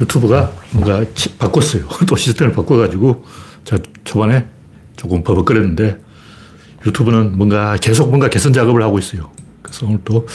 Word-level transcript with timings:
유튜브가 0.00 0.52
뭔가 0.72 1.04
바꿨어요. 1.38 1.88
또 2.06 2.16
시스템을 2.16 2.52
바꿔가지고 2.52 3.24
제가 3.64 3.82
초반에 4.04 4.46
조금 4.96 5.22
버벅거렸는데 5.22 5.98
유튜브는 6.86 7.36
뭔가 7.36 7.76
계속 7.76 8.08
뭔가 8.08 8.28
개선 8.28 8.52
작업을 8.52 8.82
하고 8.82 8.98
있어요. 8.98 9.30
그래서 9.62 9.86
오늘 9.86 9.98
또 10.04 10.26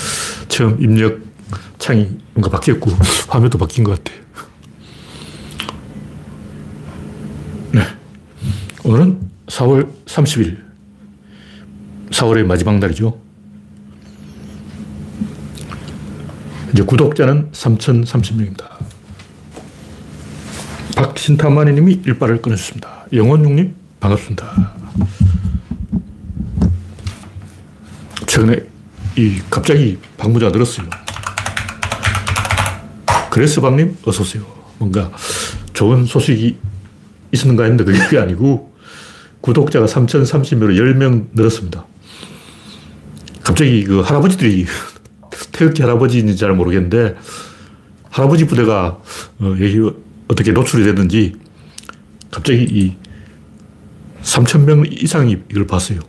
처음 0.47 0.81
입력 0.81 1.19
창이 1.77 2.09
뭔가 2.33 2.49
바뀌었고 2.49 2.91
화면도 3.29 3.57
바뀐 3.57 3.83
것 3.83 4.03
같아요. 4.03 4.19
네. 7.71 7.81
오늘은 8.83 9.19
4월 9.47 9.89
30일. 10.05 10.69
4월의 12.11 12.45
마지막 12.45 12.79
날이죠. 12.79 13.19
이제 16.73 16.83
구독자는 16.83 17.51
3,030명입니다. 17.51 18.67
박신타마니 20.99 21.71
님이 21.71 22.01
일발을 22.05 22.41
끊으셨습니다. 22.41 23.05
영원용님, 23.13 23.73
반갑습니다. 24.01 24.73
최근에 28.27 28.65
이 29.15 29.39
갑자기 29.49 29.97
방문자가 30.17 30.51
늘었어요. 30.51 30.89
그레스방님, 33.29 33.95
어서 34.03 34.23
오세요. 34.23 34.43
뭔가 34.77 35.09
좋은 35.71 36.03
소식이 36.03 36.57
있었는가 37.31 37.63
했는데 37.63 37.85
그게 37.85 38.17
아니고 38.17 38.73
구독자가 39.39 39.85
3,030명으로 39.85 40.75
10명 40.75 41.27
늘었습니다. 41.31 41.85
갑자기 43.41 43.85
그 43.85 44.01
할아버지들이 44.01 44.65
태극기 45.53 45.81
할아버지인지 45.81 46.35
잘 46.35 46.51
모르겠는데 46.51 47.15
할아버지 48.09 48.45
부대가 48.47 48.99
어, 49.39 49.45
어떻게 50.29 50.51
노출이 50.53 50.85
됐는지 50.85 51.35
갑자기 52.31 52.63
이 52.63 52.95
3,000명 54.21 55.03
이상이 55.03 55.37
이걸 55.49 55.67
봤어요. 55.67 55.99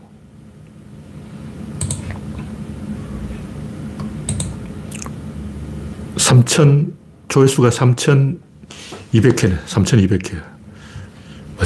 3천, 6.30 6.92
조회수가 7.28 7.70
3,200회네. 7.70 9.64
3,200회. 9.66 10.42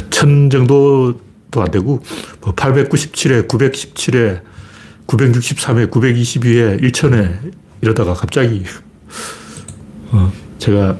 1000 0.09 0.49
정도도 0.49 1.61
안 1.61 1.69
되고, 1.71 2.01
897회, 2.41 3.47
917회, 3.47 4.41
963회, 5.07 5.89
922회, 5.91 6.81
1000회 6.81 7.53
이러다가 7.81 8.13
갑자기, 8.13 8.63
어, 10.11 10.31
제가 10.57 10.97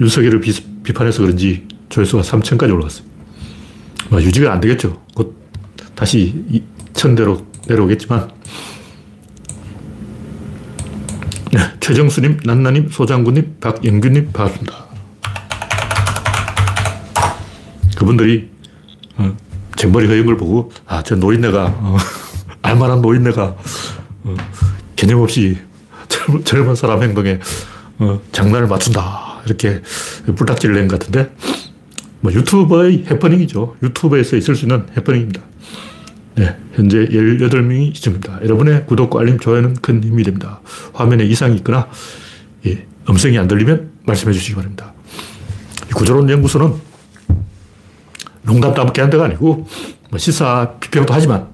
윤석열을 0.00 0.40
비, 0.40 0.52
비판해서 0.82 1.22
그런지 1.22 1.66
조회수가 1.88 2.22
3천까지 2.22 2.72
올라갔어요. 2.72 3.06
뭐 4.10 4.22
유지가 4.22 4.52
안 4.52 4.60
되겠죠. 4.60 5.02
곧 5.14 5.36
다시 5.94 6.62
2천대로 6.94 7.44
내려오겠지만. 7.66 8.30
네, 11.52 11.60
최정수님, 11.80 12.40
난나님, 12.44 12.88
소장군님, 12.90 13.56
박영균님, 13.60 14.32
반갑습니다. 14.32 14.86
그분들이 17.96 18.50
어, 19.16 19.36
제 19.76 19.86
머리 19.88 20.06
허연 20.06 20.26
걸 20.26 20.36
보고, 20.36 20.70
아, 20.86 21.02
저 21.02 21.16
노인네가, 21.16 21.64
어, 21.66 21.96
알만한 22.62 23.00
노인네가 23.00 23.56
어, 24.24 24.36
개념 24.94 25.20
없이 25.22 25.58
젊은, 26.08 26.44
젊은 26.44 26.74
사람 26.76 27.02
행동에 27.02 27.40
어, 27.98 28.20
장난을 28.30 28.68
맞춘다. 28.68 29.27
이렇게 29.48 29.82
불닭질을 30.34 30.74
낸것 30.76 30.98
같은데, 30.98 31.30
뭐 32.20 32.32
유튜버의 32.32 33.06
해퍼닝이죠. 33.10 33.76
유튜브에서 33.82 34.36
있을 34.36 34.54
수 34.54 34.64
있는 34.64 34.86
해퍼닝입니다. 34.96 35.40
네, 36.36 36.56
현재 36.74 37.04
18명이 37.06 37.94
시청입니다. 37.94 38.38
여러분의 38.44 38.86
구독과 38.86 39.20
알림, 39.20 39.38
좋아요는 39.38 39.74
큰 39.82 40.02
힘이 40.02 40.22
됩니다. 40.22 40.60
화면에 40.92 41.24
이상이 41.24 41.56
있거나 41.56 41.88
예, 42.66 42.86
음성이 43.08 43.38
안 43.38 43.48
들리면 43.48 43.90
말씀해 44.04 44.32
주시기 44.32 44.54
바랍니다. 44.54 44.94
구조론 45.94 46.30
연구소는 46.30 46.74
농담 48.42 48.72
따먹게 48.72 49.00
한 49.00 49.10
데가 49.10 49.24
아니고 49.24 49.66
뭐 50.10 50.18
시사 50.18 50.74
비평도 50.80 51.12
하지만 51.12 51.48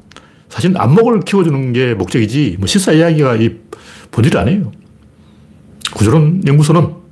사실 0.49 0.77
안목을 0.77 1.21
키워주는 1.21 1.73
게 1.73 1.95
목적이지 1.95 2.57
뭐 2.59 2.67
시사 2.67 2.93
이야기가 2.93 3.37
이 3.37 3.57
본질이 4.11 4.37
아니에요. 4.37 4.71
구조론 5.95 6.43
연구소는 6.47 6.81
어, 6.83 7.04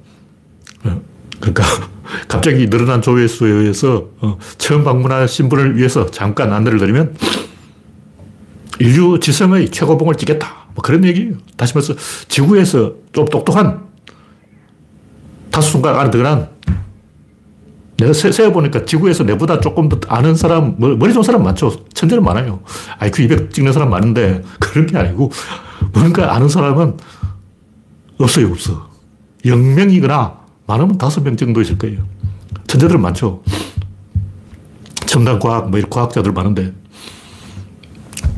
그러니까 1.42 1.64
갑자기 2.28 2.70
늘어난 2.70 3.02
조회수에 3.02 3.50
의해서 3.50 4.06
어, 4.20 4.38
처음 4.58 4.84
방문하신 4.84 5.48
분을 5.48 5.76
위해서 5.76 6.06
잠깐 6.10 6.52
안내를 6.52 6.78
드리면 6.78 7.16
인류 8.78 9.18
지성의 9.20 9.70
최고봉을 9.70 10.14
찍겠다. 10.14 10.62
뭐 10.74 10.82
그런 10.82 11.04
얘기예요. 11.04 11.34
다시 11.56 11.74
말해서 11.74 11.94
지구에서 12.28 12.94
좀 13.12 13.26
똑똑한 13.26 13.82
다수 15.50 15.72
손가락 15.72 16.00
안에 16.00 16.10
들어간 16.10 16.48
내가 17.98 18.12
세어보니까 18.12 18.84
지구에서 18.84 19.22
내보다 19.24 19.60
조금 19.60 19.88
더 19.88 19.98
아는 20.08 20.34
사람, 20.34 20.76
머리 20.78 21.12
좋은 21.12 21.22
사람 21.22 21.42
많죠. 21.42 21.84
천재는 21.92 22.24
많아요. 22.24 22.60
IQ 22.98 23.22
200 23.24 23.52
찍는 23.52 23.72
사람 23.72 23.90
많은데 23.90 24.42
그런 24.58 24.86
게 24.86 24.96
아니고 24.96 25.30
뭔가 25.92 26.34
아는 26.34 26.48
사람은 26.48 26.96
없어요, 28.18 28.50
없어. 28.50 28.90
0명이거나 29.44 30.41
많으면 30.66 30.98
5명 30.98 31.38
정도 31.38 31.60
있을 31.60 31.78
거예요. 31.78 32.06
천재들은 32.66 33.00
많죠. 33.00 33.42
첨단 35.06 35.38
과학, 35.38 35.70
뭐 35.70 35.80
과학자들 35.88 36.32
많은데 36.32 36.72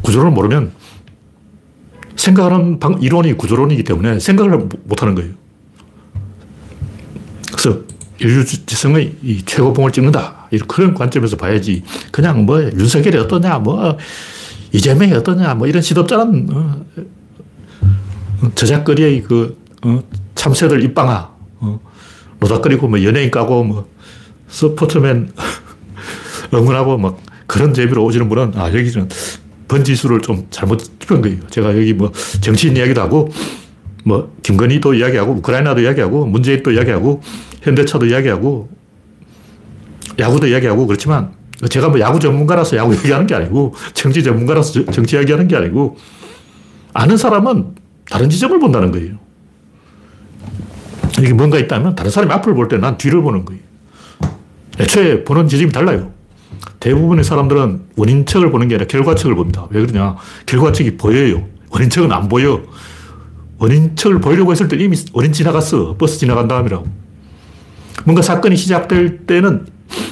구조론을 0.02 0.32
모르면 0.32 0.72
생각하는 2.16 2.78
방, 2.78 3.00
이론이 3.00 3.34
구조론이기 3.34 3.84
때문에 3.84 4.18
생각을 4.18 4.68
못 4.84 5.02
하는 5.02 5.14
거예요. 5.14 5.32
그래서 7.52 7.80
인류 8.18 8.44
지성의 8.44 9.16
이 9.22 9.42
최고봉을 9.44 9.92
찍는다. 9.92 10.48
이런 10.50 10.68
그런 10.68 10.94
관점에서 10.94 11.36
봐야지. 11.36 11.82
그냥 12.10 12.46
뭐 12.46 12.62
윤석열이 12.62 13.18
어떠냐, 13.18 13.58
뭐 13.58 13.96
이재명이 14.72 15.12
어떠냐, 15.12 15.54
뭐 15.54 15.66
이런 15.66 15.82
시덥잖은 15.82 16.48
어, 16.52 16.84
저잣거리의 18.54 19.22
그 19.22 19.58
어, 19.82 20.02
참새들 20.34 20.82
입방아. 20.84 21.30
어, 21.60 21.80
노닥거리고 22.44 22.88
뭐 22.88 23.02
연예인 23.02 23.30
까고 23.30 23.64
뭐 23.64 23.88
스포츠맨 24.48 25.32
응원하고 26.52 26.98
막 26.98 27.18
그런 27.46 27.74
재미로 27.74 28.04
오시는 28.04 28.28
분은 28.28 28.52
아 28.56 28.68
여기는 28.68 29.08
번지수를 29.68 30.20
좀 30.20 30.46
잘못 30.50 30.78
짚은 31.00 31.22
거예요. 31.22 31.38
제가 31.48 31.76
여기 31.76 31.94
뭐 31.94 32.12
정치인 32.40 32.76
이야기도 32.76 33.00
하고 33.00 33.30
뭐 34.04 34.34
김건희도 34.42 34.94
이야기하고 34.94 35.32
우크라이나도 35.32 35.80
이야기하고 35.80 36.26
문재인도 36.26 36.72
이야기하고 36.72 37.22
현대차도 37.62 38.06
이야기하고 38.06 38.68
야구도 40.18 40.46
이야기하고 40.46 40.86
그렇지만 40.86 41.32
제가 41.70 41.88
뭐 41.88 41.98
야구 42.00 42.20
전문가라서 42.20 42.76
야구 42.76 42.94
얘기하는 42.96 43.26
게 43.26 43.34
아니고 43.34 43.74
정치 43.94 44.22
전문가라서 44.22 44.84
정치 44.90 45.16
이야기하는 45.16 45.48
게 45.48 45.56
아니고 45.56 45.96
아는 46.92 47.16
사람은 47.16 47.74
다른 48.08 48.28
지점을 48.28 48.58
본다는 48.60 48.92
거예요. 48.92 49.23
이게 51.20 51.32
뭔가 51.32 51.58
있다면 51.58 51.94
다른 51.94 52.10
사람이 52.10 52.32
앞을 52.32 52.54
볼 52.54 52.68
때 52.68 52.78
난 52.78 52.96
뒤를 52.98 53.22
보는 53.22 53.44
거예요. 53.44 53.60
애초에 54.80 55.24
보는 55.24 55.46
지점이 55.48 55.70
달라요. 55.72 56.10
대부분의 56.80 57.24
사람들은 57.24 57.82
원인책을 57.96 58.50
보는 58.50 58.68
게 58.68 58.74
아니라 58.74 58.86
결과책을 58.88 59.34
봅니다. 59.36 59.66
왜 59.70 59.80
그러냐? 59.86 60.16
결과책이 60.46 60.96
보여요. 60.96 61.44
원인책은 61.70 62.10
안 62.12 62.28
보여. 62.28 62.62
원인책을 63.58 64.20
보려고 64.20 64.50
했을 64.50 64.68
때 64.68 64.76
이미 64.76 64.96
원인 65.12 65.32
지나갔어. 65.32 65.96
버스 65.96 66.18
지나간 66.18 66.48
다음이라고. 66.48 66.86
뭔가 68.04 68.22
사건이 68.22 68.56
시작될 68.56 69.26
때는 69.26 69.66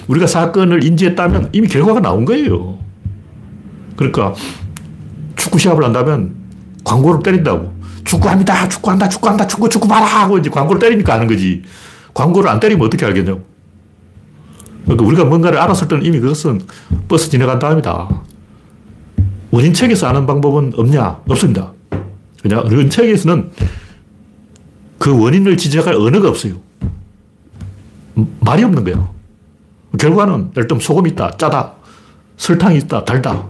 우리가 0.07 0.27
사건을 0.27 0.85
인지했다면 0.85 1.51
이미 1.53 1.67
결과가 1.67 2.01
나온 2.01 2.25
거예요. 2.25 2.79
그러니까 3.97 4.35
축구 5.37 5.59
시합을 5.59 5.83
한다면 5.85 6.35
광고를 6.85 7.23
때린다고. 7.23 7.72
축구합니다. 8.05 8.69
축구한다. 8.69 9.09
축구한다. 9.09 9.47
축구, 9.47 9.69
축구 9.69 9.89
봐라. 9.89 10.07
하고 10.07 10.39
이제 10.39 10.51
광고를 10.51 10.81
때리니까 10.81 11.15
하는 11.15 11.27
거지. 11.27 11.63
광고를 12.15 12.51
안 12.51 12.61
때리면 12.61 12.87
어떻게 12.87 13.07
알겠냐고. 13.07 13.43
그러니까 14.85 15.07
우리가 15.07 15.25
뭔가를 15.25 15.59
알았을 15.59 15.89
때는 15.89 16.05
이미 16.05 16.19
그것은 16.21 16.61
버스 17.09 17.31
지나간 17.31 17.59
다음이다. 17.59 18.09
원인책에서 19.51 20.09
아는 20.09 20.27
방법은 20.27 20.73
없냐? 20.77 21.21
없습니다. 21.29 21.73
그냥 22.43 22.65
원인책에서는 22.65 23.53
그 24.99 25.21
원인을 25.21 25.57
지적할 25.57 25.95
언어가 25.95 26.29
없어요. 26.29 26.55
말이 28.41 28.65
없는 28.65 28.85
거예요. 28.85 29.15
결과는 29.99 30.53
예를 30.57 30.69
들면 30.69 30.81
소금이 30.81 31.11
있다, 31.11 31.37
짜다, 31.37 31.75
설탕이 32.37 32.79
있다, 32.79 33.05
달다. 33.05 33.47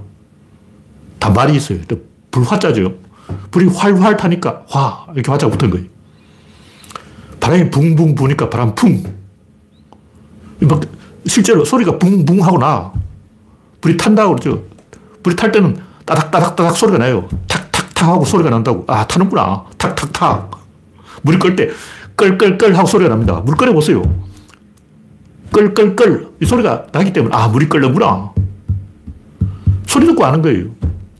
다 1.19 1.31
말이 1.31 1.57
있어요. 1.57 1.79
불화자죠. 2.31 2.95
불이 3.50 3.67
활활 3.67 4.17
타니까 4.17 4.62
화 4.69 5.06
이렇게 5.14 5.31
화자가 5.31 5.50
붙은 5.52 5.70
거예요. 5.70 5.87
바람이 7.40 7.70
붕붕 7.70 8.14
부니까 8.14 8.49
바람 8.49 8.75
풍 8.75 9.23
막 10.67 10.81
실제로 11.26 11.64
소리가 11.64 11.99
붕붕 11.99 12.43
하고 12.43 12.58
나. 12.58 12.93
불이 13.81 13.96
탄다고 13.96 14.37
그러죠. 14.37 14.64
불이 15.23 15.37
탈 15.37 15.50
때는 15.52 15.76
따닥따닥따닥 16.05 16.76
소리가 16.76 16.99
나요. 16.99 17.29
탁탁탁 17.49 18.08
하고 18.08 18.25
소리가 18.25 18.50
난다고. 18.50 18.84
아, 18.87 19.06
타는구나. 19.06 19.64
탁탁탁. 19.76 20.50
물이 21.23 21.38
끌때 21.38 21.70
끌끌끌 22.17 22.76
하고 22.76 22.87
소리가 22.87 23.08
납니다. 23.11 23.40
물 23.40 23.56
끓여보세요. 23.56 24.02
끌끌끌. 25.52 26.29
이 26.40 26.46
소리가 26.46 26.87
나기 26.93 27.12
때문에 27.12 27.34
아, 27.34 27.49
물이 27.49 27.69
끓는구나. 27.69 28.32
소리 29.87 30.06
듣고 30.06 30.25
아는 30.25 30.43
거예요. 30.43 30.67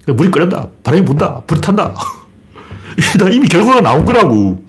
물이 0.07 0.31
끓는다. 0.31 0.69
바람이 0.83 1.05
분다. 1.05 1.43
불이 1.43 1.61
탄다. 1.61 1.95
이미 3.33 3.49
결과가 3.49 3.81
나온 3.81 4.05
거라고. 4.05 4.63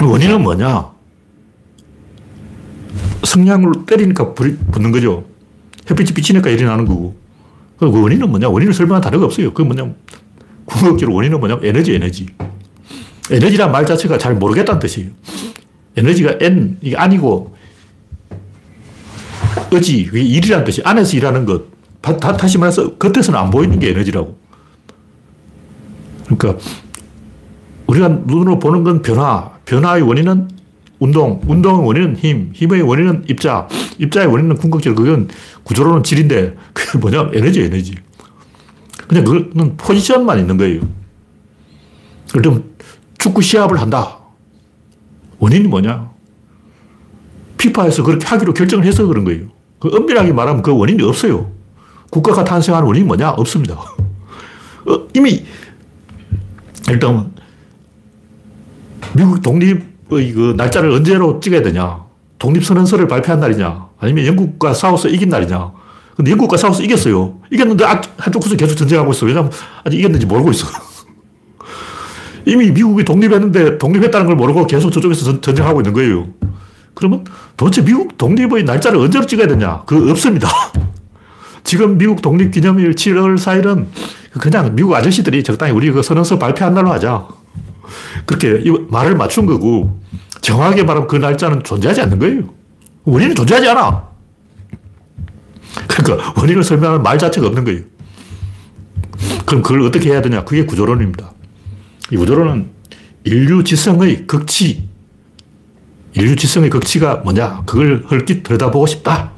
원인은 0.00 0.42
뭐냐? 0.42 0.90
성냥으로 3.24 3.84
때리니까 3.84 4.34
불이 4.34 4.56
붙는 4.70 4.92
거죠. 4.92 5.24
햇빛이 5.90 6.12
비치니까 6.12 6.50
일이 6.50 6.64
나는 6.64 6.86
거고. 6.86 7.16
그 7.78 7.86
원인은 7.90 8.30
뭐냐? 8.30 8.48
원인을 8.48 8.72
설명한 8.72 9.02
단어가 9.02 9.26
없어요. 9.26 9.52
그 9.52 9.62
뭐냐? 9.62 9.92
궁극적으로 10.64 11.16
원인은 11.16 11.40
뭐냐? 11.40 11.58
에너지, 11.62 11.94
에너지. 11.94 12.26
에너지란 13.30 13.72
말 13.72 13.86
자체가 13.86 14.18
잘 14.18 14.34
모르겠다는 14.34 14.78
뜻이에요. 14.78 15.10
에너지가 15.96 16.38
N, 16.40 16.78
이게 16.80 16.96
아니고, 16.96 17.56
의지, 19.70 20.04
그게 20.06 20.22
일이라는 20.22 20.64
뜻이 20.64 20.82
안에서 20.84 21.16
일하는 21.16 21.44
것. 21.44 21.71
다, 22.02 22.36
다시 22.36 22.58
말해서 22.58 22.96
겉에서는 22.96 23.38
안 23.38 23.50
보이는 23.50 23.78
게 23.78 23.90
에너지라고. 23.90 24.36
그러니까 26.26 26.62
우리가 27.86 28.08
눈으로 28.08 28.58
보는 28.58 28.84
건 28.84 29.02
변화, 29.02 29.50
변화의 29.64 30.02
원인은 30.02 30.48
운동, 30.98 31.40
운동의 31.46 31.86
원인은 31.86 32.16
힘, 32.16 32.50
힘의 32.54 32.82
원인은 32.82 33.24
입자, 33.28 33.68
입자의 33.98 34.26
원인은 34.28 34.56
궁극적으로 34.56 35.04
그건 35.04 35.28
구조로는 35.64 36.02
질인데 36.02 36.56
그게 36.72 36.98
뭐냐 36.98 37.30
에너지, 37.32 37.62
에너지. 37.62 37.94
그냥 39.08 39.24
그거는 39.24 39.76
포지션만 39.76 40.38
있는 40.38 40.56
거예요. 40.56 40.80
그럼 42.32 42.64
축구 43.18 43.42
시합을 43.42 43.80
한다. 43.80 44.18
원인이 45.38 45.68
뭐냐? 45.68 46.10
피파에서 47.58 48.02
그렇게 48.04 48.26
하기로 48.26 48.54
결정을 48.54 48.84
해서 48.86 49.06
그런 49.06 49.24
거예요. 49.24 49.46
그 49.78 49.88
엄밀하게 49.88 50.32
말하면 50.32 50.62
그 50.62 50.74
원인이 50.74 51.02
없어요. 51.02 51.50
국가가 52.12 52.44
탄생한 52.44 52.84
원인이 52.84 53.06
뭐냐? 53.06 53.30
없습니다. 53.30 53.74
어, 53.74 55.06
이미 55.14 55.46
일단 56.90 57.32
미국 59.14 59.40
독립의 59.40 60.32
그 60.34 60.54
날짜를 60.54 60.90
언제로 60.90 61.40
찍어야 61.40 61.62
되냐? 61.62 62.04
독립선언서를 62.38 63.08
발표한 63.08 63.40
날이냐? 63.40 63.88
아니면 63.98 64.26
영국과 64.26 64.74
싸워서 64.74 65.08
이긴 65.08 65.30
날이냐? 65.30 65.72
근데 66.14 66.30
영국과 66.32 66.58
싸워서 66.58 66.82
이겼어요. 66.82 67.38
이겼는데 67.50 67.86
아, 67.86 68.02
한쪽 68.18 68.40
구석 68.40 68.58
계속 68.58 68.76
전쟁하고 68.76 69.12
있어. 69.12 69.24
왜냐면 69.24 69.50
아직 69.82 69.98
이겼는지 69.98 70.26
모르고 70.26 70.50
있어. 70.50 70.66
이미 72.44 72.70
미국이 72.72 73.06
독립했는데 73.06 73.78
독립했다는 73.78 74.26
걸 74.26 74.36
모르고 74.36 74.66
계속 74.66 74.90
저쪽에서 74.90 75.40
전, 75.40 75.54
쟁하고 75.54 75.80
있는 75.80 75.94
거예요. 75.94 76.28
그러면 76.92 77.24
도대체 77.56 77.82
미국 77.82 78.18
독립의 78.18 78.64
날짜를 78.64 78.98
언제로 78.98 79.24
찍어야 79.24 79.46
되냐? 79.46 79.84
그 79.86 80.10
없습니다. 80.10 80.50
지금 81.64 81.98
미국 81.98 82.22
독립 82.22 82.50
기념일 82.50 82.92
7월 82.92 83.36
4일은 83.36 83.86
그냥 84.40 84.74
미국 84.74 84.94
아저씨들이 84.94 85.42
적당히 85.42 85.72
우리 85.72 85.90
그 85.90 86.02
선언서 86.02 86.38
발표한 86.38 86.74
날로 86.74 86.92
하자. 86.92 87.28
그렇게 88.26 88.62
말을 88.88 89.16
맞춘 89.16 89.46
거고, 89.46 90.00
정확하게 90.40 90.84
말하면 90.84 91.08
그 91.08 91.16
날짜는 91.16 91.62
존재하지 91.62 92.00
않는 92.02 92.18
거예요. 92.18 92.54
원인은 93.04 93.34
존재하지 93.34 93.68
않아. 93.68 94.08
그러니까 95.88 96.34
원인을 96.40 96.64
설명하는 96.64 97.02
말 97.02 97.18
자체가 97.18 97.46
없는 97.46 97.64
거예요. 97.64 97.80
그럼 99.46 99.62
그걸 99.62 99.82
어떻게 99.82 100.10
해야 100.10 100.22
되냐? 100.22 100.44
그게 100.44 100.64
구조론입니다. 100.64 101.32
이 102.10 102.16
구조론은 102.16 102.70
인류 103.24 103.62
지성의 103.64 104.26
극치, 104.26 104.88
인류 106.14 106.36
지성의 106.36 106.70
극치가 106.70 107.16
뭐냐? 107.16 107.62
그걸 107.66 108.04
헐깃 108.10 108.42
들여다보고 108.42 108.86
싶다. 108.86 109.32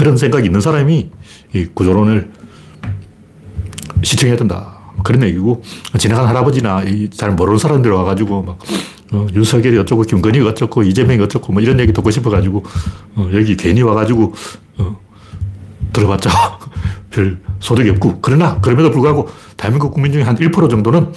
그런 0.00 0.16
생각이 0.16 0.46
있는 0.46 0.62
사람이 0.62 1.10
이 1.52 1.66
구조론을 1.74 2.30
시청해야 4.02 4.38
된다. 4.38 4.78
그런 5.04 5.22
얘기고, 5.24 5.62
지나간 5.98 6.26
할아버지나 6.26 6.84
잘 7.10 7.32
모르는 7.32 7.58
사람들 7.58 7.90
와가지고 7.90 8.42
막, 8.42 8.58
어, 9.12 9.26
윤석열이 9.34 9.76
어쩌고, 9.76 10.04
김건희가 10.04 10.48
어쩌고, 10.48 10.84
이재명이 10.84 11.20
어쩌고, 11.20 11.52
뭐 11.52 11.60
이런 11.60 11.78
얘기 11.80 11.92
듣고 11.92 12.10
싶어가지고, 12.10 12.64
어, 13.16 13.30
여기 13.34 13.54
괜히 13.58 13.82
와가지고, 13.82 14.32
어, 14.78 15.00
들어봤자 15.92 16.30
별 17.10 17.38
소득이 17.58 17.90
없고, 17.90 18.20
그러나, 18.22 18.58
그럼에도 18.58 18.90
불구하고, 18.90 19.28
대한민국 19.58 19.92
국민 19.92 20.12
중에 20.12 20.22
한 20.22 20.34
1% 20.34 20.70
정도는 20.70 21.12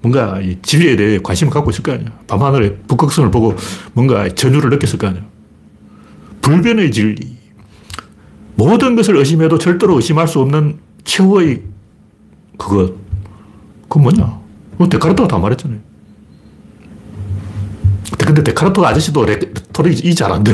뭔가 0.00 0.40
이 0.40 0.58
진리에 0.60 0.96
대해 0.96 1.20
관심을 1.22 1.52
갖고 1.52 1.70
있을 1.70 1.84
거 1.84 1.92
아니야. 1.92 2.08
밤하늘의 2.26 2.78
북극성을 2.88 3.30
보고 3.30 3.54
뭔가 3.92 4.28
전율을 4.28 4.70
느꼈을 4.70 4.98
거 4.98 5.06
아니야. 5.06 5.22
불변의 6.42 6.90
진리. 6.90 7.43
모든 8.56 8.94
것을 8.96 9.16
의심해도 9.16 9.58
절대로 9.58 9.96
의심할 9.96 10.28
수 10.28 10.40
없는 10.40 10.78
최후의 11.04 11.62
그거, 12.56 12.94
그건 13.82 14.02
뭐냐? 14.04 14.40
그 14.78 14.88
데카르트가 14.88 15.28
다 15.28 15.38
말했잖아요. 15.38 15.78
근데 18.18 18.42
데카르트 18.42 18.80
아저씨도 18.80 19.24
레토릭이 19.24 20.14
잘 20.14 20.32
안 20.32 20.42
돼. 20.44 20.52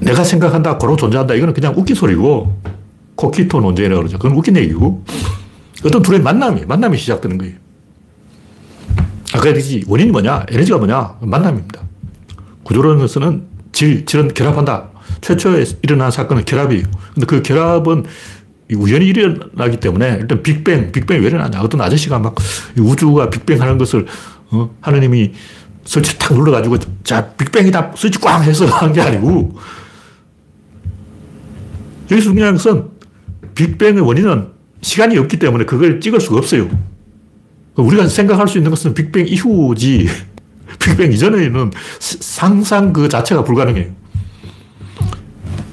내가 0.00 0.24
생각한다, 0.24 0.78
고로 0.78 0.96
존재한다. 0.96 1.34
이거는 1.34 1.52
그냥 1.52 1.74
웃긴 1.76 1.94
소리고, 1.94 2.58
코키토 3.16 3.60
논쟁이라고 3.60 4.00
그러죠. 4.00 4.18
그건 4.18 4.36
웃긴 4.38 4.56
얘기고, 4.56 5.04
어떤 5.84 6.00
둘의 6.02 6.20
만남이, 6.22 6.64
만남이 6.64 6.96
시작되는 6.96 7.36
거예요. 7.36 7.54
아까 9.34 9.48
얘기했지, 9.48 9.84
원인이 9.86 10.10
뭐냐? 10.10 10.46
에너지가 10.48 10.78
뭐냐? 10.78 11.18
만남입니다. 11.20 11.82
구조론에서는 12.62 13.49
질, 13.72 14.04
질은 14.04 14.34
결합한다. 14.34 14.90
최초에 15.20 15.64
일어난 15.82 16.10
사건은 16.10 16.44
결합이에요. 16.44 16.84
근데 17.14 17.26
그 17.26 17.42
결합은 17.42 18.04
우연히 18.74 19.06
일어나기 19.06 19.78
때문에 19.78 20.18
일단 20.20 20.42
빅뱅, 20.42 20.92
빅뱅이 20.92 21.20
왜 21.20 21.26
일어나냐. 21.26 21.60
어떤 21.60 21.80
아저씨가 21.80 22.18
막 22.18 22.34
우주가 22.78 23.28
빅뱅 23.30 23.60
하는 23.60 23.78
것을 23.78 24.06
어? 24.50 24.70
하느님이 24.80 25.32
스위치 25.84 26.18
탁 26.18 26.34
눌러가지고 26.34 26.78
자, 27.02 27.30
빅뱅이다. 27.32 27.92
스위치 27.96 28.20
꽝 28.20 28.42
해서 28.44 28.66
한 28.70 28.92
게 28.92 29.00
아니고 29.00 29.56
여기서 32.10 32.30
중요한 32.30 32.54
것은 32.54 32.88
빅뱅의 33.54 34.00
원인은 34.02 34.48
시간이 34.82 35.16
없기 35.18 35.38
때문에 35.38 35.64
그걸 35.64 36.00
찍을 36.00 36.20
수가 36.20 36.38
없어요. 36.38 36.68
우리가 37.76 38.08
생각할 38.08 38.48
수 38.48 38.58
있는 38.58 38.70
것은 38.70 38.94
빅뱅 38.94 39.26
이후지 39.28 40.08
빅뱅 40.80 41.12
이전에는 41.12 41.70
상상 41.98 42.92
그 42.92 43.08
자체가 43.08 43.44
불가능해요. 43.44 43.92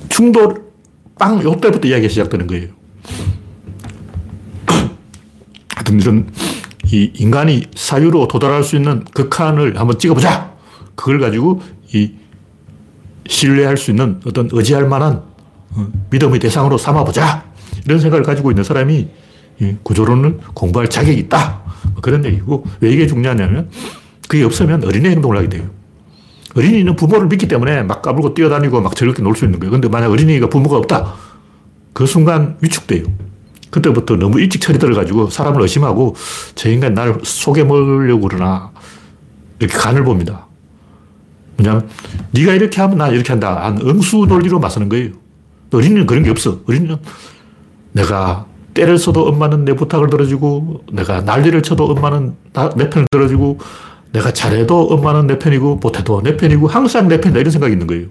충돌, 0.10 0.64
빵, 1.18 1.42
요때부터 1.42 1.88
이야기가 1.88 2.10
시작되는 2.10 2.48
거예요. 2.48 2.68
하여튼 5.76 6.00
이런 6.00 6.30
이 6.86 7.12
인간이 7.16 7.66
사유로 7.76 8.28
도달할 8.28 8.64
수 8.64 8.76
있는 8.76 9.04
극한을 9.06 9.80
한번 9.80 9.98
찍어보자! 9.98 10.56
그걸 10.96 11.20
가지고 11.20 11.62
이 11.94 12.14
신뢰할 13.28 13.78
수 13.78 13.92
있는 13.92 14.20
어떤 14.26 14.50
의지할 14.52 14.88
만한 14.88 15.24
어, 15.72 15.88
믿음의 16.10 16.40
대상으로 16.40 16.78
삼아보자! 16.78 17.46
이런 17.86 18.00
생각을 18.00 18.24
가지고 18.24 18.52
있는 18.52 18.64
사람이 18.64 19.08
구조론을 19.84 20.40
공부할 20.54 20.90
자격이 20.90 21.18
있다. 21.20 21.62
뭐 21.94 22.02
그런 22.02 22.24
얘기고, 22.26 22.66
왜 22.80 22.92
이게 22.92 23.08
중요하냐면, 23.08 23.70
그게 24.28 24.44
없으면 24.44 24.84
어린애 24.84 25.10
행동을 25.12 25.38
하게 25.38 25.50
돼요. 25.50 25.70
어린이는 26.56 26.96
부모를 26.96 27.28
믿기 27.28 27.48
때문에 27.48 27.84
막 27.84 28.02
까불고 28.02 28.34
뛰어다니고 28.34 28.82
막 28.82 28.96
즐겁게 28.96 29.22
놀 29.22 29.36
수 29.36 29.46
있는 29.46 29.60
거예요. 29.60 29.72
근데 29.72 29.88
만약 29.88 30.12
어린이가 30.12 30.50
부모가 30.50 30.78
없다. 30.78 31.14
그 31.94 32.06
순간 32.06 32.58
위축돼요. 32.62 33.04
그때부터 33.70 34.16
너무 34.16 34.40
일찍 34.40 34.62
철이 34.62 34.80
들어가지고 34.80 35.30
사람을 35.30 35.62
의심하고 35.62 36.16
저 36.56 36.70
인간 36.70 36.94
나를 36.94 37.20
속여 37.24 37.66
먹으려고 37.66 38.28
그러나 38.28 38.72
이렇게 39.60 39.78
간을 39.78 40.04
봅니다. 40.04 40.48
왜냐하면 41.58 41.90
네가 42.32 42.54
이렇게 42.54 42.82
하면 42.82 42.98
나 42.98 43.10
이렇게 43.10 43.30
한다. 43.34 43.66
한 43.66 43.80
응수 43.82 44.26
논리로 44.28 44.60
맞서는 44.60 44.90
거예요. 44.90 45.12
어린이는 45.74 46.06
그런 46.06 46.24
게 46.24 46.30
없어. 46.30 46.60
어린이는 46.68 46.98
내가 47.92 48.46
때를 48.74 48.98
써도 48.98 49.28
엄마는 49.28 49.66
내 49.66 49.74
부탁을 49.74 50.10
들어주고 50.10 50.86
내가 50.94 51.22
난리를 51.22 51.62
쳐도 51.64 51.86
엄마는 51.86 52.36
내 52.76 52.90
편을 52.90 53.08
들어주고 53.12 53.60
내가 54.12 54.32
잘해도 54.32 54.88
엄마는 54.88 55.28
내 55.28 55.40
편이고 55.40 55.76
못해도 55.76 56.22
내 56.24 56.38
편이고 56.38 56.68
항상 56.68 57.08
내 57.08 57.20
편이다 57.20 57.40
이런 57.40 57.52
생각이 57.52 57.74
있는 57.74 57.88
거예요. 57.88 58.08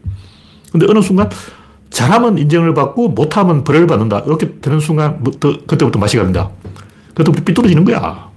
근데 0.71 0.87
어느 0.88 1.00
순간 1.00 1.31
잘하면 1.91 2.38
인정을 2.38 2.75
받고 2.75 3.09
못하면 3.11 3.65
벌을 3.65 3.87
받는다. 3.87 4.21
이렇게 4.26 4.59
되는 4.61 4.81
순간 4.81 5.23
그때부터 5.41 5.99
맛이 5.99 6.17
갑니다. 6.17 6.50
그때부터 7.15 7.45
삐뚤어지는 7.45 7.85
거야. 7.85 8.31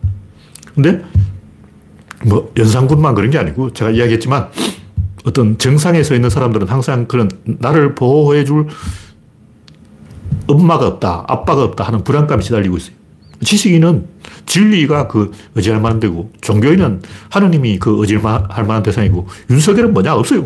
근데 0.73 1.03
뭐 2.25 2.51
연상군만 2.57 3.15
그런 3.15 3.29
게 3.31 3.37
아니고 3.37 3.73
제가 3.73 3.91
이야기했지만 3.91 4.49
어떤 5.25 5.57
정상에 5.57 6.01
서 6.03 6.15
있는 6.15 6.29
사람들은 6.29 6.67
항상 6.67 7.05
그런 7.05 7.29
나를 7.43 7.95
보호해 7.95 8.45
줄 8.45 8.67
엄마가 10.47 10.87
없다, 10.87 11.25
아빠가 11.27 11.63
없다 11.63 11.83
하는 11.83 12.03
불안감이 12.03 12.43
시달리고 12.43 12.77
있어요. 12.77 12.98
지식인은 13.41 14.07
진리가 14.45 15.07
그 15.07 15.31
의지할 15.55 15.81
만한 15.81 15.99
데고, 15.99 16.31
종교인은 16.41 17.01
하느님이 17.29 17.79
그 17.79 17.97
의지할 17.99 18.47
만한 18.65 18.83
대상이고, 18.83 19.27
윤석열은 19.49 19.93
뭐냐? 19.93 20.13
없어요. 20.15 20.43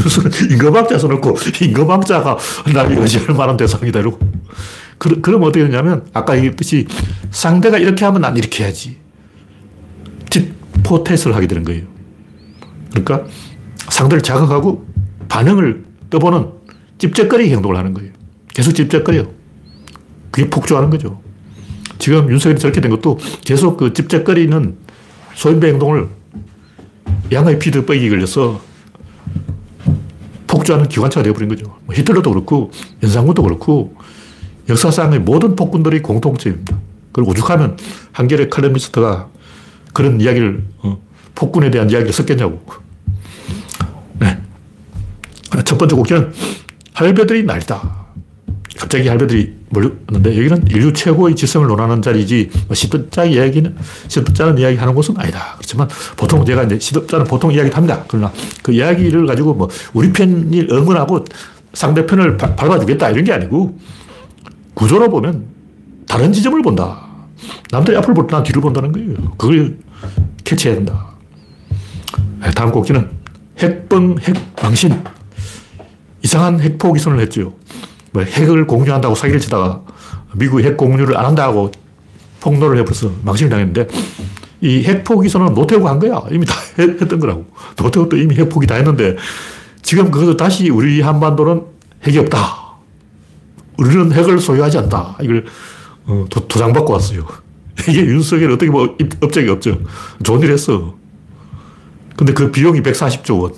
윤석열은 0.00 0.52
임금학자 0.52 0.98
써놓고, 0.98 1.36
임금학자가 1.62 2.38
나를 2.72 2.98
의지할 2.98 3.34
만한 3.34 3.56
대상이다. 3.56 4.00
이러고. 4.00 4.18
그, 4.98 5.20
그럼 5.20 5.42
어떻게 5.42 5.64
되냐면, 5.64 6.06
아까 6.12 6.36
얘기했듯이 6.36 6.86
상대가 7.30 7.78
이렇게 7.78 8.04
하면 8.04 8.22
난 8.22 8.36
이렇게 8.36 8.64
해야지. 8.64 8.98
포테스를 10.82 11.34
하게 11.34 11.46
되는 11.46 11.64
거예요. 11.64 11.82
그러니까 12.90 13.24
상대를 13.88 14.22
자극하고 14.22 14.86
반응을 15.28 15.84
떠보는 16.10 16.50
찝쩍거리기 16.98 17.52
행동을 17.52 17.76
하는 17.76 17.94
거예요. 17.94 18.12
계속 18.52 18.72
찝쩍거려. 18.72 19.26
그게 20.30 20.48
폭주하는 20.48 20.90
거죠. 20.90 21.20
지금 22.00 22.28
윤석열이 22.30 22.58
저렇게 22.58 22.80
된 22.80 22.90
것도 22.90 23.18
계속 23.44 23.76
그 23.76 23.92
찝쩍거리는 23.92 24.76
소인배 25.34 25.68
행동을 25.68 26.08
양의 27.30 27.58
피드 27.58 27.84
뻑이 27.84 28.08
걸려서 28.08 28.60
폭주하는 30.48 30.88
기관차가 30.88 31.22
되어버린 31.22 31.48
거죠. 31.48 31.66
뭐 31.84 31.94
히틀러도 31.94 32.30
그렇고, 32.30 32.72
연상군도 33.02 33.42
그렇고, 33.42 33.94
역사상의 34.68 35.20
모든 35.20 35.54
폭군들이 35.54 36.02
공통점입니다. 36.02 36.76
그리고 37.12 37.30
오죽하면 37.30 37.76
한결의 38.10 38.50
칼럼니스트가 38.50 39.28
그런 39.92 40.20
이야기를, 40.20 40.64
어, 40.78 41.00
폭군에 41.36 41.70
대한 41.70 41.88
이야기를 41.88 42.12
썼겠냐고. 42.12 42.60
네. 44.18 44.38
첫 45.64 45.78
번째 45.78 45.94
곡기는 45.94 46.32
할배들이 46.94 47.44
날다. 47.44 48.06
갑자기 48.76 49.08
할배들이 49.08 49.59
몰렸는데 49.70 50.36
여기는 50.36 50.66
인류 50.68 50.92
최고의 50.92 51.36
지성을 51.36 51.66
논하는 51.66 52.02
자리지 52.02 52.50
뭐 52.66 52.74
시덥자 52.74 53.24
이야기는 53.24 53.76
시덥자는 54.08 54.58
이야기 54.58 54.76
하는 54.76 54.94
곳은 54.94 55.16
아니다. 55.16 55.54
그렇지만 55.56 55.88
보통 56.16 56.44
제가 56.44 56.64
이제 56.64 56.78
시덥자는 56.78 57.26
보통 57.26 57.52
이야기를 57.52 57.76
합니다. 57.76 58.04
그러나 58.08 58.32
그 58.62 58.72
이야기를 58.72 59.26
가지고 59.26 59.54
뭐 59.54 59.68
우리 59.94 60.12
편이 60.12 60.68
응원하고 60.70 61.24
상대편을 61.72 62.36
밟아주겠다 62.36 63.10
이런 63.10 63.24
게 63.24 63.32
아니고 63.32 63.78
구조로 64.74 65.08
보면 65.08 65.46
다른 66.08 66.32
지점을 66.32 66.60
본다. 66.62 67.06
남들이 67.70 67.96
앞을 67.96 68.12
볼때난 68.12 68.42
뒤를 68.42 68.60
본다는 68.60 68.92
거예요. 68.92 69.14
그걸 69.38 69.78
캐치해야 70.44 70.76
된다. 70.76 71.06
네, 72.42 72.50
다음 72.50 72.72
곡기는 72.72 73.08
핵崩, 73.58 74.16
핵망신. 74.18 75.04
이상한 76.22 76.60
핵포 76.60 76.92
기선을 76.92 77.20
했죠. 77.20 77.54
뭐 78.12 78.22
핵을 78.22 78.66
공유한다고 78.66 79.14
사기를 79.14 79.40
치다가 79.40 79.82
미국이 80.34 80.64
핵 80.64 80.76
공유를 80.76 81.16
안 81.16 81.26
한다고 81.26 81.70
폭로를 82.40 82.78
해버려서 82.78 83.12
망신을 83.22 83.50
당했는데 83.50 83.88
이 84.62 84.84
핵 84.86 85.04
포 85.04 85.20
기선은 85.20 85.54
노태우가 85.54 85.90
한 85.90 85.98
거야. 85.98 86.22
이미 86.30 86.44
다 86.44 86.54
했던 86.78 87.18
거라고. 87.20 87.46
노태우도 87.78 88.16
이미 88.16 88.34
핵 88.36 88.48
포기 88.48 88.66
다 88.66 88.74
했는데 88.74 89.16
지금 89.82 90.10
그것도 90.10 90.36
다시 90.36 90.68
우리 90.70 91.00
한반도는 91.00 91.62
핵이 92.06 92.18
없다. 92.18 92.70
우리는 93.78 94.12
핵을 94.12 94.38
소유하지 94.38 94.78
않다. 94.78 95.16
이걸 95.22 95.46
어, 96.04 96.26
도, 96.28 96.46
장받고 96.46 96.92
왔어요. 96.92 97.26
이게 97.88 98.00
윤석열 98.04 98.50
어떻게 98.52 98.70
뭐 98.70 98.96
업적이 99.22 99.48
없죠. 99.48 99.78
좋은 100.22 100.40
일 100.42 100.50
했어. 100.52 100.94
근데 102.16 102.34
그 102.34 102.50
비용이 102.50 102.82
140조 102.82 103.40
원. 103.40 103.52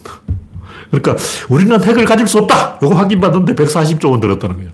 그러니까 0.92 1.16
우리는 1.48 1.82
핵을 1.82 2.04
가질 2.04 2.28
수 2.28 2.38
없다! 2.38 2.78
이거 2.82 2.94
확인받는데 2.94 3.54
140조 3.54 4.10
원 4.10 4.20
들었다는 4.20 4.56
거예요. 4.56 4.70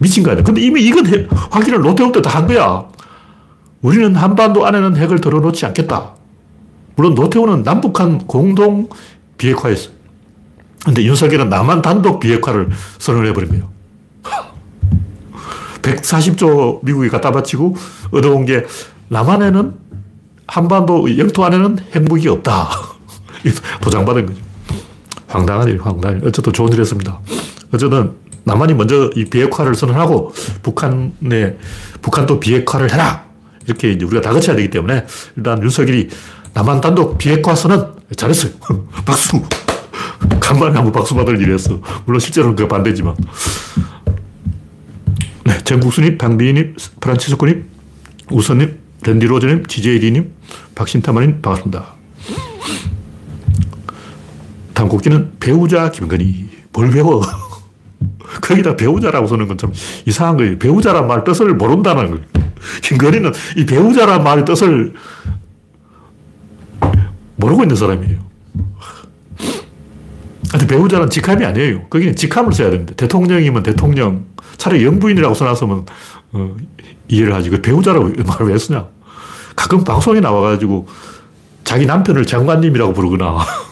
미친 0.00 0.22
거 0.22 0.30
아니야. 0.30 0.42
근데 0.42 0.60
이미 0.62 0.82
이건 0.82 1.06
핵, 1.06 1.28
확인을 1.50 1.80
노태우 1.80 2.10
때 2.12 2.22
다 2.22 2.30
한 2.30 2.46
거야. 2.46 2.84
우리는 3.82 4.14
한반도 4.16 4.66
안에는 4.66 4.96
핵을 4.96 5.20
들어놓지 5.20 5.66
않겠다. 5.66 6.14
물론 6.96 7.14
노태우는 7.14 7.62
남북한 7.62 8.18
공동 8.26 8.88
비핵화였어요. 9.36 9.92
근데 10.84 11.04
윤석열은 11.04 11.48
남한 11.48 11.82
단독 11.82 12.18
비핵화를 12.20 12.70
선언해 12.98 13.32
버린 13.34 13.50
거예요. 13.50 13.68
140조 15.82 16.84
미국이 16.84 17.08
갖다 17.08 17.30
바치고 17.30 17.76
얻어온 18.12 18.46
게 18.46 18.64
남한에는 19.08 19.74
한반도 20.46 21.18
영토 21.18 21.44
안에는 21.44 21.78
핵무기 21.94 22.28
없다. 22.28 22.68
도장받은 23.82 24.26
거죠. 24.26 24.47
황당한 25.28 25.68
일, 25.68 25.80
황당한 25.80 26.20
일. 26.20 26.28
어쨌든 26.28 26.52
좋은 26.52 26.72
일 26.72 26.80
했습니다. 26.80 27.20
어쨌든 27.72 28.12
남한이 28.44 28.74
먼저 28.74 29.10
이 29.14 29.26
비핵화를 29.26 29.74
선언하고 29.74 30.32
북한에, 30.62 31.56
북한도 32.00 32.40
비핵화를 32.40 32.92
해라! 32.92 33.24
이렇게 33.66 33.92
이제 33.92 34.04
우리가 34.06 34.22
다그쳐야 34.22 34.56
되기 34.56 34.70
때문에 34.70 35.06
일단 35.36 35.62
윤석열이 35.62 36.08
남한 36.54 36.80
단독 36.80 37.18
비핵화 37.18 37.54
선언 37.54 37.94
잘했어요. 38.16 38.52
박수! 39.04 39.42
간만에 40.40 40.74
한번 40.74 40.92
박수 40.92 41.14
받을 41.14 41.40
일이었어. 41.40 41.78
물론 42.06 42.20
실제로는 42.20 42.56
그 42.56 42.66
반대지만. 42.66 43.14
네, 45.44 45.58
전국수님, 45.64 46.16
방비님, 46.16 46.76
프란치스코님, 47.00 47.66
우선님, 48.30 48.78
랜디로저님, 49.04 49.66
지제이님, 49.66 50.32
박신타마님, 50.74 51.42
반갑습니다. 51.42 51.97
다음 54.78 54.88
곡기는 54.88 55.32
배우자 55.40 55.90
김건희. 55.90 56.48
뭘 56.72 56.88
배워? 56.92 57.20
거기다 58.40 58.76
배우자라고 58.76 59.26
쓰는 59.26 59.48
건 59.48 59.58
참 59.58 59.72
이상한 60.06 60.36
거예요. 60.36 60.56
배우자란 60.56 61.08
말 61.08 61.24
뜻을 61.24 61.52
모른다는 61.54 62.10
거예요. 62.12 62.24
김건희는 62.84 63.32
이 63.56 63.66
배우자란 63.66 64.22
말의 64.22 64.44
뜻을 64.44 64.94
모르고 67.34 67.64
있는 67.64 67.74
사람이에요. 67.74 68.20
근데 70.52 70.66
배우자는 70.68 71.10
직함이 71.10 71.44
아니에요. 71.44 71.88
거기는 71.88 72.14
직함을 72.14 72.52
써야 72.52 72.70
되는데 72.70 72.94
대통령이면 72.94 73.64
대통령, 73.64 74.26
차라리 74.58 74.84
영부인이라고 74.84 75.34
써놨으면 75.34 75.86
어, 76.34 76.56
이해를 77.08 77.34
하지. 77.34 77.50
그 77.50 77.60
배우자라고 77.60 78.12
말을 78.24 78.46
왜 78.46 78.56
쓰냐? 78.56 78.86
가끔 79.56 79.82
방송에 79.82 80.20
나와가지고 80.20 80.86
자기 81.64 81.84
남편을 81.84 82.26
장관님이라고 82.26 82.92
부르거나 82.92 83.38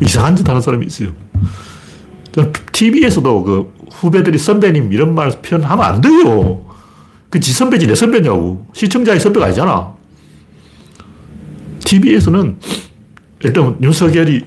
이상한 0.00 0.36
짓 0.36 0.48
하는 0.48 0.60
사람이 0.60 0.86
있어요. 0.86 1.10
TV에서도 2.72 3.42
그 3.42 3.74
후배들이 3.92 4.38
선배님 4.38 4.92
이런 4.92 5.14
말 5.14 5.30
표현하면 5.42 5.84
안 5.84 6.00
돼요. 6.00 6.64
그 7.30 7.40
지 7.40 7.52
선배지 7.52 7.86
내 7.86 7.94
선배냐고. 7.94 8.66
시청자의 8.72 9.20
선배가 9.20 9.46
아니잖아. 9.46 9.94
TV에서는 11.84 12.58
일단 13.40 13.76
윤석열이 13.82 14.44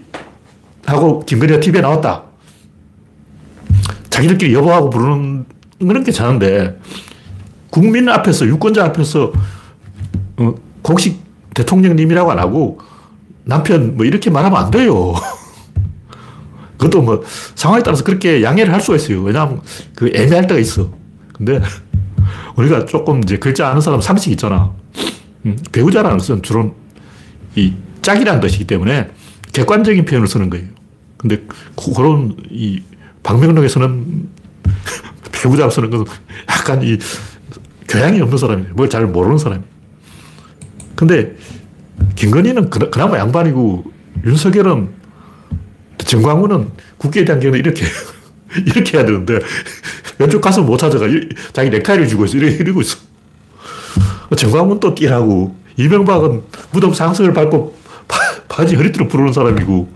하고 0.85 1.19
김건희가 1.25 1.59
TV에 1.59 1.81
나왔다. 1.81 2.23
자기들끼리 4.09 4.53
여보하고 4.53 4.89
부르는 4.89 5.45
그런 5.79 6.03
괜찮은데 6.03 6.79
국민 7.69 8.09
앞에서 8.09 8.45
유권자 8.45 8.83
앞에서 8.85 9.31
어, 10.37 10.55
공식 10.81 11.21
대통령님이라고 11.53 12.31
안 12.31 12.39
하고 12.39 12.79
남편 13.43 13.95
뭐 13.95 14.05
이렇게 14.05 14.29
말하면 14.29 14.59
안 14.59 14.71
돼요. 14.71 15.13
그것도 16.81 17.03
뭐 17.03 17.23
상황에 17.53 17.83
따라서 17.83 18.03
그렇게 18.03 18.41
양해를 18.41 18.73
할 18.73 18.81
수가 18.81 18.95
있어요. 18.95 19.21
왜냐하면 19.21 19.61
그 19.95 20.09
애매할 20.13 20.47
때가 20.47 20.59
있어. 20.59 20.91
근데 21.31 21.61
우리가 22.57 22.85
조금 22.85 23.21
이제 23.21 23.37
글자 23.37 23.69
아는 23.69 23.81
사람 23.81 24.01
상식 24.01 24.31
있잖아. 24.31 24.73
음, 25.45 25.57
배우자라는 25.71 26.17
것은 26.17 26.41
주로 26.41 26.75
이 27.55 27.73
짝이라는 28.01 28.41
뜻이기 28.41 28.65
때문에 28.65 29.11
객관적인 29.53 30.05
표현을 30.05 30.27
쓰는 30.27 30.49
거예요. 30.49 30.65
근데 31.17 31.43
그런 31.95 32.35
이 32.49 32.81
방명록에서는 33.21 34.29
배우자 35.31 35.69
쓰는 35.69 35.91
것은 35.91 36.05
약간 36.49 36.81
이 36.81 36.97
교양이 37.87 38.19
없는 38.21 38.37
사람이에요. 38.39 38.73
뭘 38.73 38.89
잘 38.89 39.05
모르는 39.05 39.37
사람이에요. 39.37 39.69
근데 40.95 41.35
김건희는 42.15 42.71
그나마 42.71 43.19
양반이고 43.19 43.83
윤석열은 44.25 45.00
정광훈은 46.11 46.71
국기에 46.97 47.23
대한 47.23 47.39
경우는 47.39 47.59
이렇게, 47.59 47.85
이렇게 48.67 48.97
해야 48.97 49.05
되는데, 49.05 49.39
왼쪽 50.19 50.41
가슴 50.41 50.65
못 50.65 50.77
찾아가. 50.77 51.07
자기 51.53 51.69
넥타이를 51.69 52.07
쥐고 52.07 52.25
있어. 52.25 52.37
이러고 52.37 52.81
있어. 52.81 52.97
정광훈 54.35 54.81
또 54.81 54.93
띠라고. 54.93 55.55
이명박은 55.77 56.43
무덤 56.71 56.93
상승을 56.93 57.33
밟고 57.33 57.75
바, 58.09 58.17
바지 58.49 58.75
허리띠로 58.75 59.07
부르는 59.07 59.31
사람이고, 59.31 59.89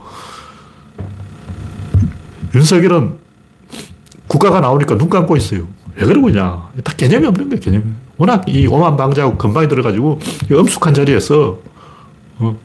윤석열은 2.56 3.16
국가가 4.28 4.62
나오니까 4.62 4.98
눈 4.98 5.10
감고 5.10 5.36
있어요. 5.36 5.68
왜 5.96 6.06
그러고 6.06 6.30
있냐. 6.30 6.70
다 6.82 6.94
개념이 6.96 7.28
없는 7.28 7.50
거야, 7.50 7.60
개념이. 7.60 7.84
워낙 8.16 8.46
이 8.48 8.66
오만방자하고 8.68 9.38
건방이 9.38 9.68
들어가지고 9.68 10.22
엄숙한 10.50 10.94
자리에서 10.94 11.60
어? 12.38 12.58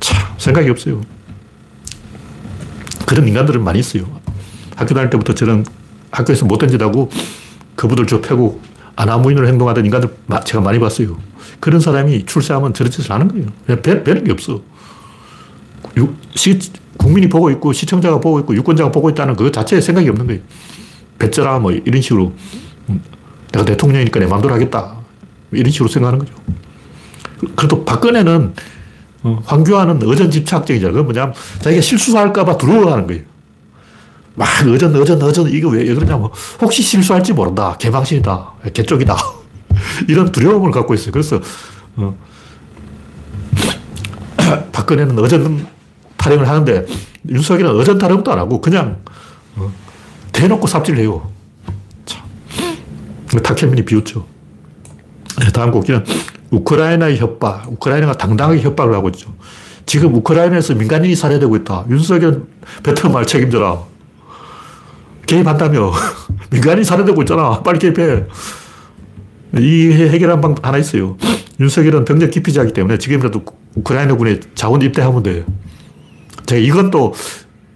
참, 0.00 0.34
생각이 0.38 0.70
없어요. 0.70 1.02
그런 3.06 3.26
인간들은 3.26 3.64
많이 3.64 3.78
있어요. 3.78 4.04
학교 4.74 4.94
다닐 4.94 5.08
때부터 5.08 5.34
저는 5.34 5.64
학교에서 6.10 6.44
못된 6.44 6.68
짓 6.68 6.82
하고 6.82 7.10
저 8.08 8.20
패고 8.20 8.60
아나무인으로 8.96 9.46
행동하던 9.48 9.84
인간들 9.84 10.14
제가 10.44 10.60
많이 10.60 10.78
봤어요. 10.78 11.16
그런 11.60 11.80
사람이 11.80 12.26
출세하면 12.26 12.74
저런 12.74 12.90
짓을 12.90 13.10
하는 13.12 13.28
거예요. 13.28 13.46
그냥 13.64 13.82
배, 13.82 14.02
배는 14.02 14.24
게 14.24 14.32
없어. 14.32 14.60
시, 16.34 16.58
국민이 16.96 17.28
보고 17.28 17.50
있고 17.50 17.72
시청자가 17.72 18.20
보고 18.20 18.40
있고 18.40 18.54
유권자가 18.54 18.90
보고 18.90 19.08
있다는 19.10 19.36
그 19.36 19.52
자체에 19.52 19.80
생각이 19.80 20.08
없는 20.08 20.26
거예요. 20.26 20.40
배째라 21.18 21.58
뭐 21.58 21.72
이런 21.72 22.02
식으로 22.02 22.32
음, 22.88 23.02
내가 23.52 23.64
대통령이니까 23.64 24.20
내 24.20 24.26
마음대로 24.26 24.54
하겠다. 24.54 24.96
이런 25.52 25.70
식으로 25.70 25.88
생각하는 25.88 26.18
거죠. 26.18 26.34
그래도 27.54 27.84
박근혜는 27.84 28.46
어, 28.46 28.62
황교안은 29.44 30.00
의전 30.02 30.30
집착적이잖아. 30.30 30.92
그건 30.92 31.06
뭐냐면 31.06 31.34
자기가 31.60 31.82
실수할까봐 31.82 32.56
두려워하는 32.56 33.06
거예요. 33.06 33.22
막 34.34 34.48
의전, 34.64 34.94
의전, 34.94 35.20
의전, 35.22 35.48
이거 35.48 35.68
왜 35.70 35.84
그러냐면 35.86 36.28
혹시 36.60 36.82
실수할지 36.82 37.32
모른다. 37.32 37.76
개망신이다. 37.78 38.52
개쪽이다. 38.74 39.16
이런 40.08 40.30
두려움을 40.30 40.70
갖고 40.70 40.94
있어요. 40.94 41.12
그래서 41.12 41.40
어, 41.96 42.16
박근혜는 44.72 45.18
의전 45.18 45.66
타령을 46.16 46.46
하는데 46.48 46.86
윤석열은 47.28 47.78
의전 47.78 47.98
타령도 47.98 48.30
안 48.32 48.38
하고 48.38 48.60
그냥 48.60 48.98
어, 49.56 49.72
대놓고 50.32 50.66
삽질을 50.66 51.00
해요. 51.00 51.30
참. 52.04 52.22
탁현민이 53.42 53.84
비웃죠. 53.84 54.26
네, 55.40 55.50
다음 55.50 55.70
곡기는 55.70 56.04
우크라이나의 56.50 57.18
협박. 57.18 57.70
우크라이나가 57.72 58.14
당당하게 58.14 58.60
협박을 58.60 58.94
하고 58.94 59.08
있죠. 59.10 59.34
지금 59.84 60.14
우크라이나에서 60.14 60.74
민간인이 60.74 61.14
살해되고 61.14 61.56
있다. 61.56 61.84
윤석열 61.90 62.44
베트남 62.82 63.12
말 63.12 63.26
책임져라. 63.26 63.78
개입한다며. 65.26 65.92
민간인이 66.50 66.84
살해되고 66.84 67.22
있잖아. 67.22 67.62
빨리 67.62 67.78
개입해. 67.78 68.24
이 69.58 69.92
해결한 69.92 70.40
방 70.40 70.54
하나 70.62 70.78
있어요. 70.78 71.16
윤석열은 71.60 72.04
병력 72.04 72.30
기피자이기 72.30 72.72
때문에 72.72 72.98
지금이라도 72.98 73.44
우크라이나군에 73.76 74.40
자원 74.54 74.82
입대하면 74.82 75.22
돼. 75.22 75.44
제가 76.46 76.60
이것도 76.60 77.14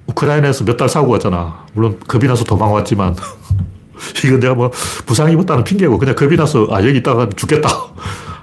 우크라이나에서 0.06 0.64
몇달 0.64 0.88
싸고 0.88 1.12
왔잖아. 1.12 1.66
물론 1.72 1.98
겁이 2.06 2.26
나서 2.26 2.44
도망왔지만. 2.44 3.16
이건 4.24 4.40
내가 4.40 4.54
뭐 4.54 4.70
부상 5.06 5.30
입었다는 5.30 5.64
핑계고 5.64 5.98
그냥 5.98 6.14
겁이 6.14 6.36
나서 6.36 6.66
아, 6.70 6.84
여기 6.84 6.98
있다가 6.98 7.28
죽겠다. 7.36 7.68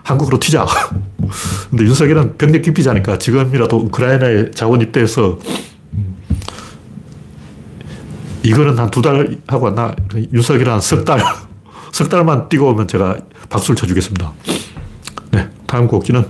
한국으로 0.08 0.40
튀자. 0.40 0.66
근데 1.70 1.84
윤석열은 1.84 2.38
병력 2.38 2.62
기피자니까 2.62 3.18
지금이라도 3.20 3.78
우크라이나에 3.78 4.52
자원 4.52 4.82
입대해서 4.82 5.38
음, 5.94 6.16
이거는 8.44 8.78
한 8.80 8.90
두 8.90 9.02
달 9.02 9.38
하고 9.48 9.66
왔나? 9.66 9.94
윤석열은 10.34 10.72
한석 10.74 11.04
달. 11.06 11.22
석 11.92 12.10
달만 12.10 12.48
뛰고 12.50 12.70
오면 12.70 12.88
제가 12.88 13.18
박수를 13.50 13.76
쳐주겠습니다. 13.76 14.32
네. 15.32 15.50
다음 15.66 15.88
곡기는 15.88 16.26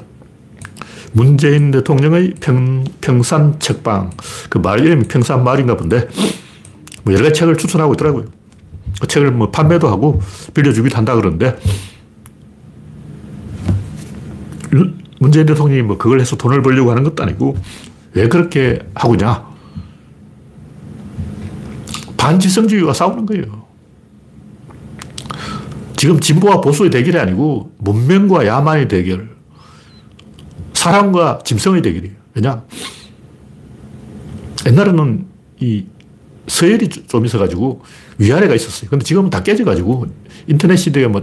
문재인 1.14 1.72
대통령의 1.72 2.34
평, 2.40 2.84
평산 3.02 3.60
책방. 3.60 4.12
그 4.50 4.60
말 4.60 4.80
이름이 4.80 5.04
평산 5.08 5.44
말인가 5.44 5.76
본데, 5.78 6.08
뭐 7.04 7.14
여러 7.14 7.32
책을 7.32 7.58
추천하고 7.58 7.94
있더라고요. 7.94 8.26
그 9.02 9.08
책을 9.08 9.32
뭐 9.32 9.52
판매도 9.52 9.88
하고 9.88 10.22
빌려주기도 10.54 10.96
한다 10.98 11.16
그러는데, 11.16 11.58
문재인 15.20 15.46
대통령이 15.46 15.82
뭐 15.82 15.98
그걸 15.98 16.20
해서 16.20 16.36
돈을 16.36 16.62
벌려고 16.62 16.92
하는 16.92 17.04
것도 17.04 17.24
아니고 17.24 17.58
왜 18.14 18.28
그렇게 18.28 18.80
하고 18.96 19.16
있냐? 19.16 19.46
반지성주의와 22.18 22.94
싸우는 22.94 23.26
거예요. 23.26 23.68
지금 25.96 26.20
진보와 26.20 26.62
보수의 26.62 26.92
대결이 26.92 27.18
아니고 27.18 27.72
문명과 27.80 28.46
야만의 28.46 28.88
대결. 28.88 29.36
사람과 30.74 31.40
짐승의 31.44 31.82
대결이에요. 31.82 32.16
왜냐? 32.36 32.64
옛날에는 34.66 35.26
이 35.60 35.86
서열이 36.48 36.90
좀 36.90 37.26
있어가지고 37.26 37.82
위아래가 38.20 38.56
있었어요. 38.56 38.90
근데 38.90 39.04
지금은 39.04 39.30
다 39.30 39.42
깨져가지고 39.44 40.08
인터넷 40.48 40.76
시대에 40.78 41.08
뭐 41.08 41.22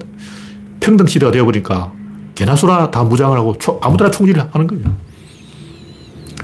평등 0.81 1.07
시대가 1.07 1.33
되어버리니까 1.33 1.93
개나 2.35 2.57
소나 2.57 2.91
다 2.91 3.03
무장을 3.05 3.37
하고 3.39 3.57
초, 3.59 3.79
아무데나 3.83 4.11
총질을 4.11 4.49
하는 4.53 4.67
거예요. 4.67 4.85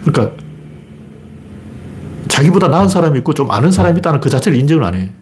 그러니까 0.04 0.36
자기보다 2.28 2.68
나은 2.68 2.88
사람이 2.88 3.18
있고 3.18 3.34
좀 3.34 3.50
아는 3.50 3.70
사람이 3.72 3.98
있다는 3.98 4.20
그 4.20 4.30
자체를 4.30 4.56
인정을 4.58 4.84
안 4.84 4.94
해. 4.94 5.12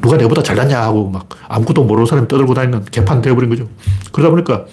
누가 0.00 0.16
내보다 0.16 0.42
잘났냐 0.42 0.80
하고 0.80 1.10
막 1.10 1.28
아무것도 1.48 1.84
모르는 1.84 2.06
사람이 2.06 2.28
떠들고 2.28 2.54
다니는 2.54 2.84
개판 2.86 3.20
되어버린 3.20 3.50
거죠. 3.50 3.68
그러다 4.12 4.30
보니까 4.30 4.64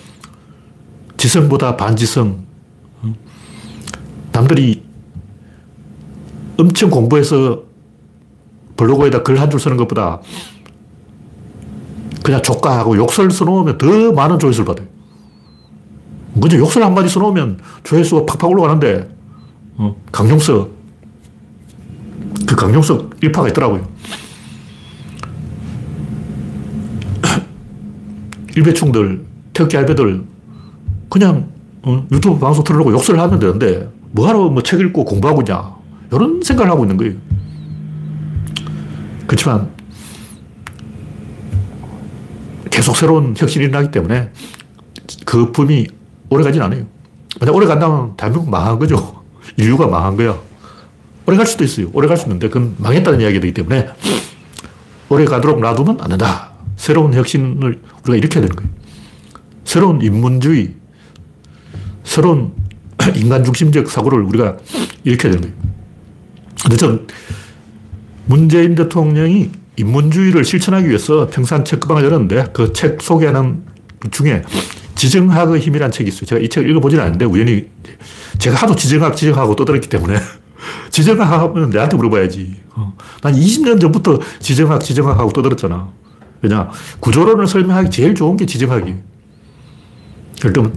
지성보다 1.18 1.76
반지성. 1.76 2.46
남들이 4.32 4.84
엄청 6.58 6.90
공부해서 6.90 7.64
블로그에다 8.78 9.24
글 9.24 9.38
한 9.40 9.50
줄 9.50 9.60
쓰는 9.60 9.78
것보다 9.78 10.22
그냥 12.26 12.42
조카하고 12.42 12.98
욕설 12.98 13.30
써놓으면 13.30 13.78
더 13.78 14.12
많은 14.12 14.40
조회수를 14.40 14.66
받아요. 14.66 14.88
그죠? 16.42 16.58
욕설 16.58 16.82
한마디 16.82 17.08
써놓으면 17.08 17.60
조회수가 17.84 18.26
팍팍 18.26 18.50
올라가는데, 18.50 19.08
어, 19.78 19.96
강용석. 20.12 20.72
그 22.48 22.56
강용석 22.56 23.18
일파가 23.22 23.50
있더라고요. 23.50 23.88
일배충들, 28.58 29.24
태극기 29.54 29.78
할배들, 29.78 30.24
그냥 31.10 31.50
어, 31.84 32.08
유튜브 32.12 32.40
방송 32.40 32.64
틀어놓고 32.64 32.92
욕설을 32.92 33.20
하면 33.20 33.38
되는데, 33.38 33.88
뭐하러 34.14 34.50
뭐 34.50 34.64
책 34.64 34.80
읽고 34.80 35.06
공부하고 35.06 35.44
있냐. 35.44 35.76
이런 36.12 36.42
생각을 36.42 36.72
하고 36.72 36.86
있는 36.86 36.98
거예요. 36.98 37.14
그렇지만 39.28 39.75
계속 42.76 42.98
새로운 42.98 43.34
혁신이 43.38 43.66
일어나기 43.66 43.90
때문에 43.90 44.32
그 45.26 45.54
붐이 45.54 45.88
오래 46.30 46.44
가진 46.44 46.62
않아요. 46.62 46.86
만약 47.40 47.56
오래 47.56 47.66
간다면 47.68 48.18
대한민국 48.18 48.50
망한 48.50 48.78
거죠. 48.80 49.24
인류가 49.56 49.88
망한 49.88 50.18
거야. 50.18 50.38
오래 51.26 51.38
갈 51.38 51.48
수도 51.48 51.64
있어요. 51.64 51.90
오래 51.94 52.10
갈 52.10 52.18
수 52.18 52.26
있는데 52.26 52.50
그건 52.50 52.76
망했다는 52.78 53.22
이야기이기 53.22 53.54
때문에 53.54 53.88
오래 55.08 55.24
가도록 55.24 55.62
놔두면 55.62 56.02
안 56.02 56.10
된다. 56.10 56.52
새로운 56.76 57.14
혁신을 57.14 57.80
우리가 58.04 58.18
일으켜야 58.18 58.42
되는 58.42 58.54
거예요. 58.54 58.70
새로운 59.64 60.02
인문주의, 60.02 60.76
새로운 62.04 62.52
인간 63.16 63.46
중심적 63.46 63.90
사고를 63.90 64.22
우리가 64.24 64.58
일으켜야 65.06 65.32
되는 65.32 65.42
거예요. 65.50 65.56
근데 66.62 66.76
전 66.76 67.08
문재인 68.26 68.76
대통령이 68.76 69.52
인문주의를 69.78 70.46
실천하기 70.46 70.88
위해서 70.88 71.28
평산 71.28 71.66
책방을 71.66 72.04
열었는데 72.04 72.48
그 72.54 72.74
책 72.74 73.02
소개하는 73.02 73.64
중에 74.12 74.44
지정학의 74.96 75.60
힘이라는 75.60 75.92
책이 75.92 76.10
있어요. 76.10 76.26
제가 76.26 76.42
이 76.42 76.48
책을 76.50 76.70
읽어보진 76.70 77.00
않는데 77.00 77.26
우연히 77.26 77.68
제가 78.38 78.56
하도 78.58 78.76
지정학, 78.76 79.16
지정하고 79.16 79.56
떠들었기 79.56 79.90
때문에 79.90 80.18
지정학 80.90 81.32
하면 81.32 81.70
내한테 81.70 81.98
물어봐야지. 81.98 82.56
어. 82.76 82.96
난 83.22 83.34
20년 83.34 83.80
전부터 83.80 84.20
지정학, 84.40 84.82
지정학 84.82 85.20
하고 85.20 85.32
떠들었잖아. 85.32 85.90
왜냐, 86.42 86.70
구조론을 87.00 87.48
설명하기 87.48 87.90
제일 87.90 88.16
좋은 88.16 88.38
게 88.38 88.46
지정학이에요. 88.46 88.98
예를 90.40 90.54
들면, 90.54 90.76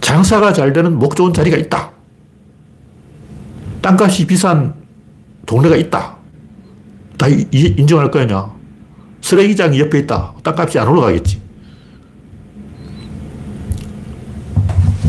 장사가 0.00 0.52
잘 0.52 0.72
되는 0.72 0.98
목 0.98 1.14
좋은 1.14 1.32
자리가 1.32 1.56
있다. 1.56 1.92
땅값이 3.82 4.26
비싼 4.26 4.74
동네가 5.46 5.76
있다. 5.76 6.16
다 7.16 7.26
인정할 7.28 8.10
거 8.10 8.20
아니야. 8.20 8.52
쓰레기장이 9.20 9.78
옆에 9.80 10.00
있다. 10.00 10.34
땅값이 10.42 10.78
안 10.78 10.88
올라가겠지. 10.88 11.40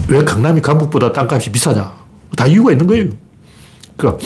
왜 0.08 0.24
강남이 0.24 0.62
강북보다 0.62 1.12
땅값이 1.12 1.52
비싸냐? 1.52 1.94
다 2.38 2.46
이유가 2.48 2.72
있는 2.72 2.86
거예요. 2.88 3.10
그러니까 3.98 4.24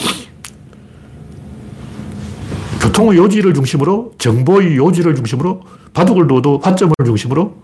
교통의 2.82 3.18
요지를 3.18 3.54
중심으로 3.54 4.13
정보의 4.18 4.76
요지를 4.78 5.15
중심으로 5.15 5.62
바둑을 5.94 6.28
둬도 6.28 6.60
환점을 6.60 6.94
중심으로 7.06 7.56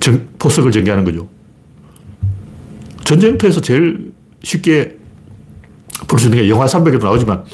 정, 0.00 0.28
포석을 0.38 0.72
전개하는 0.72 1.04
거죠. 1.04 1.28
전쟁터에서 3.04 3.60
제일 3.60 4.12
쉽게 4.42 4.96
볼 6.08 6.18
수 6.18 6.26
있는 6.26 6.42
게 6.42 6.48
영화 6.48 6.66
300에도 6.66 7.02
나오지만 7.04 7.44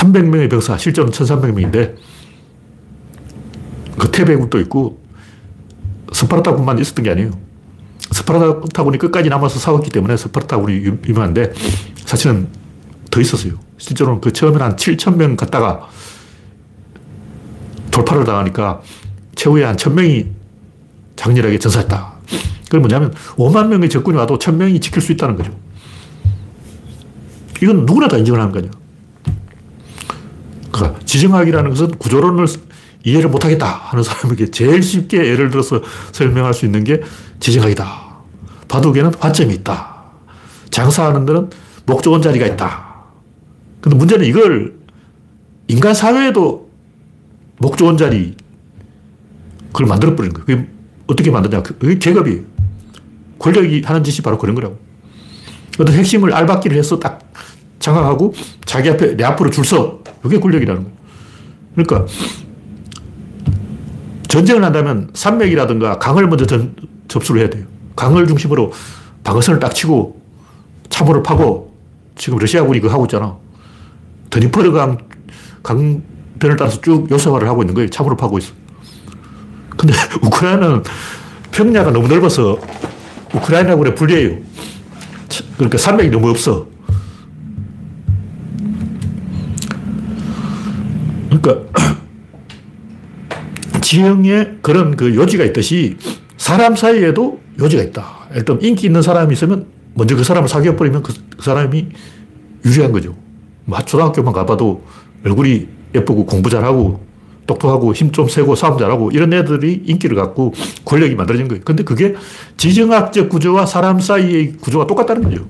300명의 0.00 0.48
병사, 0.48 0.78
실전 0.78 1.10
1300명인데 1.10 1.94
그 3.98 4.10
테베군도 4.10 4.58
있고 4.60 5.02
스파르타군만 6.12 6.78
있었던 6.78 7.04
게 7.04 7.10
아니에요. 7.10 7.32
스파르타군이 8.10 8.98
끝까지 8.98 9.28
남아서 9.28 9.58
싸웠기 9.58 9.90
때문에 9.90 10.16
스파르타군이 10.16 10.74
유명한데 11.06 11.52
사실은 12.06 12.48
더 13.10 13.20
있었어요. 13.20 13.54
실제로는 13.76 14.20
그 14.20 14.32
처음에는 14.32 14.64
한 14.64 14.76
7천 14.76 15.16
명 15.16 15.36
갔다가 15.36 15.88
돌파를 17.90 18.24
당하니까 18.24 18.80
최후에 19.34 19.64
한 19.64 19.76
1000명이 19.76 20.28
장렬하게 21.16 21.58
전사했다. 21.58 22.14
그게 22.64 22.78
뭐냐면 22.78 23.12
5만 23.36 23.66
명의 23.68 23.90
적군이 23.90 24.16
와도 24.16 24.38
1000명이 24.38 24.80
지킬 24.80 25.02
수 25.02 25.12
있다는 25.12 25.36
거죠. 25.36 25.54
이건 27.62 27.84
누구나 27.84 28.08
다 28.08 28.16
인정을 28.16 28.40
하는 28.40 28.52
거냐. 28.52 28.79
그러니까 30.72 31.00
지정학이라는 31.04 31.70
것은 31.70 31.90
구조론을 31.98 32.46
이해를 33.04 33.30
못하겠다 33.30 33.66
하는 33.66 34.04
사람에게 34.04 34.50
제일 34.50 34.82
쉽게 34.82 35.18
예를 35.18 35.50
들어서 35.50 35.80
설명할 36.12 36.52
수 36.54 36.66
있는 36.66 36.84
게 36.84 37.00
지정학이다. 37.40 38.10
바둑에는 38.68 39.12
관점이 39.12 39.54
있다. 39.54 40.04
장사하는 40.70 41.26
데는 41.26 41.50
목적원 41.86 42.22
자리가 42.22 42.46
있다. 42.46 42.90
근데 43.80 43.96
문제는 43.96 44.26
이걸 44.26 44.74
인간 45.68 45.94
사회에도 45.94 46.70
목적원 47.58 47.96
자리 47.96 48.36
그걸 49.72 49.86
만들어버리는 49.86 50.34
거예요. 50.34 50.46
그게 50.46 50.68
어떻게 51.06 51.30
만드냐. 51.30 51.62
그게 51.62 51.98
계급이에요. 51.98 52.42
권력이 53.38 53.82
하는 53.84 54.04
짓이 54.04 54.22
바로 54.22 54.38
그런 54.38 54.54
거라고. 54.54 54.78
어떤 55.78 55.94
핵심을 55.94 56.32
알박기를 56.32 56.76
해서 56.76 56.98
딱 56.98 57.29
장악하고 57.80 58.34
자기 58.64 58.90
앞에 58.90 59.16
내 59.16 59.24
앞으로 59.24 59.50
줄 59.50 59.64
서. 59.64 59.98
그게 60.22 60.38
권력이라는 60.38 60.82
거예요. 60.82 60.96
그러니까 61.74 62.12
전쟁을 64.28 64.62
한다면 64.62 65.10
산맥이라든가 65.14 65.98
강을 65.98 66.28
먼저 66.28 66.46
전, 66.46 66.76
접수를 67.08 67.40
해야 67.40 67.50
돼요. 67.50 67.64
강을 67.96 68.26
중심으로 68.28 68.72
방어선을 69.24 69.58
딱 69.60 69.74
치고 69.74 70.20
참호를 70.88 71.22
파고 71.22 71.74
지금 72.16 72.38
러시아군이 72.38 72.80
그거 72.80 72.92
하고 72.92 73.06
있잖아. 73.06 73.36
드니퍼르 74.28 74.72
강, 74.72 74.98
강변을 75.62 76.56
따라서 76.58 76.80
쭉 76.80 77.10
요새화를 77.10 77.48
하고 77.48 77.62
있는 77.62 77.74
거예요. 77.74 77.88
참호를 77.88 78.16
파고 78.16 78.38
있어. 78.38 78.52
근데 79.76 79.94
우크라이나는 80.22 80.82
평야가 81.50 81.90
너무 81.90 82.06
넓어서 82.06 82.58
우크라이나군에 83.34 83.94
불리해요. 83.94 84.38
그러니까 85.56 85.78
산맥이 85.78 86.10
너무 86.10 86.28
없어. 86.30 86.66
그러니까 91.40 91.70
지형에 93.80 94.58
그런 94.62 94.96
그 94.96 95.14
요지가 95.14 95.44
있듯이 95.44 95.96
사람 96.36 96.76
사이에도 96.76 97.40
요지가 97.58 97.82
있다. 97.82 98.28
일단 98.34 98.58
인기 98.62 98.86
있는 98.86 99.02
사람이 99.02 99.32
있으면 99.32 99.66
먼저 99.94 100.16
그 100.16 100.24
사람을 100.24 100.48
사귀어버리면 100.48 101.02
그, 101.02 101.14
그 101.36 101.42
사람이 101.42 101.88
유리한 102.64 102.92
거죠. 102.92 103.14
뭐 103.64 103.78
초등학교만 103.80 104.32
가봐도 104.32 104.82
얼굴이 105.24 105.68
예쁘고 105.94 106.26
공부 106.26 106.50
잘하고 106.50 107.04
똑똑하고 107.46 107.92
힘 107.94 108.12
좀 108.12 108.28
세고 108.28 108.54
싸움 108.54 108.78
잘하고 108.78 109.10
이런 109.10 109.32
애들이 109.32 109.82
인기를 109.84 110.16
갖고 110.16 110.52
권력이 110.84 111.16
만들어진 111.16 111.48
거예요. 111.48 111.62
근데 111.64 111.82
그게 111.82 112.14
지정학적 112.56 113.28
구조와 113.28 113.66
사람 113.66 113.98
사이의 113.98 114.54
구조가 114.60 114.86
똑같다는 114.86 115.22
거죠. 115.22 115.46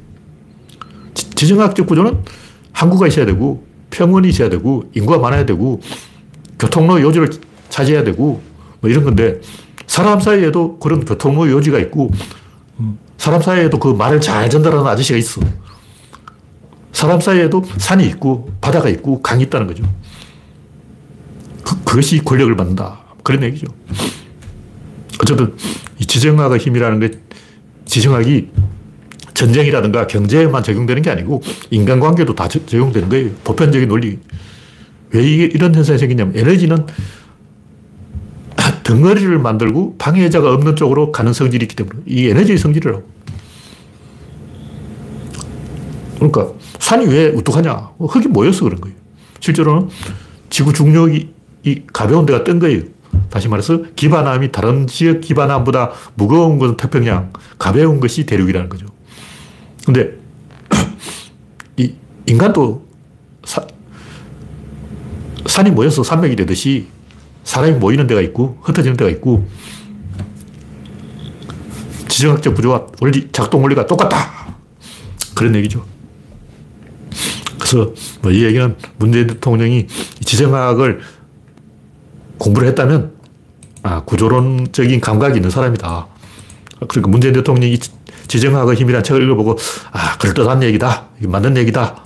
지, 1.15 1.49
정학적 1.49 1.87
구조는 1.87 2.19
항구가 2.73 3.07
있어야 3.09 3.27
되고 3.27 3.65
평원이 3.91 4.29
있어야 4.29 4.49
되고 4.49 4.85
인구가 4.95 5.19
많아야 5.19 5.45
되고 5.47 5.81
교통로 6.59 7.01
요지를 7.01 7.31
차지해야 7.69 8.05
되고 8.05 8.41
뭐 8.81 8.91
이런 8.91 9.05
건데 9.05 9.41
사람 9.87 10.21
사이에도 10.21 10.79
그런 10.79 11.05
교통로 11.05 11.51
요지가 11.51 11.79
있고 11.81 12.11
사람 13.19 13.43
사이에도 13.43 13.79
그 13.79 13.89
말을 13.89 14.21
잘 14.21 14.49
전달하는 14.49 14.87
아저씨가 14.87 15.19
있어. 15.19 15.43
사람 16.93 17.21
사이에도 17.21 17.63
산이 17.77 18.07
있고 18.07 18.51
바다가 18.61 18.89
있고 18.89 19.21
강이 19.21 19.45
있다는 19.45 19.67
거죠. 19.67 19.85
그, 21.63 21.77
그것이 21.85 22.19
권력을 22.25 22.55
만든다. 22.55 23.01
그런 23.23 23.43
얘기죠. 23.43 23.67
어쨌든 25.23 25.55
이 25.99 26.07
지정학의 26.07 26.59
힘이라는 26.59 27.01
게 27.01 27.11
지정학이 27.85 28.49
전쟁이라든가 29.41 30.07
경제에만 30.07 30.63
적용되는 30.63 31.01
게 31.01 31.09
아니고 31.09 31.43
인간관계도 31.71 32.35
다 32.35 32.47
적용되는 32.47 33.09
거예요. 33.09 33.31
보편적인 33.43 33.89
논리. 33.89 34.19
왜 35.13 35.23
이런 35.25 35.75
현상이 35.75 35.99
생기냐면 35.99 36.37
에너지는 36.37 36.87
덩어리를 38.85 39.39
만들고 39.39 39.97
방해자가 39.97 40.53
없는 40.53 40.77
쪽으로 40.77 41.11
가는 41.11 41.33
성질이 41.33 41.65
있기 41.65 41.77
때문에 41.77 42.01
이 42.07 42.29
에너지의 42.29 42.59
성질이라고. 42.59 43.03
그러니까 46.17 46.49
산이 46.79 47.07
왜 47.07 47.29
우뚝하냐? 47.29 47.93
흙이 47.99 48.29
모여서 48.29 48.65
그런 48.65 48.81
거예요. 48.81 48.97
실제로는 49.41 49.89
지구 50.51 50.75
중력이 50.75 51.31
이 51.65 51.83
가벼운 51.93 52.27
데가 52.27 52.45
뜬 52.45 52.59
거예요. 52.59 52.83
다시 53.31 53.49
말해서 53.49 53.85
기반함이 53.97 54.53
다른 54.53 54.87
지역 54.87 55.23
기반함보다 55.23 55.93
무거운 56.15 56.59
것은 56.59 56.77
태평양, 56.77 57.33
가벼운 57.59 58.01
것이 58.01 58.27
대륙이라는 58.27 58.69
거죠. 58.69 58.87
근데 59.93 60.17
이 61.77 61.93
인간도 62.27 62.87
사, 63.45 63.67
산이 65.47 65.73
모여서 65.73 66.05
산맥이 66.05 66.37
되듯이 66.37 66.87
사람이 67.43 67.73
모이는 67.79 68.07
데가 68.07 68.21
있고 68.21 68.59
흩어지는 68.63 68.97
데가 68.97 69.11
있고 69.11 69.49
지정학적 72.07 72.55
구조와 72.55 72.87
원리, 73.01 73.29
작동 73.33 73.63
원리가 73.63 73.87
똑같다. 73.87 74.55
그런 75.35 75.57
얘기죠. 75.57 75.85
그래서 77.59 77.93
뭐 78.23 78.31
이 78.31 78.45
얘기는 78.45 78.77
문재인 78.97 79.27
대통령이 79.27 79.89
지정학을 80.25 81.01
공부를 82.39 82.69
했다면 82.69 83.13
아, 83.83 84.05
구조론적인 84.05 85.01
감각이 85.01 85.37
있는 85.37 85.51
사람이다. 85.51 86.07
그러니까 86.87 87.11
문재인 87.11 87.35
대통령이 87.35 87.79
지정학의 88.31 88.77
힘이라는 88.77 89.03
책을 89.03 89.25
읽어보고 89.25 89.59
아, 89.91 90.17
그럴듯한 90.19 90.63
얘기다. 90.63 91.07
맞는 91.21 91.57
얘기다. 91.57 91.97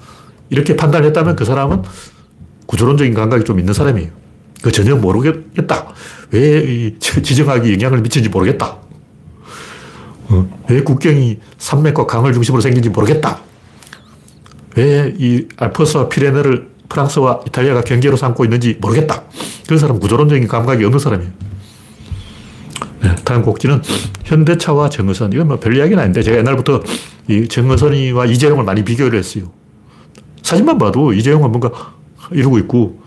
이렇게 0.48 0.74
판단했다면 0.74 1.36
그 1.36 1.44
사람은 1.44 1.82
구조론적인 2.66 3.12
감각이 3.12 3.44
좀 3.44 3.58
있는 3.58 3.74
사람이에요. 3.74 4.10
그 4.62 4.72
전혀 4.72 4.96
모르겠다. 4.96 5.86
왜 6.30 6.94
지정학이 6.98 7.74
영향을 7.74 8.00
미치는지 8.00 8.30
모르겠다. 8.30 8.78
어, 10.28 10.48
왜 10.70 10.82
국경이 10.82 11.38
산맥과 11.58 12.06
강을 12.06 12.32
중심으로 12.32 12.62
생긴지 12.62 12.88
모르겠다. 12.88 13.40
왜 14.76 15.14
이 15.18 15.46
알프스와 15.58 16.08
피레네를 16.08 16.70
프랑스와 16.88 17.40
이탈리아가 17.46 17.82
경계로 17.82 18.16
삼고 18.16 18.44
있는지 18.44 18.78
모르겠다. 18.80 19.22
그 19.68 19.76
사람 19.76 20.00
구조론적인 20.00 20.48
감각이 20.48 20.82
없는 20.84 20.98
사람이에요. 20.98 21.30
네, 23.04 23.14
다음 23.22 23.42
곡지는 23.42 23.82
현대차와 24.24 24.88
정의선. 24.88 25.32
이건 25.34 25.48
뭐 25.48 25.58
별 25.58 25.76
이야기는 25.76 26.02
아닌데 26.02 26.22
제가 26.22 26.38
옛날부터 26.38 26.82
이 27.28 27.46
정의선이와 27.46 28.24
이재용을 28.26 28.64
많이 28.64 28.82
비교를 28.82 29.18
했어요. 29.18 29.44
사진만 30.42 30.78
봐도 30.78 31.12
이재용은 31.12 31.50
뭔가 31.50 31.70
이러고 32.32 32.58
있고 32.60 32.98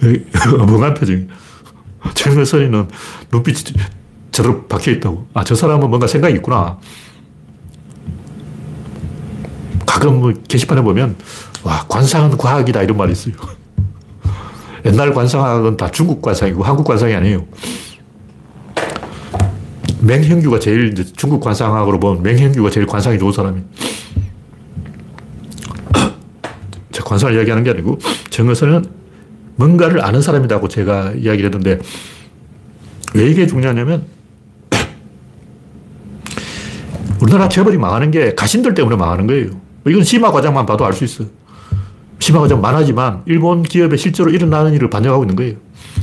멍한 0.02 0.94
표정이. 0.94 1.26
정의선이는 2.14 2.88
눈빛이 3.30 3.74
제대로 4.32 4.66
박혀 4.66 4.90
있다고. 4.92 5.26
아, 5.34 5.44
저 5.44 5.54
사람은 5.54 5.88
뭔가 5.88 6.06
생각이 6.08 6.34
있구나. 6.36 6.78
가끔 9.86 10.18
뭐 10.20 10.32
게시판에 10.48 10.82
보면 10.82 11.14
와, 11.62 11.84
관상은 11.88 12.36
과학이다 12.36 12.82
이런 12.82 12.96
말이 12.96 13.12
있어요. 13.12 13.34
옛날 14.84 15.12
관상학은 15.14 15.76
다 15.76 15.90
중국 15.90 16.22
관상이고 16.22 16.64
한국 16.64 16.84
관상이 16.84 17.14
아니에요. 17.14 17.44
맹형규가 20.02 20.58
제일 20.58 20.94
중국 21.16 21.40
관상학으로 21.40 22.00
보면 22.00 22.22
맹형규가 22.22 22.70
제일 22.70 22.86
관상이 22.86 23.18
좋은 23.18 23.32
사람이. 23.32 23.60
제 26.92 27.02
관상을 27.02 27.34
이야기하는 27.36 27.64
게 27.64 27.70
아니고 27.70 27.98
정의선은 28.30 28.84
뭔가를 29.56 30.04
아는 30.04 30.22
사람이라고 30.22 30.68
제가 30.68 31.12
이야기를 31.12 31.52
했는데 31.52 31.78
왜 33.14 33.28
이게 33.28 33.46
중요하냐면 33.46 34.06
우리나라 37.20 37.48
재벌이 37.48 37.76
망하는 37.76 38.10
게 38.10 38.34
가신들 38.34 38.74
때문에 38.74 38.96
망하는 38.96 39.26
거예요. 39.26 39.50
이건 39.86 40.04
심화 40.04 40.32
과장만 40.32 40.66
봐도 40.66 40.84
알 40.84 40.92
수 40.92 41.04
있어요. 41.04 41.28
심화 42.20 42.40
과장 42.40 42.60
많아지만 42.60 43.22
일본 43.24 43.62
기업에 43.62 43.96
실제로 43.96 44.30
일어나는 44.30 44.74
일을 44.74 44.90
반영하고 44.90 45.24
있는 45.24 45.36
거예요. 45.36 45.54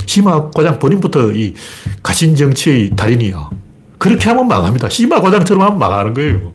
심화 0.08 0.50
과장 0.50 0.80
본인부터 0.80 1.32
이 1.32 1.54
가신 2.02 2.36
정치의 2.36 2.96
달인이야. 2.96 3.50
그렇게 3.98 4.30
하면 4.30 4.48
망합니다. 4.48 4.90
심화 4.90 5.22
과장처럼 5.22 5.64
하면 5.64 5.80
망하는 5.80 6.14
거예요. 6.14 6.54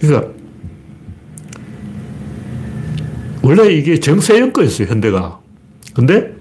그러니까 0.00 0.28
원래 3.42 3.72
이게 3.72 3.98
정세영 4.00 4.52
거였어요, 4.52 4.88
현대가. 4.88 5.40
근데 5.94 6.34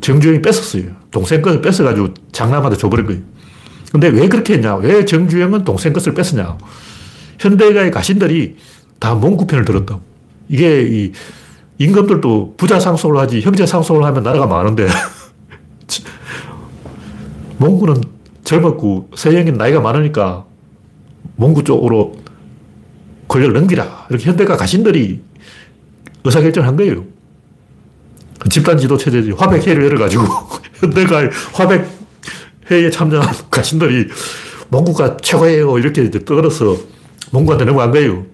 정주영이 0.00 0.42
뺏었어요. 0.42 0.84
동생 1.10 1.42
것을 1.42 1.60
뺏어가지고 1.60 2.08
장남한테 2.32 2.76
줘버린 2.76 3.06
거예요. 3.06 3.22
근데 3.92 4.08
왜 4.08 4.28
그렇게 4.28 4.54
했냐? 4.54 4.76
왜 4.76 5.04
정주영은 5.04 5.64
동생 5.64 5.92
것을 5.92 6.14
뺐었냐? 6.14 6.56
현대가의 7.38 7.90
가신들이 7.90 8.56
다 8.98 9.14
몽구 9.14 9.46
편을 9.46 9.64
들었다. 9.64 9.98
이게 10.48 10.82
이 10.82 11.12
임금들도 11.78 12.54
부자 12.56 12.78
상속을 12.78 13.18
하지 13.18 13.40
형제 13.40 13.66
상속을 13.66 14.04
하면 14.04 14.22
나라가 14.22 14.46
망하는데 14.46 14.86
몽구는 17.62 18.02
젊었고 18.42 19.10
서영인 19.14 19.54
나이가 19.54 19.80
많으니까 19.80 20.44
몽구 21.36 21.62
쪽으로 21.62 22.16
권력을 23.28 23.54
넘기라. 23.54 24.06
이렇게 24.10 24.24
현대가 24.24 24.56
가신들이 24.56 25.22
의사결정을 26.24 26.68
한 26.68 26.76
거예요. 26.76 27.04
집단 28.50 28.76
지도 28.76 28.96
체제지. 28.96 29.30
화백회를 29.30 29.84
열어가지고 29.84 30.24
현대가 30.74 31.22
화백회에 31.52 32.90
참여한 32.90 33.32
가신들이 33.48 34.08
몽구가 34.68 35.18
최고예요. 35.18 35.78
이렇게 35.78 36.10
떠들어서 36.10 36.76
몽구한테 37.30 37.64
넘어간 37.64 37.92
거예요. 37.92 38.26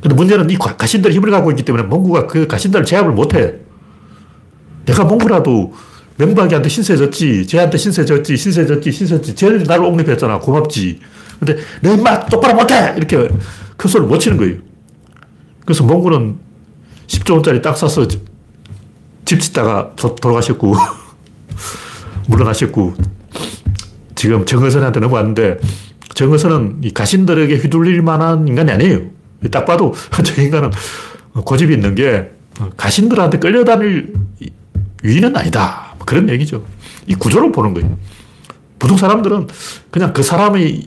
근데 0.00 0.14
문제는 0.14 0.48
이 0.48 0.56
가신들이 0.56 1.14
힘을 1.14 1.30
갖고 1.30 1.50
있기 1.50 1.64
때문에 1.64 1.84
몽구가 1.84 2.26
그 2.26 2.46
가신들을 2.46 2.86
제압을 2.86 3.12
못해. 3.12 3.56
내가 4.86 5.04
몽구라도 5.04 5.74
명박이한테 6.26 6.68
신세졌지, 6.68 7.46
쟤한테 7.46 7.78
신세졌지, 7.78 8.36
신세졌지, 8.36 8.92
신세졌지. 8.92 9.34
쟤들이 9.34 9.64
나를 9.64 9.84
옹립했잖아. 9.84 10.38
고맙지. 10.38 11.00
근데 11.38 11.56
내 11.80 11.94
입맛 11.94 12.28
똑바로 12.28 12.54
못해! 12.54 12.94
이렇게 12.96 13.28
큰 13.76 13.90
소리를 13.90 14.08
못 14.08 14.18
치는 14.18 14.36
거예요. 14.36 14.56
그래서 15.64 15.82
몽구는 15.84 16.38
10조 17.08 17.34
원짜리 17.34 17.60
땅 17.60 17.74
사서 17.74 18.06
집 19.24 19.40
짓다가 19.40 19.92
돌아가셨고, 19.96 20.74
물러나셨고, 22.28 22.94
지금 24.14 24.46
정의선한테 24.46 25.00
넘어왔는데, 25.00 25.58
정의선은 26.14 26.78
이 26.82 26.92
가신들에게 26.92 27.56
휘둘릴 27.56 28.02
만한 28.02 28.46
인간이 28.46 28.70
아니에요. 28.70 29.00
딱 29.50 29.64
봐도 29.64 29.94
저 30.24 30.40
인간은 30.40 30.70
고집이 31.32 31.74
있는 31.74 31.96
게 31.96 32.30
가신들한테 32.76 33.38
끌려다닐 33.38 34.14
위인은 35.02 35.36
아니다. 35.36 35.81
뭐 36.02 36.04
그런 36.04 36.28
얘기죠. 36.28 36.64
이 37.06 37.14
구조를 37.14 37.52
보는 37.52 37.74
거예요. 37.74 37.96
보통 38.78 38.96
사람들은 38.96 39.48
그냥 39.90 40.12
그 40.12 40.22
사람의 40.22 40.84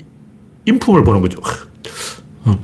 인품을 0.66 1.04
보는 1.04 1.22
거죠. 1.22 1.40
어. 2.44 2.60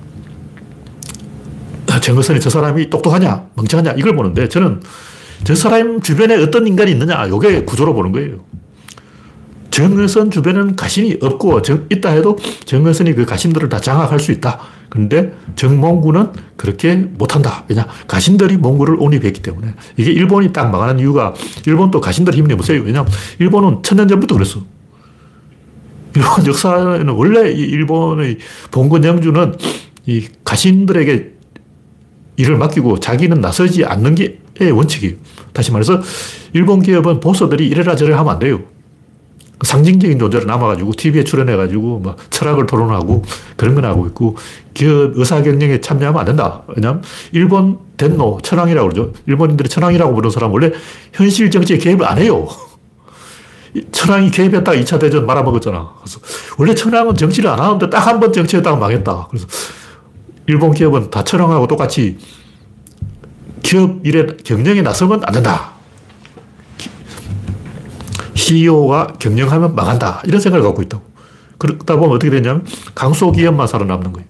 정거선이 2.02 2.40
저 2.42 2.50
사람이 2.50 2.90
똑똑하냐, 2.90 3.48
멍청하냐, 3.56 3.94
이걸 3.98 4.16
보는데 4.16 4.50
저는 4.50 4.82
저 5.44 5.56
사람 5.56 6.02
주변에 6.02 6.36
어떤 6.36 6.68
인간이 6.68 6.92
있느냐, 6.92 7.26
이게 7.26 7.64
구조로 7.64 7.94
보는 7.94 8.12
거예요. 8.12 8.44
정의선 9.70 10.32
주변에는 10.32 10.76
가신이 10.76 11.20
없고 11.22 11.62
정, 11.62 11.88
있다 11.90 12.10
해도 12.10 12.38
정의선이 12.66 13.14
그 13.14 13.26
가신들을 13.26 13.70
다 13.70 13.80
장악할 13.80 14.20
수 14.20 14.34
있다. 14.34 14.60
그런데 14.92 15.34
정몽구는 15.56 16.34
그렇게 16.58 16.96
못한다. 16.96 17.64
왜냐? 17.70 17.88
가신들이 18.08 18.58
몽구를 18.58 18.98
옹립했기 19.00 19.42
때문에. 19.42 19.74
이게 19.96 20.12
일본이 20.12 20.52
딱 20.52 20.70
망하는 20.70 21.00
이유가 21.00 21.34
일본도 21.66 22.02
가신들 22.02 22.36
없어요. 22.54 22.82
왜냐 22.82 23.06
일본은 23.40 23.84
천년 23.84 24.10
전부터 24.10 24.36
그랬어. 24.36 24.60
일본 26.14 26.46
역사에는 26.46 27.08
원래 27.08 27.52
이 27.52 27.62
일본의 27.62 28.40
봉건 28.72 29.06
영주는 29.06 29.56
이 30.08 30.28
가신들에게 30.44 31.32
일을 32.36 32.58
맡기고 32.58 33.00
자기는 33.00 33.40
나서지 33.40 33.86
않는 33.86 34.16
게 34.16 34.40
원칙이에요. 34.60 35.16
다시 35.54 35.72
말해서 35.72 36.02
일본 36.52 36.82
기업은 36.82 37.22
보스들이 37.22 37.66
이래라 37.66 37.96
저래라 37.96 38.20
하면 38.20 38.34
안 38.34 38.40
돼요. 38.40 38.62
상징적인 39.64 40.18
존재로 40.20 40.46
남아가지고 40.46 40.94
TV에 40.98 41.24
출연해가지고 41.24 42.00
막 42.00 42.18
철학을 42.30 42.66
토론하고 42.66 43.24
그런 43.56 43.76
건 43.76 43.86
하고 43.86 44.08
있고 44.08 44.38
기업 44.74 45.14
의사 45.16 45.42
경영에 45.42 45.82
참여하면 45.82 46.20
안 46.20 46.26
된다. 46.26 46.64
왜냐면 46.76 47.04
일본 47.32 47.80
덴노, 47.98 48.40
천황이라고 48.44 48.90
그러죠. 48.90 49.14
일본인들이 49.28 49.70
천황이라고 49.70 50.14
부르는 50.14 50.32
사람 50.32 50.52
원래 50.52 50.72
현실 51.14 51.52
정치에 51.52 51.78
개입을 51.78 52.06
안 52.06 52.18
해요. 52.18 52.48
천황이 53.92 54.32
개입했다가 54.32 54.78
2차 54.80 55.00
대전 55.00 55.26
말아먹었잖아. 55.26 55.94
그래서 56.02 56.20
원래 56.58 56.76
천황은 56.76 57.16
정치를 57.16 57.50
안 57.50 57.60
하는데 57.60 57.90
딱 57.90 58.08
한 58.08 58.20
번 58.20 58.34
정치했다가 58.34 58.76
망했다. 58.78 59.28
그래서 59.30 59.48
일본 60.48 60.74
기업은 60.74 61.10
다 61.10 61.24
천황하고 61.24 61.68
똑같이 61.68 62.18
기업 63.64 64.06
일에 64.06 64.26
경영에 64.44 64.82
나서면 64.82 65.22
안 65.24 65.34
된다. 65.34 65.72
CEO가 68.52 69.14
경영하면 69.20 69.76
망한다. 69.76 70.22
이런 70.26 70.42
생각을 70.42 70.66
갖고 70.66 70.82
있다고. 70.82 71.04
그러다 71.58 71.96
보면 71.96 72.16
어떻게 72.16 72.30
되냐면 72.30 72.66
강소 72.94 73.32
기업만 73.32 73.68
살아남는 73.68 74.12
거예요. 74.12 74.28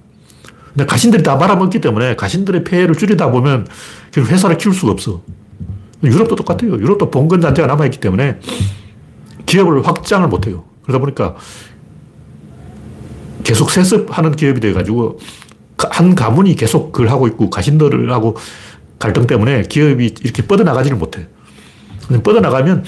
근데 0.73 0.85
가신들이 0.85 1.23
다 1.23 1.35
말아먹기 1.35 1.81
때문에 1.81 2.15
가신들의 2.15 2.63
폐해를 2.63 2.95
줄이다 2.95 3.31
보면 3.31 3.67
회사를 4.15 4.57
키울 4.57 4.75
수가 4.75 4.91
없어. 4.91 5.21
유럽도 6.03 6.35
똑같아요. 6.35 6.73
유럽도 6.73 7.09
봉건 7.09 7.41
잔재가 7.41 7.67
남아있기 7.67 7.99
때문에 7.99 8.39
기업을 9.45 9.85
확장을 9.85 10.27
못해요. 10.27 10.65
그러다 10.83 10.99
보니까 10.99 11.35
계속 13.43 13.71
세습하는 13.71 14.35
기업이 14.35 14.59
돼가지고 14.59 15.19
한 15.77 16.15
가문이 16.15 16.55
계속 16.55 16.91
그걸 16.91 17.09
하고 17.09 17.27
있고 17.27 17.49
가신들을 17.49 18.11
하고 18.11 18.37
갈등 18.99 19.25
때문에 19.25 19.63
기업이 19.63 20.13
이렇게 20.23 20.45
뻗어나가지를 20.45 20.97
못해. 20.97 21.27
뻗어나가면 22.23 22.83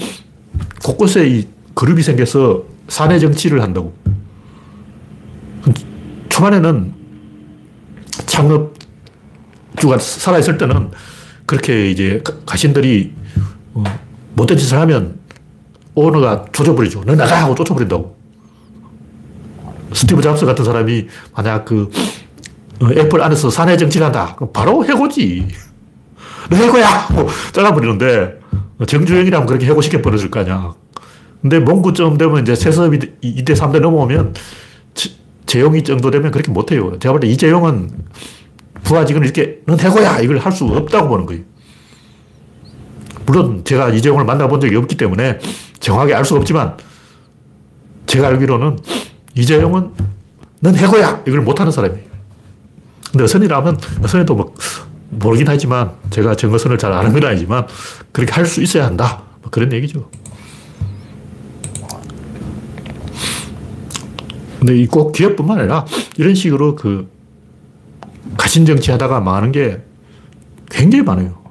곳곳에 0.84 1.26
이 1.26 1.48
그룹이 1.74 2.02
생겨서 2.02 2.62
사내 2.88 3.18
정치를 3.18 3.62
한다고. 3.62 3.94
초반에는 6.28 6.92
창업주가 8.26 9.98
살아있을 9.98 10.58
때는 10.58 10.90
그렇게 11.46 11.90
이제 11.90 12.22
가신들이 12.44 13.14
어, 13.72 13.82
못된 14.34 14.58
짓을 14.58 14.78
하면 14.80 15.18
오너가 15.94 16.44
조져버리죠. 16.52 17.04
너 17.06 17.14
나가! 17.14 17.42
하고 17.42 17.54
쫓아버린다고. 17.54 18.16
스티브 19.94 20.20
잡스 20.20 20.44
같은 20.44 20.64
사람이 20.66 21.06
만약 21.34 21.64
그 21.64 21.90
어, 22.82 22.90
애플 22.90 23.22
안에서 23.22 23.48
사내 23.48 23.78
정치를 23.78 24.04
한다. 24.04 24.36
바로 24.52 24.84
해고지. 24.84 25.48
너 26.50 26.56
해고야! 26.56 26.86
하고 26.86 27.28
잘라버리는데 27.52 28.43
정주영이라면 28.86 29.46
그렇게 29.46 29.66
해고시켜 29.66 30.02
버려줄 30.02 30.30
거 30.30 30.40
아니야. 30.40 30.74
근데 31.40 31.58
몽구쯤 31.60 32.16
되면 32.18 32.42
이제 32.42 32.54
세섭이 32.54 32.98
2대, 33.22 33.50
3대 33.54 33.80
넘어오면 33.80 34.34
재용이 35.46 35.84
정도 35.84 36.10
되면 36.10 36.30
그렇게 36.30 36.50
못해요. 36.50 36.98
제가 36.98 37.12
볼 37.12 37.20
때 37.20 37.28
이재용은 37.28 37.90
부하직은 38.82 39.22
이렇게 39.22 39.60
넌 39.66 39.78
해고야! 39.78 40.20
이걸 40.20 40.38
할 40.38 40.52
수 40.52 40.64
없다고 40.64 41.08
보는 41.08 41.26
거예요. 41.26 41.42
물론 43.26 43.62
제가 43.64 43.90
이재용을 43.90 44.24
만나본 44.24 44.60
적이 44.60 44.76
없기 44.76 44.96
때문에 44.96 45.38
정확하게 45.80 46.14
알수 46.14 46.34
없지만 46.36 46.76
제가 48.06 48.28
알기로는 48.28 48.78
이재용은 49.36 49.90
넌 50.60 50.74
해고야! 50.76 51.22
이걸 51.26 51.40
못하는 51.42 51.70
사람이에요. 51.72 52.04
근데 53.12 53.24
어선이라면 53.24 53.78
어선이도 54.02 54.34
뭐 54.34 54.54
모르긴 55.18 55.48
하지만 55.48 55.92
제가 56.10 56.34
정거선을 56.36 56.78
잘 56.78 56.92
아는 56.92 57.12
건 57.12 57.24
아니지만 57.24 57.66
그렇게 58.12 58.32
할 58.32 58.46
수 58.46 58.62
있어야 58.62 58.86
한다. 58.86 59.22
뭐 59.42 59.50
그런 59.50 59.72
얘기죠. 59.72 60.08
근데 64.58 64.86
꼭 64.86 65.12
기업뿐만 65.12 65.58
아니라 65.58 65.84
이런 66.16 66.34
식으로 66.34 66.74
그 66.74 67.10
가신 68.36 68.64
정치 68.64 68.90
하다가 68.90 69.20
망하는 69.20 69.52
게 69.52 69.82
굉장히 70.70 71.04
많아요. 71.04 71.42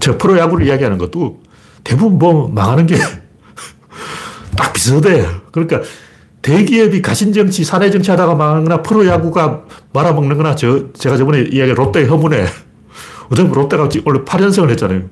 저 0.00 0.16
프로야구를 0.16 0.66
이야기하는 0.66 0.98
것도 0.98 1.42
대부분 1.84 2.18
뭐 2.18 2.48
망하는 2.48 2.86
게 2.86 2.96
딱 4.56 4.72
비슷해. 4.72 5.26
그러니까 5.52 5.82
대기업이 6.42 7.00
가신정치, 7.02 7.64
사내정치 7.64 8.10
하다가 8.10 8.34
망하거나 8.34 8.82
프로야구가 8.82 9.62
말아먹는 9.92 10.36
거나 10.36 10.56
저, 10.56 10.92
제가 10.92 11.16
저번에 11.16 11.42
이야기한 11.42 11.74
롯데 11.74 12.04
허문회. 12.04 12.46
어쩌면 13.30 13.52
롯데가 13.52 13.88
원래 14.04 14.20
8연승을 14.20 14.68
했잖아요. 14.70 15.02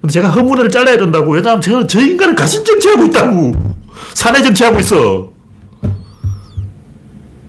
근데 0.00 0.12
제가 0.12 0.30
허문회를 0.30 0.70
잘라야 0.70 0.96
된다고. 0.96 1.32
왜냐하면 1.32 1.60
제가 1.60 1.86
저 1.86 2.00
인간은 2.00 2.36
가신정치하고 2.36 3.04
있다고. 3.06 3.74
사내정치하고 4.14 4.78
있어. 4.80 5.32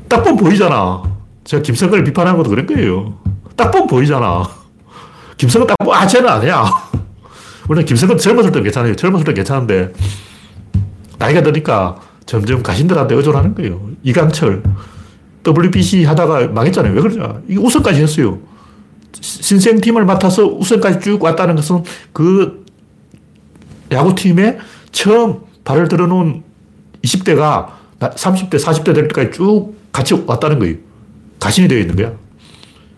딱 0.10 0.24
보면 0.24 0.38
보이잖아. 0.38 1.04
제가 1.44 1.62
김성근을 1.62 2.04
비판한 2.04 2.36
것도 2.38 2.50
그런 2.50 2.66
거예요. 2.66 3.20
딱 3.56 3.70
보면 3.72 3.88
보이잖아. 3.88 4.50
김성근 5.38 5.68
딱 5.68 5.76
보면, 5.78 5.96
아, 5.96 6.08
쟤는 6.08 6.28
아니야. 6.28 6.66
물론 7.68 7.86
김성근 7.86 8.18
젊었을 8.18 8.52
때 8.52 8.62
괜찮아요. 8.62 8.96
젊었을 8.96 9.26
때 9.26 9.34
괜찮은데, 9.34 9.94
나이가 11.20 11.42
드니까 11.42 12.00
점점 12.28 12.62
가신들한테 12.62 13.16
의존하는 13.16 13.56
거예요. 13.56 13.90
이강철, 14.04 14.62
WBC 15.48 16.04
하다가 16.04 16.50
망했잖아요. 16.50 16.94
왜 16.94 17.02
그러냐. 17.02 17.42
이게 17.48 17.58
우승까지 17.58 18.02
했어요. 18.02 18.40
신생팀을 19.20 20.06
맡아서 20.06 20.46
우승까지 20.46 21.00
쭉 21.00 21.24
왔다는 21.24 21.56
것은 21.56 21.84
그 22.14 22.66
야구팀의 23.92 24.60
처음 24.92 25.40
발을 25.64 25.88
들어놓은 25.88 26.44
20대가 27.04 27.70
30대, 28.00 28.60
40대 28.60 28.94
될 28.94 29.08
때까지 29.08 29.32
쭉 29.32 29.74
같이 29.92 30.14
왔다는 30.14 30.60
거예요. 30.60 30.76
가신이 31.40 31.70
되어 31.70 31.80
있는 31.80 31.96
거야. 31.96 32.12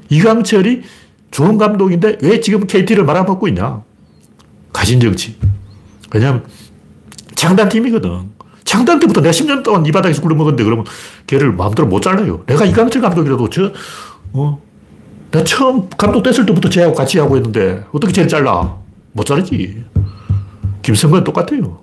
이강철이 0.09 0.81
좋은 1.29 1.59
감독인데 1.59 2.17
왜 2.23 2.39
지금 2.41 2.65
KT를 2.65 3.05
말아먹고 3.05 3.47
있냐? 3.49 3.83
가신 4.73 4.99
정치. 4.99 5.37
왜냐하면 6.11 6.43
장단팀이거든. 7.35 8.38
장단 8.69 8.99
때부터 8.99 9.21
내가 9.21 9.31
10년 9.31 9.63
동안 9.63 9.83
이 9.87 9.91
바닥에서 9.91 10.21
굴러먹었는데 10.21 10.63
그러면 10.63 10.85
걔를 11.25 11.51
마음대로 11.51 11.87
못 11.87 12.01
잘라요. 12.01 12.43
내가 12.45 12.65
이강철 12.65 13.01
감독이라도 13.01 13.49
저, 13.49 13.71
어, 14.33 14.61
내가 15.31 15.43
처음 15.43 15.89
감독 15.89 16.21
됐을 16.21 16.45
때부터 16.45 16.69
쟤하고 16.69 16.93
같이 16.93 17.17
하고 17.17 17.35
있는데 17.37 17.83
어떻게 17.91 18.13
쟤를 18.13 18.29
잘라? 18.29 18.77
못 19.13 19.25
자르지. 19.25 19.83
김성근 20.83 21.23
똑같아요. 21.23 21.79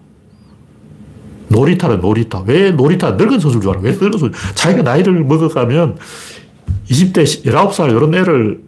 놀이타는 1.48 2.00
놀이타. 2.00 2.44
왜 2.46 2.70
놀이타? 2.70 3.12
늙은 3.12 3.40
선수를 3.40 3.62
좋아하는 3.62 3.84
왜 3.84 3.90
늙은 3.90 4.18
선수? 4.18 4.30
자기가 4.54 4.82
나이를 4.82 5.24
먹어가면 5.24 5.98
20대, 6.88 7.24
19살 7.24 7.90
이런 7.90 8.14
애를 8.14 8.60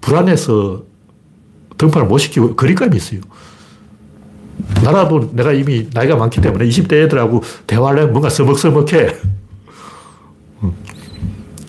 불안해서 0.00 0.82
등판을 1.76 2.08
못 2.08 2.16
시키고 2.16 2.56
거리감이 2.56 2.96
있어요. 2.96 3.20
나라도 4.82 5.30
내가 5.32 5.52
이미 5.52 5.88
나이가 5.92 6.16
많기 6.16 6.40
때문에 6.40 6.66
20대 6.66 7.04
애들하고 7.04 7.42
대화를 7.66 8.00
하면 8.00 8.12
뭔가 8.12 8.28
서먹서먹해. 8.28 9.16
음. 10.62 10.72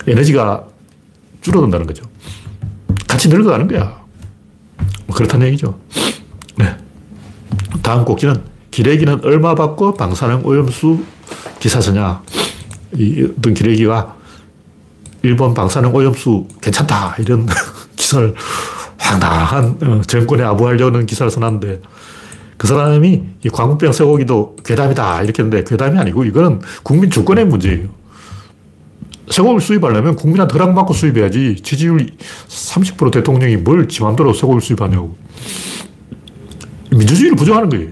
에너지가 0.07 0.65
줄어든다는 1.41 1.87
거죠. 1.87 2.03
같이 3.07 3.29
늙어가는 3.29 3.67
거야. 3.67 4.01
뭐 5.05 5.15
그렇다는 5.15 5.47
얘기죠. 5.47 5.77
네. 6.57 6.75
다음 7.81 8.05
꼭지는 8.05 8.41
기레기는 8.71 9.23
얼마 9.23 9.55
받고 9.55 9.95
방사능 9.95 10.45
오염수 10.45 11.03
기사 11.59 11.81
쓰냐. 11.81 12.21
이 12.95 13.27
어떤 13.37 13.53
기레기가 13.53 14.15
일본 15.23 15.53
방사능 15.53 15.93
오염수 15.93 16.47
괜찮다. 16.61 17.15
이런 17.19 17.47
기사를 17.95 18.35
황당한 18.97 19.77
어, 19.83 20.01
정권에 20.05 20.43
아부하려는 20.43 21.05
기사를 21.05 21.29
써놨는데 21.31 21.81
그 22.57 22.67
사람이 22.67 23.23
이 23.45 23.49
광우병 23.49 23.91
쇠고기도 23.93 24.55
괴담이다 24.65 25.21
이렇게 25.23 25.43
했는데 25.43 25.63
괴담이 25.63 25.97
아니고 25.99 26.25
이거는 26.25 26.61
국민 26.83 27.09
주권의 27.09 27.45
문제예요. 27.45 27.89
쇠고기를 29.29 29.61
수입하려면 29.61 30.15
국민한테 30.15 30.53
허락받고 30.53 30.93
수입해야지 30.93 31.57
지지율 31.61 32.07
30% 32.47 33.11
대통령이 33.11 33.57
뭘 33.57 33.87
지 33.87 34.01
맘대로 34.01 34.33
쇠고기를 34.33 34.61
수입하냐고. 34.61 35.15
민주주의를 36.91 37.35
부정하는 37.35 37.69
거예요. 37.69 37.89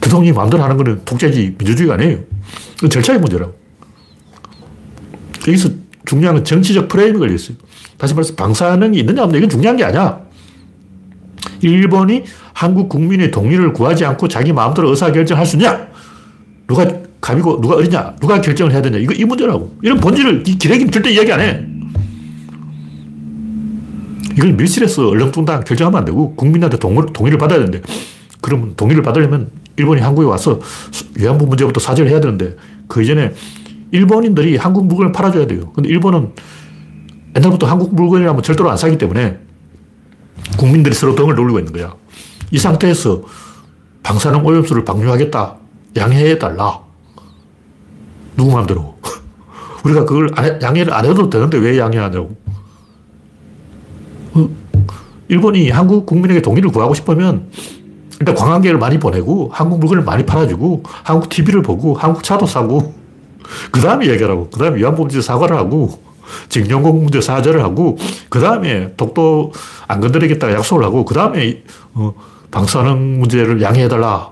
대통령이 0.00 0.32
마음대로 0.32 0.62
하는 0.62 0.76
거는 0.76 1.02
독재지 1.04 1.54
민주주의가 1.58 1.94
아니에요. 1.94 2.18
절차의 2.90 3.20
문제라고. 3.20 3.54
여기서 5.46 5.68
중요한 6.06 6.36
건 6.36 6.44
정치적 6.44 6.88
프레임이 6.88 7.18
걸려있어요. 7.18 7.56
다시 7.96 8.14
말해서 8.14 8.34
방사능이 8.34 8.98
있느냐 8.98 9.22
없느냐 9.22 9.38
이건 9.38 9.50
중요한 9.50 9.76
게 9.76 9.84
아니야. 9.84 10.20
일본이 11.68 12.24
한국 12.52 12.88
국민의 12.88 13.30
동의를 13.30 13.72
구하지 13.72 14.04
않고 14.04 14.28
자기 14.28 14.52
마음대로 14.52 14.90
의사결정할 14.90 15.46
수 15.46 15.56
있냐? 15.56 15.88
누가 16.66 16.86
감이고 17.20 17.60
누가 17.60 17.76
어리냐? 17.76 18.16
누가 18.20 18.40
결정을 18.40 18.72
해야 18.72 18.82
되냐? 18.82 18.98
이거 18.98 19.14
이 19.14 19.24
문제라고. 19.24 19.76
이런 19.82 19.98
본질을 19.98 20.44
이 20.46 20.58
기레기는 20.58 20.92
절대 20.92 21.10
이야기 21.10 21.32
안 21.32 21.40
해. 21.40 21.64
이걸 24.36 24.52
밀실에서 24.52 25.08
얼렁뚱땅 25.08 25.64
결정하면 25.64 25.98
안 26.00 26.04
되고 26.04 26.34
국민한테 26.34 26.76
동의, 26.76 27.04
동의를 27.12 27.38
받아야 27.38 27.58
되는데 27.58 27.80
그러면 28.40 28.74
동의를 28.76 29.02
받으려면 29.02 29.50
일본이 29.76 30.00
한국에 30.00 30.26
와서 30.26 30.60
위안부 31.16 31.46
문제부터 31.46 31.80
사죄를 31.80 32.10
해야 32.10 32.20
되는데 32.20 32.56
그 32.88 33.02
이전에 33.02 33.32
일본인들이 33.90 34.56
한국 34.56 34.86
물건을 34.86 35.12
팔아줘야 35.12 35.46
돼요. 35.46 35.72
근데 35.72 35.88
일본은 35.88 36.30
옛날부터 37.36 37.66
한국 37.66 37.94
물건이라면 37.94 38.42
절대로 38.42 38.70
안 38.70 38.76
사기 38.76 38.98
때문에 38.98 39.38
국민들이 40.56 40.94
서로 40.94 41.14
등을 41.14 41.34
돌리고 41.34 41.58
있는 41.58 41.72
거야. 41.72 41.94
이 42.50 42.58
상태에서 42.58 43.22
방사능 44.02 44.44
오염수를 44.44 44.84
방류하겠다. 44.84 45.56
양해해달라. 45.96 46.80
누구 48.36 48.52
마음대로. 48.52 48.96
우리가 49.84 50.04
그걸 50.04 50.30
안 50.34 50.44
해, 50.44 50.58
양해를 50.60 50.92
안 50.92 51.04
해도 51.04 51.28
되는데 51.30 51.58
왜 51.58 51.78
양해하냐고. 51.78 52.36
어, 54.34 54.48
일본이 55.28 55.70
한국 55.70 56.06
국민에게 56.06 56.42
동의를 56.42 56.70
구하고 56.70 56.94
싶으면 56.94 57.50
일단 58.20 58.34
관광객을 58.34 58.78
많이 58.78 58.98
보내고 58.98 59.50
한국 59.52 59.80
물건을 59.80 60.04
많이 60.04 60.24
팔아주고 60.24 60.82
한국 61.02 61.28
TV를 61.28 61.62
보고 61.62 61.94
한국 61.94 62.22
차도 62.22 62.46
사고 62.46 62.94
그 63.70 63.80
다음에 63.80 64.06
얘기하라고. 64.08 64.50
그 64.50 64.58
다음에 64.58 64.82
문제 64.90 65.20
사과를 65.20 65.56
하고 65.56 66.02
징용공 66.48 67.02
문제 67.04 67.20
사죄를 67.20 67.62
하고 67.62 67.98
그 68.28 68.40
다음에 68.40 68.92
독도 68.96 69.52
안 69.86 70.00
건드리겠다 70.00 70.52
약속을 70.52 70.84
하고 70.84 71.04
그 71.04 71.14
다음에 71.14 71.62
어, 71.94 72.14
방사능 72.50 73.18
문제를 73.18 73.60
양해해달라 73.62 74.30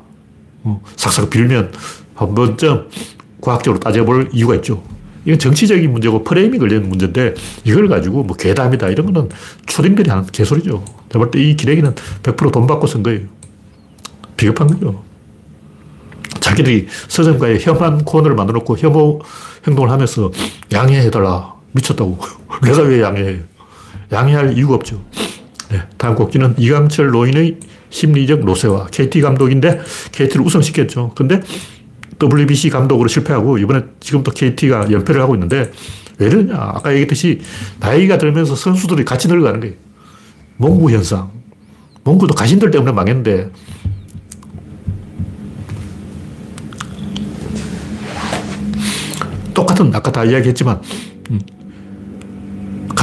어, 0.65 0.83
싹싹 0.97 1.31
빌면 1.31 1.73
한 2.15 2.35
번쯤 2.35 2.89
과학적으로 3.41 3.81
따져볼 3.81 4.31
이유가 4.33 4.55
있죠. 4.57 4.83
이건 5.25 5.39
정치적인 5.39 5.91
문제고 5.93 6.25
프레임이 6.25 6.59
걸리는 6.59 6.89
문제인데 6.89 7.35
이걸 7.65 7.89
가지고 7.89 8.25
뭐 8.25 8.37
괴담이다 8.37 8.89
이런 8.89 9.13
거는 9.13 9.29
초딩들이 9.67 10.11
하는 10.11 10.27
개소리죠. 10.27 10.85
제가 11.11 11.25
볼때이 11.25 11.57
기레기는 11.57 11.95
100%돈 12.23 12.67
받고 12.67 12.87
쓴 12.87 13.03
거예요. 13.03 13.21
비겁한 14.37 14.67
거죠. 14.67 15.03
자기들이 16.41 16.89
서점가에 17.09 17.59
혐한 17.61 18.05
코너를 18.05 18.35
만들어 18.35 18.59
놓고 18.59 18.77
혐오 18.79 19.21
행동을 19.67 19.91
하면서 19.91 20.31
양해해달라. 20.73 21.55
미쳤다고. 21.73 22.19
내가 22.63 22.83
왜 22.83 23.03
양해해? 23.03 23.41
양해할 24.11 24.57
이유가 24.57 24.75
없죠. 24.75 25.03
네, 25.71 25.83
다음 25.97 26.15
곡지는 26.15 26.55
이강철 26.59 27.11
노인의 27.11 27.59
심리적 27.91 28.45
노쇠화. 28.45 28.87
KT 28.87 29.21
감독인데 29.21 29.81
KT를 30.13 30.45
우승시켰죠. 30.45 31.13
근데 31.15 31.41
WBC 32.23 32.71
감독으로 32.71 33.09
실패하고 33.09 33.59
이번에 33.59 33.83
지금 34.01 34.23
또 34.23 34.31
KT가 34.31 34.91
연패를 34.91 35.21
하고 35.21 35.35
있는데 35.35 35.71
왜 36.19 36.27
이러냐. 36.27 36.55
아까 36.55 36.91
얘기했듯이 36.91 37.41
나이가 37.81 38.19
들면서 38.19 38.55
선수들이 38.55 39.05
같이 39.05 39.29
늙어가는 39.29 39.61
거예요. 39.61 39.75
몽구 40.59 40.91
현상. 40.91 41.31
몽구도 42.05 42.35
가신들 42.35 42.71
때문에 42.71 42.93
망했는데 42.93 43.51
똑같은 49.55 49.95
아까 49.95 50.11
다 50.11 50.25
이야기했지만 50.25 50.81
음, 51.31 51.41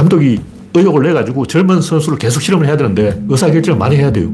감독이 0.00 0.40
의욕을 0.72 1.02
내가지고 1.02 1.44
젊은 1.44 1.82
선수를 1.82 2.16
계속 2.16 2.40
실험을 2.40 2.66
해야 2.66 2.76
되는데 2.76 3.22
의사결정을 3.28 3.78
많이 3.78 3.96
해야 3.96 4.10
돼요. 4.10 4.32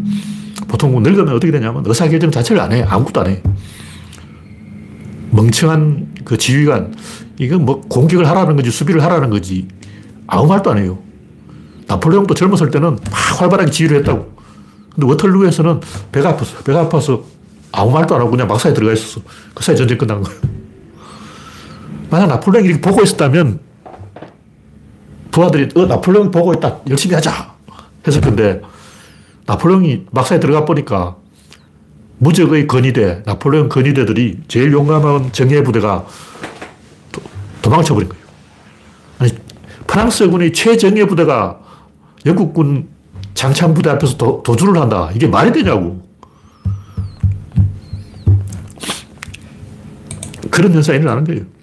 보통 0.69 0.93
뭐 0.93 1.01
늙으면 1.01 1.35
어떻게 1.35 1.51
되냐면 1.51 1.83
의사결정 1.85 2.31
자체를 2.31 2.63
안 2.63 2.73
해. 2.73 2.85
아무것도 2.85 3.23
안 3.23 3.27
해. 3.29 3.43
멍청한 5.31 6.15
그 6.25 6.39
지휘관, 6.39 6.95
이건 7.41 7.65
뭐 7.65 7.81
공격을 7.81 8.29
하라는 8.29 8.55
거지 8.55 8.71
수비를 8.71 9.03
하라는 9.03 9.29
거지 9.29 9.67
아무 10.29 10.47
말도 10.47 10.71
안 10.71 10.79
해요. 10.79 10.99
나폴레옹도 11.89 12.35
젊었을 12.35 12.71
때는 12.71 12.99
막 13.11 13.41
활발하게 13.41 13.71
지휘를 13.73 13.99
했다고. 13.99 14.37
근데 14.95 15.07
워털루에서는 15.09 15.81
배가 16.13 16.37
아팠어. 16.37 16.65
배가 16.65 16.83
아파서 16.83 17.25
아무 17.73 17.91
말도 17.91 18.15
안 18.15 18.21
하고 18.21 18.31
그냥 18.31 18.47
막사에 18.47 18.73
들어가 18.73 18.93
있었어. 18.93 19.21
그 19.53 19.65
사이 19.65 19.75
전쟁 19.75 19.99
끝난 19.99 20.23
거야. 20.23 20.35
만약 22.09 22.27
나폴레옹이 22.27 22.69
이렇게 22.69 22.81
보고 22.81 23.03
있었다면 23.03 23.66
부하들이 25.37 25.69
어, 25.75 25.85
나폴레옹이 25.85 26.31
보고 26.31 26.55
있다. 26.55 26.79
열심히 26.89 27.15
하자. 27.15 27.55
했을 28.07 28.23
건데 28.23 28.63
나폴레옹이 29.45 30.07
막사에 30.11 30.41
들어가 30.41 30.65
보니까 30.65 31.17
무적의 32.19 32.67
건의대, 32.67 33.23
나폴레옹 33.27 33.69
건의대들이 33.69 34.45
제일 34.49 34.73
용감한 34.73 35.33
정예 35.33 35.63
부대가 35.63 36.07
도, 37.13 37.21
도망쳐버린 37.61 38.09
거예요. 38.09 38.25
아니, 39.19 39.33
프랑스군의 39.87 40.55
최정예 40.55 41.05
부대가 41.05 41.61
영국군 42.25 42.89
장창 43.35 43.75
부대 43.75 43.91
앞에서 43.91 44.17
도, 44.17 44.43
도주를 44.43 44.81
한다. 44.81 45.11
이게 45.15 45.27
말이 45.27 45.53
되냐고. 45.53 46.03
그런 50.51 50.73
현상이 50.73 51.01
일어나는 51.01 51.25
거예요. 51.25 51.56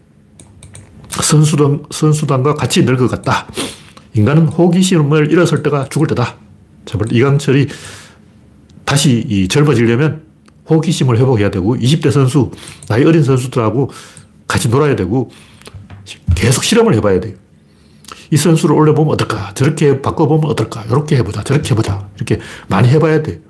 선수단, 1.21 1.83
선수단과 1.91 2.55
같이 2.55 2.83
늙어 2.83 3.07
갔다. 3.07 3.47
인간은 4.13 4.47
호기심을 4.47 5.31
잃었을 5.31 5.63
때가 5.63 5.89
죽을 5.89 6.07
때다. 6.07 6.35
자, 6.85 6.97
이강철이 7.11 7.67
다시 8.85 9.23
이 9.27 9.47
젊어지려면 9.47 10.23
호기심을 10.69 11.17
회복해야 11.17 11.49
되고 11.51 11.75
20대 11.75 12.11
선수, 12.11 12.51
나이 12.87 13.03
어린 13.03 13.23
선수들하고 13.23 13.89
같이 14.47 14.69
놀아야 14.69 14.95
되고 14.95 15.29
계속 16.35 16.63
실험을 16.63 16.95
해봐야 16.95 17.19
돼요. 17.19 17.35
이 18.31 18.37
선수를 18.37 18.75
올려보면 18.75 19.13
어떨까? 19.13 19.53
저렇게 19.53 20.01
바꿔보면 20.01 20.49
어떨까? 20.49 20.83
이렇게 20.85 21.17
해보자. 21.17 21.43
저렇게 21.43 21.71
해보자. 21.71 22.07
이렇게 22.15 22.39
많이 22.67 22.87
해봐야 22.89 23.21
돼. 23.21 23.41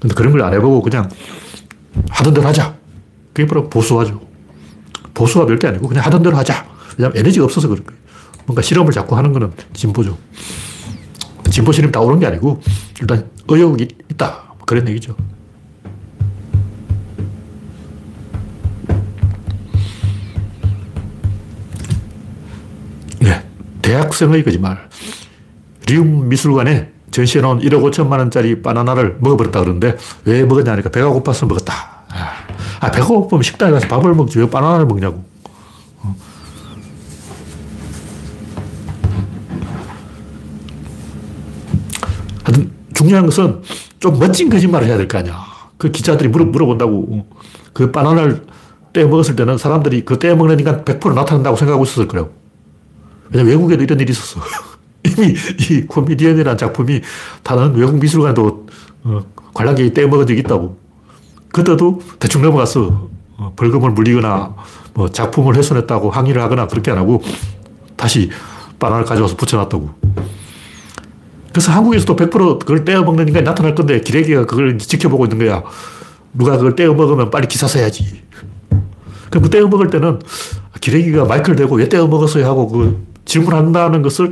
근데 0.00 0.14
그런 0.14 0.32
걸 0.32 0.42
안 0.42 0.52
해보고 0.52 0.82
그냥 0.82 1.08
하던 2.10 2.34
대로 2.34 2.46
하자. 2.46 2.76
그게 3.32 3.46
바로 3.46 3.68
보수화죠. 3.70 4.20
보수가 5.16 5.46
별게 5.46 5.66
아니고 5.66 5.88
그냥 5.88 6.04
하던 6.04 6.22
대로 6.22 6.36
하자. 6.36 6.64
왜냐하면 6.96 7.18
에너지가 7.18 7.46
없어서 7.46 7.66
그런 7.66 7.84
거예요. 7.84 8.00
뭔가 8.44 8.62
실험을 8.62 8.92
자꾸 8.92 9.16
하는 9.16 9.32
거는 9.32 9.50
진보죠. 9.72 10.16
진보 11.50 11.72
실험 11.72 11.90
다 11.90 12.00
옳은 12.00 12.20
게 12.20 12.26
아니고 12.26 12.60
일단 13.00 13.28
의욕이 13.48 13.88
있다. 14.12 14.42
그런 14.66 14.86
얘기죠. 14.88 15.16
네. 23.20 23.42
대학생의 23.82 24.44
거짓말. 24.44 24.88
리움 25.88 26.28
미술관에 26.28 26.92
전시해놓은 27.10 27.60
1억 27.60 27.90
5천만 27.90 28.18
원짜리 28.18 28.60
바나나를 28.60 29.16
먹어버렸다 29.20 29.60
그러는데 29.60 29.96
왜 30.24 30.44
먹었냐 30.44 30.72
하니까 30.72 30.90
배가 30.90 31.08
고파서 31.08 31.46
먹었다. 31.46 31.95
아, 32.16 32.86
아 32.86 32.90
배가 32.90 33.06
고프면 33.06 33.42
식당에 33.42 33.72
가서 33.72 33.86
밥을 33.88 34.14
먹지 34.14 34.38
왜 34.38 34.48
바나나를 34.48 34.86
먹냐고. 34.86 35.22
어. 36.02 36.16
하여튼 42.44 42.70
중요한 42.94 43.26
것은 43.26 43.62
좀 44.00 44.18
멋진 44.18 44.48
거짓말을 44.48 44.86
해야 44.86 44.96
될 44.96 45.08
거 45.08 45.18
아니야. 45.18 45.44
그 45.76 45.90
기자들이 45.90 46.28
물어, 46.28 46.46
물어본다고. 46.46 47.26
그 47.72 47.92
바나나를 47.92 48.46
떼어 48.92 49.08
먹었을 49.08 49.36
때는 49.36 49.58
사람들이 49.58 50.04
그 50.06 50.18
먹는 50.24 50.58
인간 50.58 50.84
100% 50.84 51.12
나타난다고 51.14 51.56
생각하고 51.56 51.84
있었을 51.84 52.08
거예요. 52.08 52.30
왜냐면 53.30 53.52
외국에도 53.52 53.82
이런 53.82 54.00
일이 54.00 54.10
있었어. 54.10 54.40
이미 55.04 55.34
이 55.70 55.82
코미디언이라는 55.82 56.56
작품이 56.56 57.02
다른 57.42 57.74
외국 57.74 57.98
미술관에도 57.98 58.66
어, 59.04 59.20
관람객이 59.52 59.92
떼먹은 59.92 60.26
적이 60.26 60.40
있다고. 60.40 60.85
그때도 61.56 62.02
대충 62.18 62.42
넘어갔어. 62.42 63.08
어, 63.38 63.52
벌금을 63.56 63.90
물리거나 63.90 64.54
뭐 64.92 65.08
작품을 65.08 65.56
훼손했다고 65.56 66.10
항의를 66.10 66.42
하거나 66.42 66.66
그렇게 66.66 66.90
안 66.90 66.98
하고 66.98 67.22
다시 67.96 68.30
바나나를 68.78 69.06
가져와서 69.06 69.36
붙여놨다고. 69.36 69.88
그래서 71.50 71.72
한국에서도 71.72 72.14
100% 72.14 72.58
그걸 72.58 72.84
떼어먹는 72.84 73.28
인간이 73.28 73.44
나타날 73.44 73.74
건데 73.74 74.02
기레기가 74.02 74.44
그걸 74.44 74.76
지켜보고 74.76 75.24
있는 75.24 75.38
거야. 75.38 75.62
누가 76.34 76.58
그걸 76.58 76.76
떼어먹으면 76.76 77.30
빨리 77.30 77.48
기사 77.48 77.66
써야지. 77.66 78.22
그럼 79.30 79.42
그 79.42 79.48
떼어먹을 79.48 79.88
때는 79.88 80.20
기레기가 80.82 81.24
마이크를 81.24 81.56
대고 81.56 81.76
왜 81.76 81.88
떼어먹었어요 81.88 82.44
하고 82.44 82.68
그 82.68 83.06
질문한다는 83.24 84.02
것을 84.02 84.30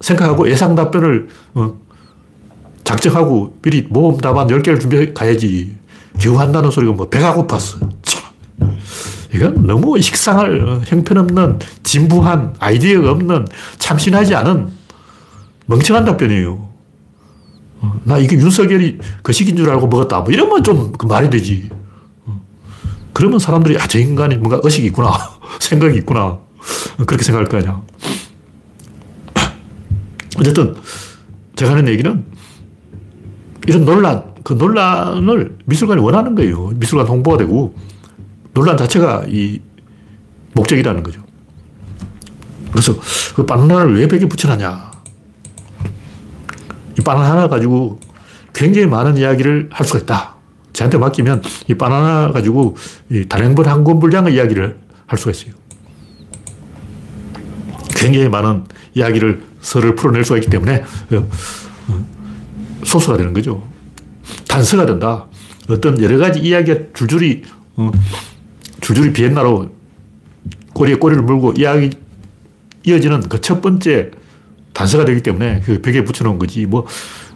생각하고 0.00 0.50
예상 0.50 0.74
답변을 0.74 1.28
어, 1.54 1.74
작정하고 2.84 3.58
미리 3.60 3.82
모험 3.82 4.16
답안 4.16 4.46
10개를 4.46 4.80
준비해 4.80 5.12
가야지. 5.12 5.77
겨우 6.18 6.38
한다는 6.38 6.70
소리가 6.70 6.92
뭐 6.92 7.08
배가 7.08 7.34
고팠어. 7.34 7.90
참. 8.02 8.22
이건 9.32 9.66
너무 9.66 10.00
식상할 10.00 10.60
어, 10.68 10.80
형편없는 10.84 11.58
진부한 11.82 12.54
아이디어가 12.58 13.10
없는 13.12 13.46
참신하지 13.78 14.34
않은 14.34 14.72
멍청한 15.66 16.04
답변이에요. 16.04 16.68
어, 17.80 18.00
나 18.04 18.18
이게 18.18 18.36
윤석열이 18.36 18.98
그 19.22 19.32
시기인 19.32 19.56
줄 19.56 19.70
알고 19.70 19.86
먹었다. 19.86 20.20
뭐 20.20 20.32
이러면 20.32 20.62
좀그 20.64 21.06
말이 21.06 21.30
되지. 21.30 21.70
그러면 23.12 23.38
사람들이 23.38 23.76
아, 23.78 23.86
저 23.86 23.98
인간이 23.98 24.36
뭔가 24.36 24.60
의식이 24.62 24.86
있구나. 24.88 25.12
생각이 25.60 25.98
있구나. 25.98 26.38
그렇게 27.06 27.22
생각할 27.22 27.48
거 27.48 27.58
아니야. 27.58 27.82
어쨌든 30.38 30.76
제가 31.56 31.72
하는 31.72 31.88
얘기는 31.88 32.24
이런 33.66 33.84
논란, 33.84 34.22
그 34.48 34.54
논란을 34.54 35.58
미술관이 35.66 36.00
원하는 36.00 36.34
거예요. 36.34 36.68
미술관 36.76 37.06
홍보가 37.06 37.36
되고 37.36 37.74
논란 38.54 38.78
자체가 38.78 39.24
이 39.28 39.60
목적이라는 40.54 41.02
거죠. 41.02 41.20
그래서 42.72 42.94
그 43.36 43.44
바나나를 43.44 43.98
왜 43.98 44.08
벽에 44.08 44.26
붙여놨냐. 44.26 44.90
이 46.98 47.02
바나나 47.02 47.48
가지고 47.48 48.00
굉장히 48.54 48.86
많은 48.86 49.18
이야기를 49.18 49.68
할 49.70 49.86
수가 49.86 49.98
있다. 49.98 50.36
저한테 50.72 50.96
맡기면 50.96 51.42
이 51.68 51.74
바나나 51.74 52.32
가지고 52.32 52.74
이 53.10 53.26
단행본 53.28 53.66
한권 53.66 54.00
분량의 54.00 54.32
이야기를 54.32 54.78
할 55.04 55.18
수가 55.18 55.32
있어요. 55.32 55.52
굉장히 57.90 58.30
많은 58.30 58.64
이야기를 58.94 59.42
설을 59.60 59.94
풀어낼 59.94 60.24
수가 60.24 60.38
있기 60.38 60.48
때문에 60.48 60.84
어, 61.12 61.28
어, 61.88 62.06
소수가 62.84 63.18
되는 63.18 63.34
거죠. 63.34 63.62
단서가 64.58 64.86
된다. 64.86 65.26
어떤 65.68 66.02
여러 66.02 66.18
가지 66.18 66.40
이야기가 66.40 66.80
줄줄이 66.94 67.42
어, 67.76 67.92
줄줄이 68.80 69.12
비엔나로 69.12 69.70
꼬리에 70.72 70.96
꼬리를 70.96 71.22
물고 71.22 71.52
이야기 71.56 71.90
이어지는 72.84 73.20
그 73.28 73.40
첫 73.40 73.60
번째 73.60 74.10
단서가 74.72 75.04
되기 75.04 75.22
때문에 75.22 75.60
그 75.64 75.80
벽에 75.80 76.02
붙여놓은 76.04 76.38
거지. 76.38 76.66
뭐 76.66 76.86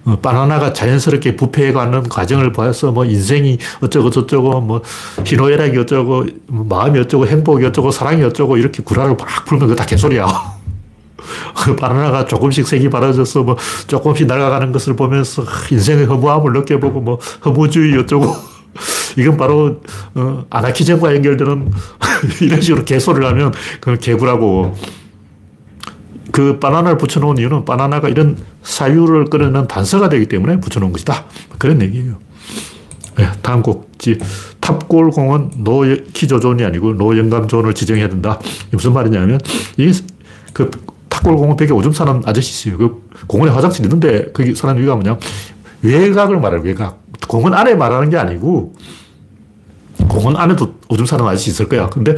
어, 0.05 0.17
바나나가 0.21 0.73
자연스럽게 0.73 1.37
부패해가는 1.37 2.09
과정을 2.09 2.51
봐서 2.53 2.91
뭐 2.91 3.05
인생이 3.05 3.59
어쩌고 3.81 4.11
저쩌고 4.11 4.61
뭐 4.61 4.83
희노애락이 5.25 5.79
어쩌고 5.79 6.27
뭐 6.49 6.65
마음이 6.65 6.99
어쩌고 6.99 7.29
행복이 7.29 7.65
어쩌고 7.67 7.93
사랑이 7.93 8.23
어쩌고 8.25 8.57
이렇게 8.57 8.83
구라를 8.83 9.15
막 9.17 9.29
풀면 9.47 9.69
그거 9.69 9.77
다 9.77 9.87
개소리야. 9.87 10.27
그 11.55 11.75
바나나가 11.77 12.25
조금씩 12.25 12.67
색이 12.67 12.91
바라져서 12.91 13.43
뭐 13.43 13.57
조금씩 13.87 14.27
날아가는 14.27 14.73
것을 14.73 14.97
보면서 14.97 15.45
인생의 15.71 16.07
허무함을 16.07 16.53
느껴보고 16.53 17.01
뭐 17.01 17.19
허무주의 17.45 17.97
어쩌고 17.99 18.35
이건 19.19 19.37
바로 19.37 19.81
어, 20.15 20.45
아나키즘과 20.51 21.15
연결되는 21.17 21.71
이런 22.41 22.61
식으로 22.61 22.85
개소리를 22.85 23.27
하면 23.27 23.53
그건 23.81 23.99
개구라고 23.99 24.77
그 26.31 26.59
바나나를 26.59 26.97
붙여놓은 26.97 27.37
이유는 27.39 27.65
바나나가 27.65 28.09
이런 28.09 28.39
사유를 28.63 29.27
끌어내는 29.27 29.69
단서가 29.69 30.09
되기 30.09 30.27
때문에 30.27 30.61
붙여놓은 30.61 30.93
것이다. 30.93 31.27
그런 31.59 31.83
얘기예요. 31.83 32.17
네, 33.17 33.29
다음 33.43 33.63
곡지 33.63 34.19
탑골공은 34.61 35.51
노키조존이 35.59 36.65
아니고 36.65 36.95
노영감존을 36.95 37.75
지정해야 37.75 38.09
된다. 38.09 38.41
무슨 38.71 38.95
말이냐면 38.95 39.39
이그 39.77 40.71
탑골공원 41.23 41.57
벽에 41.57 41.73
오줌 41.73 41.93
싸는 41.93 42.23
아저씨 42.27 42.69
있어요. 42.69 42.77
그 42.79 43.27
공원에 43.27 43.53
화장실 43.53 43.85
있는데 43.85 44.31
거기 44.33 44.55
사는 44.55 44.77
이유가 44.81 44.95
뭐냐. 44.97 45.19
외곽을 45.83 46.39
말해요, 46.41 46.61
외곽. 46.63 47.01
공원 47.29 47.55
안에 47.55 47.75
말하는 47.75 48.11
게 48.11 48.17
아니고 48.17 48.75
공원 50.09 50.37
안에도 50.37 50.75
오줌 50.89 51.07
싸는 51.07 51.25
아저씨 51.25 51.51
있을 51.51 51.69
거야. 51.69 51.89
근데 51.89 52.15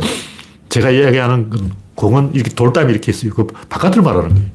제가 0.71 0.91
이야기하는 0.91 1.51
공원 1.95 2.31
이렇게 2.35 2.51
돌담이 2.51 2.93
이렇게 2.93 3.13
있어요. 3.13 3.33
그 3.33 3.47
바깥을 3.47 4.03
말하는 4.03 4.31
거예요. 4.31 4.49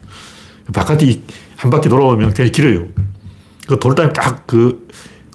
바깥이 0.74 1.22
한 1.56 1.72
바퀴 1.72 1.90
돌아오면 1.90 2.30
굉장히 2.30 2.52
길어요. 2.52 2.88
그 3.68 3.80
돌담이 3.80 4.14
딱 4.14 4.46
그 4.48 4.88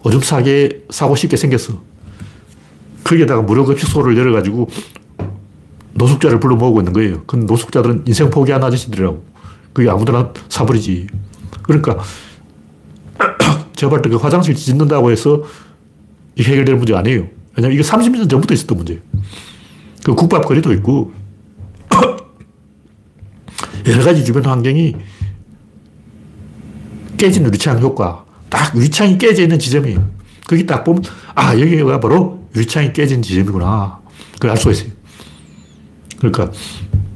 오줌 0.04 0.20
싸게 0.20 0.84
사고 0.90 1.16
싶게 1.16 1.36
생겼어. 1.36 1.80
거기에다가 3.04 3.42
무료 3.42 3.64
급식소를 3.64 4.16
열어가지고 4.18 4.68
노숙자를 5.94 6.40
불러 6.40 6.56
모으고 6.56 6.80
있는 6.80 6.92
거예요. 6.92 7.22
그 7.26 7.36
노숙자들은 7.36 8.04
인생 8.06 8.30
포기한 8.30 8.62
아저씨들이라고. 8.62 9.24
그게 9.72 9.88
아무데나 9.88 10.32
사버리지. 10.48 11.06
그러니까 11.62 11.98
제가 13.74 14.00
그 14.00 14.16
화장실 14.16 14.54
짓는다고 14.54 15.10
해서 15.10 15.42
이 16.36 16.42
해결될 16.42 16.76
문제 16.76 16.94
아니에요. 16.94 17.26
왜냐면 17.56 17.74
이게 17.74 17.82
30년 17.82 18.28
전부터 18.28 18.54
있었던 18.54 18.76
문제예요. 18.76 19.00
그 20.04 20.14
국밥 20.14 20.44
거리도 20.46 20.72
있고 20.74 21.12
여러 23.86 24.04
가지 24.04 24.24
주변 24.24 24.44
환경이 24.44 24.96
깨진 27.16 27.44
유리창 27.46 27.80
효과. 27.80 28.24
딱 28.48 28.76
유리창이 28.76 29.18
깨져 29.18 29.42
있는 29.42 29.58
지점이에요. 29.58 30.08
거기 30.46 30.66
딱 30.66 30.84
보면 30.84 31.02
아 31.34 31.58
여기가 31.58 32.00
바로 32.00 32.48
유리창이 32.54 32.92
깨진 32.92 33.22
지점이구나. 33.22 34.00
그걸 34.34 34.50
알 34.50 34.56
수가 34.56 34.72
있어요. 34.72 34.93
그러니까 36.32 36.56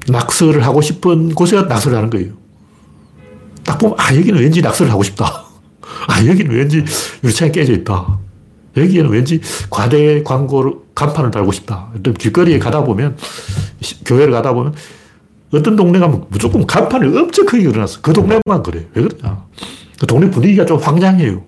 낙서를 0.08 0.64
하고 0.64 0.80
싶은 0.80 1.34
곳에 1.34 1.60
낙서를 1.62 1.96
하는 1.96 2.10
거예요. 2.10 2.32
딱 3.64 3.78
보면, 3.78 3.96
아, 3.98 4.14
여기는 4.14 4.40
왠지 4.40 4.62
낙서를 4.62 4.90
하고 4.90 5.02
싶다. 5.02 5.44
아, 6.08 6.26
여기는 6.26 6.54
왠지 6.54 6.84
유리창이 7.22 7.52
깨져 7.52 7.72
있다. 7.74 8.18
여기에는 8.76 9.10
왠지 9.10 9.40
과대 9.70 10.22
광고를, 10.22 10.72
간판을 10.94 11.30
달고 11.30 11.52
싶다. 11.52 11.88
또 12.02 12.12
길거리에 12.12 12.58
가다 12.58 12.84
보면, 12.84 13.16
교회를 14.04 14.32
가다 14.32 14.52
보면, 14.52 14.74
어떤 15.52 15.76
동네 15.76 15.98
가면 15.98 16.26
무조건 16.28 16.66
간판이 16.66 17.16
엄청 17.16 17.46
크게 17.46 17.64
그려놨어. 17.64 18.00
그 18.02 18.12
동네만 18.12 18.62
그래. 18.64 18.86
왜 18.94 19.02
그러냐. 19.02 19.44
그 19.98 20.06
동네 20.06 20.30
분위기가 20.30 20.66
좀 20.66 20.78
황량해요. 20.78 21.42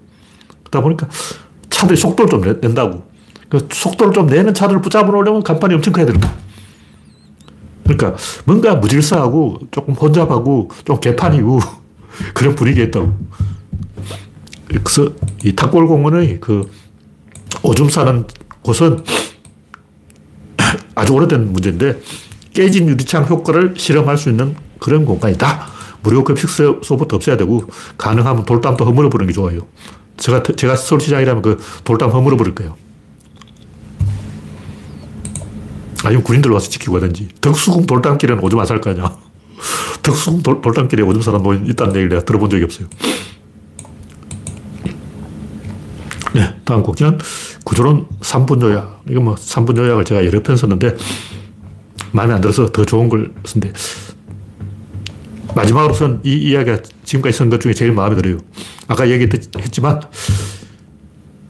그러다 0.65 0.83
보니까 0.83 1.09
차들이 1.69 1.99
속도를 1.99 2.31
좀 2.31 2.59
낸다고. 2.61 3.05
그 3.51 3.69
속도를 3.71 4.13
좀 4.13 4.27
내는 4.27 4.55
차들을 4.55 4.81
붙잡아 4.81 5.11
놓으려면 5.11 5.43
간판이 5.43 5.75
엄청 5.75 5.93
커야 5.93 6.07
되는 6.07 6.21
거야. 6.21 6.35
그러니까 7.97 8.17
뭔가 8.45 8.75
무질서하고 8.77 9.59
조금 9.71 9.95
혼잡하고 9.95 10.71
좀 10.85 11.01
개판이고 11.01 11.61
그런 12.35 12.55
분위기가 12.55 12.87
있다고. 12.87 13.17
그래서 14.69 15.13
이 15.45 15.55
탑골공원의 15.55 16.39
그 16.41 16.71
오줌 17.63 17.89
싸는 17.89 18.27
그것은 18.63 19.03
아주 20.95 21.13
오래된 21.13 21.53
문제인데 21.53 22.01
깨진 22.53 22.89
유리창 22.89 23.27
효과를 23.27 23.75
실험할 23.77 24.17
수 24.17 24.31
있는 24.31 24.55
그런 24.79 25.05
공간이다. 25.05 25.67
무료 26.03 26.25
급식 26.25 26.49
소부터 26.49 27.17
없애야 27.17 27.37
되고 27.37 27.65
가능하면 27.99 28.45
돌담도 28.45 28.85
허물어 28.85 29.11
버리는 29.11 29.27
게 29.27 29.35
좋아요. 29.35 29.67
제가, 30.17 30.43
제가 30.43 30.77
서울시장이라면 30.77 31.43
그 31.43 31.59
돌담 31.85 32.11
허물어 32.11 32.37
버릴 32.37 32.55
거예요. 32.55 32.77
아니면 36.05 36.23
군인들 36.25 36.51
와서 36.51 36.69
지키고 36.71 36.95
가든지. 36.95 37.29
덕수궁 37.41 37.87
돌담길에는 37.87 38.43
오줌 38.43 38.59
안 38.59 38.67
살 38.67 38.81
거 38.81 38.91
아니야. 38.91 39.17
덕수궁 40.03 40.43
돌, 40.43 40.61
돌담길에 40.63 41.03
오줌 41.03 41.23
사람 41.23 41.43
노인 41.43 41.67
있다는 41.67 41.95
얘기를 41.95 42.09
내가 42.11 42.25
들어본 42.25 42.49
적이 42.51 42.65
없어요. 42.65 42.89
네, 46.35 46.55
다음 46.65 46.83
곡기는 46.83 47.19
구조론 47.65 48.07
3분 48.21 48.63
요약. 48.63 49.03
이거 49.09 49.21
뭐 49.21 49.35
3분 49.35 49.77
요약을 49.77 50.05
제가 50.05 50.25
여러 50.25 50.43
편 50.43 50.57
썼는데 50.57 50.97
마음에 52.13 52.35
안 52.35 52.41
들어서 52.41 52.71
더 52.71 52.85
좋은 52.85 53.09
걸 53.09 53.33
쓴데 53.45 53.73
마지막으로선 55.55 56.21
이 56.25 56.35
이야기가 56.37 56.79
지금까지 57.05 57.37
쓴 57.37 57.51
것 57.51 57.61
중에 57.61 57.75
제일 57.75 57.93
마음에 57.93 58.15
들어요. 58.15 58.39
아까 58.87 59.09
얘기했지만 59.11 60.01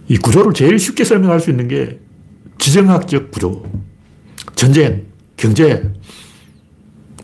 이 0.08 0.16
구조를 0.16 0.54
제일 0.54 0.78
쉽게 0.78 1.04
설명할 1.04 1.40
수 1.40 1.50
있는 1.50 1.68
게 1.68 2.00
지정학적 2.58 3.30
구조. 3.30 3.62
전쟁, 4.64 5.06
경제. 5.38 5.90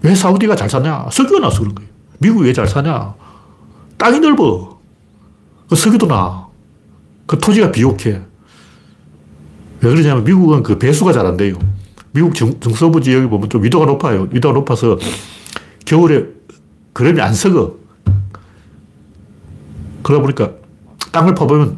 왜 0.01 0.15
사우디가 0.15 0.57
잘 0.57 0.71
사냐? 0.71 1.07
석유가 1.13 1.39
나서 1.41 1.61
그런 1.61 1.75
거예요. 1.75 1.91
미국이 2.19 2.47
왜 2.47 2.53
잘 2.55 2.67
사냐? 2.67 3.15
땅이 3.99 4.21
넓어. 4.21 4.81
그 5.69 5.77
석유도 5.77 6.07
나. 6.07 6.47
그 7.27 7.39
토지가 7.39 7.73
비옥해. 7.73 8.23
왜 9.83 9.91
그러냐면 9.91 10.25
미국은 10.25 10.63
그 10.63 10.79
배수가 10.79 11.13
잘 11.13 11.27
안 11.27 11.37
돼요. 11.37 11.59
미국 12.13 12.35
정, 12.35 12.59
정서부 12.59 13.03
지역에 13.03 13.27
보면 13.29 13.51
좀 13.51 13.63
위도가 13.63 13.85
높아요. 13.85 14.27
위도가 14.31 14.55
높아서 14.55 14.97
겨울에 15.85 16.25
그럼이 16.95 17.21
안 17.21 17.35
썩어. 17.35 17.75
그러다 20.03 20.23
보니까 20.23 20.53
땅을 21.13 21.35
파보면 21.35 21.77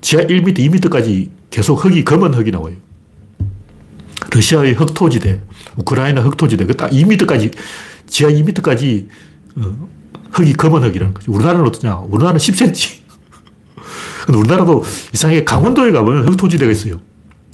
지하 0.00 0.22
1m, 0.22 0.56
2m까지 0.56 1.28
계속 1.50 1.84
흙이 1.84 2.04
검은 2.04 2.32
흙이 2.32 2.50
나와요. 2.52 2.85
러시아의 4.30 4.74
흑토지대, 4.74 5.40
우크라이나 5.76 6.22
흑토지대, 6.22 6.66
그딱 6.66 6.90
2m까지, 6.90 7.52
지하 8.06 8.30
2m까지 8.30 9.08
어, 9.56 9.88
흙이 10.32 10.52
검은 10.54 10.82
흙이라는 10.82 11.14
거죠. 11.14 11.32
우리나라는 11.32 11.66
어떠냐? 11.66 11.96
우리나라는 11.96 12.38
10cm. 12.38 13.00
근데 14.26 14.38
우리나라도 14.38 14.84
이상하게 15.14 15.44
강원도에 15.44 15.92
가보면 15.92 16.28
흑토지대가 16.28 16.70
있어요. 16.72 17.00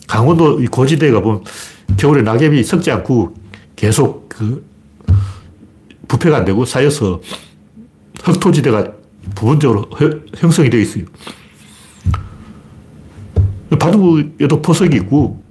강원도 0.08 0.60
이 0.60 0.66
고지대에 0.66 1.10
가보면 1.10 1.44
겨울에 1.96 2.22
낙엽이 2.22 2.62
썩지 2.64 2.90
않고 2.90 3.34
계속 3.76 4.28
그 4.28 4.66
부패가 6.08 6.38
안 6.38 6.44
되고 6.44 6.64
쌓여서 6.64 7.20
흑토지대가 8.22 8.92
부분적으로 9.34 9.88
형성이 10.36 10.70
되어 10.70 10.80
있어요. 10.80 11.04
바둑에도 13.78 14.60
포석이 14.62 14.96
있고 14.98 15.41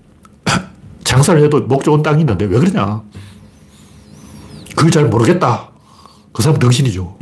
장사를 1.11 1.43
해도 1.43 1.59
목 1.59 1.83
좋은 1.83 2.01
땅이 2.01 2.21
있는데 2.21 2.45
왜 2.45 2.57
그러냐? 2.57 3.01
그걸 4.77 4.91
잘 4.91 5.05
모르겠다. 5.09 5.69
그 6.31 6.41
사람 6.41 6.57
정신이죠. 6.57 7.17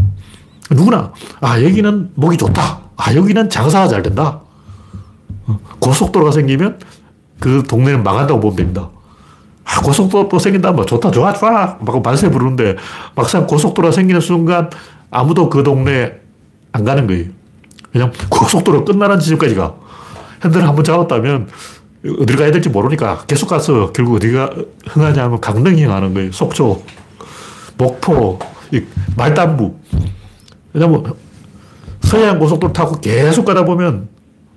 누구나, 0.69 1.11
아, 1.41 1.59
여기는 1.59 2.11
목이 2.13 2.37
좋다. 2.37 2.81
아, 2.95 3.15
여기는 3.15 3.49
장사가 3.49 3.87
잘 3.87 4.03
된다. 4.03 4.41
어, 5.47 5.59
고속도로가 5.79 6.31
생기면 6.31 6.77
그 7.39 7.63
동네는 7.67 8.03
망한다고 8.03 8.39
보면 8.39 8.55
됩니다. 8.57 8.89
아, 9.65 9.81
고속도로 9.81 10.37
생긴다, 10.37 10.71
뭐, 10.71 10.85
좋다, 10.85 11.09
좋아, 11.09 11.33
좋아. 11.33 11.79
막 11.81 12.03
만세 12.03 12.29
부르는데 12.29 12.75
막상 13.15 13.47
고속도로가 13.47 13.91
생기는 13.91 14.21
순간 14.21 14.69
아무도 15.09 15.49
그 15.49 15.63
동네 15.63 16.13
안 16.73 16.83
가는 16.83 17.07
거예요. 17.07 17.25
그냥 17.91 18.11
고속도로 18.29 18.85
끝나는 18.85 19.19
지점까지 19.19 19.55
가. 19.55 19.73
핸들을 20.43 20.67
한번 20.67 20.83
잡았다면 20.83 21.47
어디를 22.05 22.37
가야 22.37 22.51
될지 22.51 22.69
모르니까 22.69 23.25
계속 23.27 23.47
가서 23.47 23.91
결국 23.91 24.15
어디가 24.15 24.51
흥하냐 24.87 25.23
하면 25.25 25.41
강릉이 25.41 25.83
흥하는 25.83 26.13
거예요. 26.13 26.31
속초, 26.31 26.81
목포, 27.77 28.39
말단부. 29.17 29.75
왜냐면 30.73 31.13
서해안 32.01 32.39
고속도로 32.39 32.71
타고 32.71 32.99
계속 32.99 33.45
가다 33.45 33.65
보면 33.65 34.07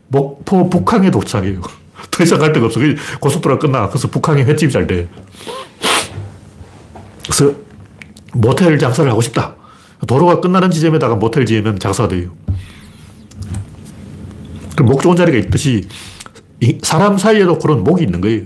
목포 0.09 0.71
북항에 0.71 1.11
도착해요. 1.11 1.61
더 2.11 2.23
이상 2.23 2.39
갈 2.39 2.53
데가 2.53 2.67
없어. 2.67 2.81
고속도로가 3.21 3.59
끝나. 3.61 3.89
그래서 3.89 4.09
북한이 4.09 4.43
횟집이 4.43 4.73
잘 4.73 4.87
돼. 4.87 5.09
그래서 7.25 7.55
모텔 8.35 8.79
장사를 8.79 9.11
하고 9.11 9.21
싶다. 9.21 9.57
도로가 10.07 10.41
끝나는 10.41 10.71
지점에다가 10.71 11.17
모텔 11.17 11.47
지으면 11.47 11.79
장사가 11.79 12.09
돼요. 12.09 12.31
목 14.83 15.01
좋은 15.03 15.17
자리가 15.17 15.39
있듯이 15.39 15.87
사람 16.83 17.19
사이에도 17.19 17.59
그런 17.59 17.83
목이 17.85 18.05
있는 18.05 18.21
거예요. 18.21 18.43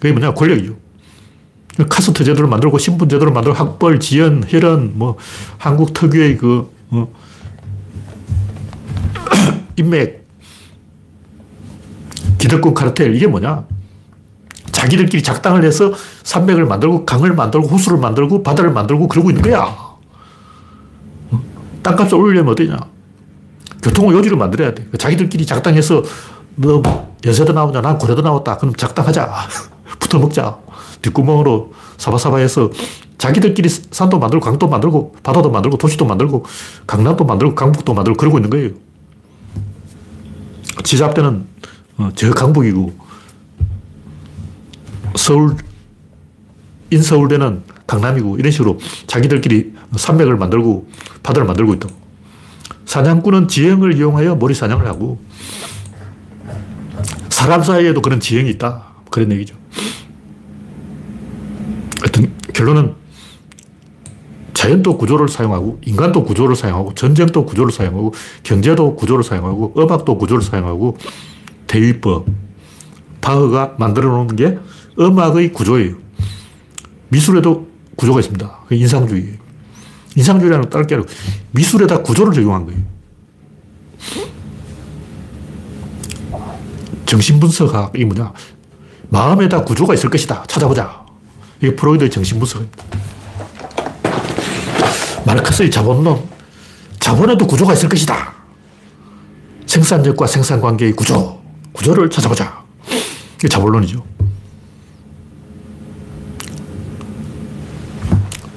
그게 0.00 0.12
뭐냐, 0.12 0.34
권력이죠. 0.34 0.76
카스트 1.88 2.24
제도를 2.24 2.48
만들고 2.48 2.78
신분 2.78 3.08
제도를 3.08 3.32
만들고 3.32 3.56
학벌, 3.56 4.00
지연, 4.00 4.44
혈연, 4.46 4.92
뭐 4.94 5.16
한국 5.58 5.92
특유의 5.92 6.36
그 6.38 6.70
어, 6.90 7.08
인맥, 9.76 10.24
기득권 12.38 12.74
카르텔, 12.74 13.14
이게 13.14 13.26
뭐냐? 13.26 13.64
자기들끼리 14.70 15.22
작당을 15.22 15.64
해서 15.64 15.92
산맥을 16.22 16.66
만들고 16.66 17.04
강을 17.06 17.34
만들고 17.34 17.66
호수를 17.68 17.98
만들고 17.98 18.42
바다를 18.42 18.70
만들고 18.70 19.08
그러고 19.08 19.30
있는 19.30 19.42
거야. 19.42 19.94
땅값을 21.82 22.14
올리려면 22.18 22.52
어떠냐? 22.52 22.76
교통을 23.82 24.14
요지를 24.14 24.36
만들어야 24.36 24.74
돼. 24.74 24.86
자기들끼리 24.98 25.44
작당해서 25.46 26.02
너 26.56 26.82
연세도 27.24 27.52
나오냐? 27.52 27.80
난 27.80 27.98
고려도 27.98 28.22
나왔다. 28.22 28.56
그럼 28.58 28.74
작당하자. 28.74 29.32
붙어 29.98 30.18
먹자. 30.20 30.58
뒷구멍으로 31.02 31.72
사바사바해서 31.98 32.70
자기들끼리 33.18 33.68
산도 33.68 34.18
만들고 34.18 34.44
강도 34.44 34.68
만들고 34.68 35.16
바다도 35.22 35.50
만들고 35.50 35.76
도시도 35.76 36.04
만들고 36.04 36.44
강남도 36.86 37.24
만들고 37.24 37.54
강북도 37.54 37.94
만들고 37.94 38.16
그러고 38.16 38.38
있는 38.38 38.50
거예요. 38.50 38.70
지잡대는 40.82 41.46
어, 41.98 42.10
저 42.14 42.30
강북이고 42.32 42.92
서울 45.16 45.56
인서울대는 46.90 47.62
강남이고 47.86 48.36
이런 48.38 48.50
식으로 48.50 48.78
자기들끼리 49.06 49.74
산맥을 49.96 50.36
만들고 50.36 50.88
바다를 51.22 51.46
만들고 51.46 51.74
있다. 51.74 51.88
사냥꾼은 52.86 53.48
지형을 53.48 53.96
이용하여 53.96 54.36
머리 54.36 54.54
사냥을 54.54 54.86
하고 54.86 55.18
사람 57.34 57.64
사이에도 57.64 58.00
그런 58.00 58.20
지형이 58.20 58.48
있다. 58.50 58.84
그런 59.10 59.32
얘기죠. 59.32 59.56
하여튼 62.00 62.32
결론은 62.54 62.94
자연도 64.52 64.96
구조를 64.96 65.28
사용하고 65.28 65.80
인간도 65.84 66.22
구조를 66.22 66.54
사용하고 66.54 66.94
전쟁도 66.94 67.44
구조를 67.44 67.72
사용하고 67.72 68.14
경제도 68.44 68.94
구조를 68.94 69.24
사용하고 69.24 69.74
음악도 69.76 70.16
구조를 70.16 70.44
사용하고 70.44 70.96
대위법, 71.66 72.26
바흐가 73.20 73.74
만들어 73.80 74.10
놓은 74.10 74.36
게 74.36 74.56
음악의 74.96 75.52
구조예요. 75.52 75.96
미술에도 77.08 77.66
구조가 77.96 78.20
있습니다. 78.20 78.60
인상주의. 78.70 79.38
인상주의라는 80.14 80.70
다른 80.70 80.86
게 80.86 80.94
아니고 80.94 81.10
미술에다 81.50 82.02
구조를 82.02 82.32
적용한 82.32 82.66
거예요. 82.66 82.80
정신분석학 87.06 87.92
이 87.98 88.04
뭐냐. 88.04 88.32
마음에다 89.10 89.64
구조가 89.64 89.94
있을 89.94 90.10
것이다. 90.10 90.44
찾아보자. 90.46 91.04
이게 91.60 91.74
프로이드의 91.74 92.10
정신분석입니다. 92.10 92.84
마르크스의 95.26 95.70
자본론. 95.70 96.28
자본에도 97.00 97.46
구조가 97.46 97.74
있을 97.74 97.88
것이다. 97.88 98.34
생산력과 99.66 100.26
생산관계의 100.26 100.92
구조. 100.92 101.40
구조를 101.72 102.10
찾아보자. 102.10 102.64
이게 103.36 103.48
자본론이죠. 103.48 104.04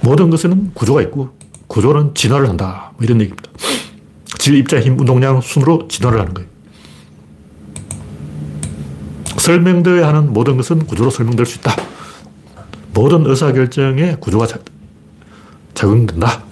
모든 0.02 0.30
것에는 0.30 0.72
구조가 0.74 1.02
있고 1.04 1.38
구조는 1.68 2.16
진화를 2.16 2.48
한다. 2.48 2.92
뭐 2.96 3.04
이런 3.04 3.20
얘기입니다. 3.20 3.52
질, 4.38 4.56
입자, 4.56 4.80
힘, 4.80 4.98
운동량, 4.98 5.42
순으로 5.42 5.88
진화를 5.90 6.20
하는 6.20 6.34
거예요. 6.34 6.50
설명되어야 9.48 10.10
하는 10.10 10.34
모든 10.34 10.58
것은 10.58 10.86
구조로 10.86 11.10
설명될 11.10 11.46
수 11.46 11.60
있다. 11.60 11.74
모든 12.94 13.26
의사결정에 13.26 14.18
구조가 14.20 14.46
작용된다. 15.74 16.44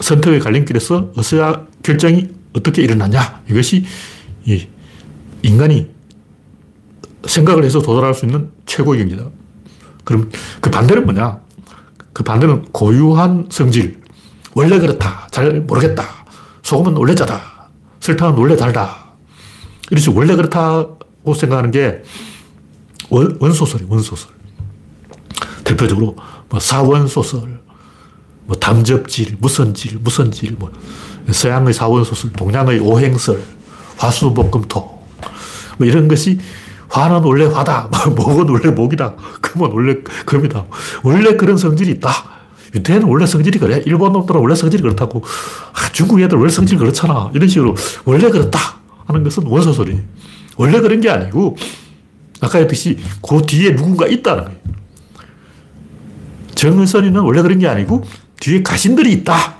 선택의 0.00 0.40
갈림길에서 0.40 1.12
의사결정이 1.16 2.30
어떻게 2.54 2.82
일어나냐. 2.82 3.42
이것이 3.50 3.84
인간이 5.42 5.90
생각을 7.26 7.62
해서 7.62 7.82
도달할 7.82 8.14
수 8.14 8.24
있는 8.24 8.50
최고의 8.64 9.00
경지다. 9.00 9.28
그럼 10.04 10.30
그 10.62 10.70
반대는 10.70 11.04
뭐냐? 11.04 11.40
그 12.14 12.22
반대는 12.22 12.72
고유한 12.72 13.48
성질. 13.50 14.00
원래 14.54 14.78
그렇다. 14.78 15.28
잘 15.30 15.60
모르겠다. 15.60 16.04
소금은 16.62 16.96
원래 16.96 17.14
짜다. 17.14 17.68
설탕은 18.00 18.38
원래 18.38 18.56
달다. 18.56 19.12
이렇게 19.90 20.10
원래 20.10 20.34
그렇다 20.34 20.86
고 21.24 21.34
생각하는 21.34 21.70
게 21.70 22.02
원, 23.08 23.36
원소설이 23.40 23.86
원소설. 23.88 24.30
대표적으로 25.64 26.14
뭐 26.50 26.60
사원소설, 26.60 27.60
뭐 28.44 28.56
담접질, 28.56 29.38
무선질, 29.40 29.98
무선질, 29.98 30.56
뭐 30.58 30.70
서양의 31.30 31.72
사원소설, 31.72 32.32
동양의 32.32 32.78
오행설, 32.80 33.42
화수목금토 33.96 34.80
뭐 35.78 35.86
이런 35.86 36.06
것이 36.06 36.38
화는 36.90 37.24
원래 37.24 37.46
화다. 37.46 37.88
목은 38.14 38.48
원래 38.48 38.70
목이다. 38.70 39.14
금은 39.40 39.70
원래 39.72 39.96
금이다. 40.26 40.64
원래 41.02 41.34
그런 41.34 41.56
성질이 41.56 41.90
있다. 41.92 42.10
유태는 42.74 43.08
원래 43.08 43.26
성질이 43.26 43.58
그래. 43.58 43.82
일본 43.86 44.12
놈들은 44.12 44.40
원래 44.40 44.54
성질이 44.54 44.82
그렇다고. 44.82 45.24
아, 45.72 45.88
중국 45.92 46.20
애들 46.20 46.36
원래 46.36 46.50
성질이 46.50 46.78
그렇잖아. 46.78 47.30
이런 47.34 47.48
식으로 47.48 47.74
원래 48.04 48.30
그렇다 48.30 48.58
하는 49.06 49.24
것은 49.24 49.44
원소설이. 49.46 49.98
원래 50.56 50.80
그런 50.80 51.00
게 51.00 51.10
아니고 51.10 51.56
아까 52.40 52.58
했듯이 52.58 52.98
그 53.26 53.42
뒤에 53.46 53.74
누군가 53.74 54.06
있다는 54.06 54.44
거예요. 54.44 54.58
정선이는 56.54 57.20
원래 57.20 57.42
그런 57.42 57.58
게 57.58 57.68
아니고 57.68 58.04
뒤에 58.40 58.62
가신들이 58.62 59.12
있다. 59.12 59.56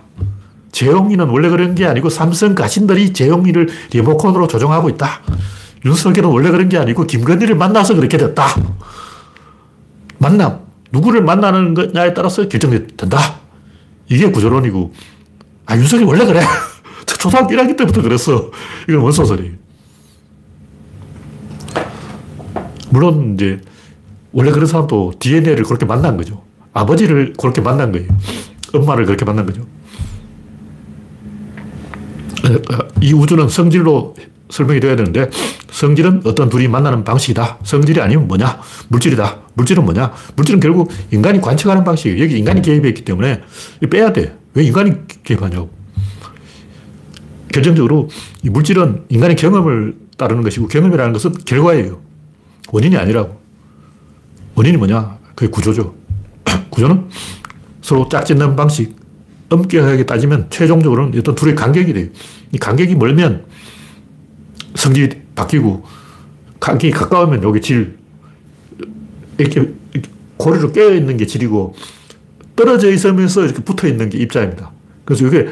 재용이는 0.72 1.28
원래 1.28 1.48
그런 1.48 1.74
게 1.74 1.86
아니고 1.86 2.10
삼성 2.10 2.54
가신들이 2.54 3.12
재용이를 3.12 3.68
리모컨으로 3.92 4.46
조종하고 4.46 4.88
있다. 4.90 5.22
윤석열은 5.84 6.30
원래 6.30 6.50
그런 6.50 6.68
게 6.68 6.78
아니고 6.78 7.06
김건희를 7.06 7.54
만나서 7.54 7.94
그렇게 7.94 8.16
됐다. 8.16 8.48
만남. 10.18 10.60
누구를 10.90 11.22
만나는 11.22 11.74
거냐에 11.74 12.14
따라서 12.14 12.48
결정된다. 12.48 13.40
이게 14.08 14.30
구조론이고. 14.30 14.92
아, 15.66 15.76
윤석열이 15.76 16.06
원래 16.06 16.24
그래. 16.24 16.42
초등학교 17.06 17.54
1학기 17.54 17.76
때부터 17.76 18.02
그랬어. 18.02 18.50
이건 18.88 19.02
원소설이. 19.02 19.63
물론 22.94 23.34
이제 23.34 23.60
원래 24.30 24.52
그런 24.52 24.66
사람도 24.66 25.14
DNA를 25.18 25.64
그렇게 25.64 25.84
만난 25.84 26.16
거죠. 26.16 26.44
아버지를 26.72 27.32
그렇게 27.36 27.60
만난 27.60 27.90
거예요. 27.90 28.06
엄마를 28.72 29.04
그렇게 29.04 29.24
만난 29.24 29.44
거죠. 29.46 29.66
이 33.00 33.12
우주는 33.12 33.48
성질로 33.48 34.14
설명이 34.48 34.78
되어야 34.78 34.94
되는데 34.94 35.28
성질은 35.72 36.22
어떤 36.24 36.48
둘이 36.48 36.68
만나는 36.68 37.02
방식이다. 37.02 37.58
성질이 37.64 38.00
아니면 38.00 38.28
뭐냐? 38.28 38.60
물질이다. 38.88 39.38
물질은 39.54 39.84
뭐냐? 39.84 40.12
물질은 40.36 40.60
결국 40.60 40.92
인간이 41.10 41.40
관측하는 41.40 41.82
방식이에요. 41.82 42.22
여기 42.22 42.38
인간이 42.38 42.62
개입했기 42.62 43.04
때문에 43.04 43.40
빼야 43.90 44.12
돼. 44.12 44.36
왜 44.54 44.62
인간이 44.62 44.92
개입하냐고. 45.24 45.68
결정적으로 47.52 48.08
이 48.44 48.50
물질은 48.50 49.06
인간의 49.08 49.34
경험을 49.34 49.96
따르는 50.16 50.44
것이고 50.44 50.68
경험이라는 50.68 51.12
것은 51.12 51.32
결과예요. 51.44 52.13
원인이 52.72 52.96
아니라고. 52.96 53.40
원인이 54.54 54.76
뭐냐? 54.76 55.18
그게 55.34 55.50
구조죠. 55.50 55.94
구조는 56.70 57.08
서로 57.82 58.08
짝짓는 58.08 58.56
방식, 58.56 58.96
엄격하게 59.50 60.06
따지면 60.06 60.48
최종적으로는 60.50 61.18
어떤 61.18 61.34
둘의 61.34 61.54
간격이 61.54 61.92
돼요. 61.92 62.08
이 62.52 62.58
간격이 62.58 62.94
멀면 62.94 63.44
성질이 64.74 65.22
바뀌고 65.34 65.84
간격이 66.60 66.92
가까우면 66.92 67.42
여기 67.42 67.60
질 67.60 67.98
이렇게, 69.38 69.72
고리로 70.36 70.72
깨어 70.72 70.94
있는 70.94 71.16
게 71.16 71.26
질이고 71.26 71.74
떨어져 72.56 72.90
있으면서 72.90 73.44
이렇게 73.44 73.62
붙어 73.62 73.86
있는 73.86 74.08
게 74.08 74.18
입자입니다. 74.18 74.72
그래서 75.04 75.26
이게 75.26 75.48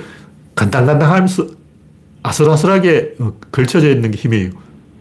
간당간당 0.54 1.10
하면서 1.12 1.46
아슬아슬하게 2.22 3.16
걸쳐져 3.50 3.90
있는 3.90 4.10
게 4.10 4.18
힘이에요. 4.18 4.50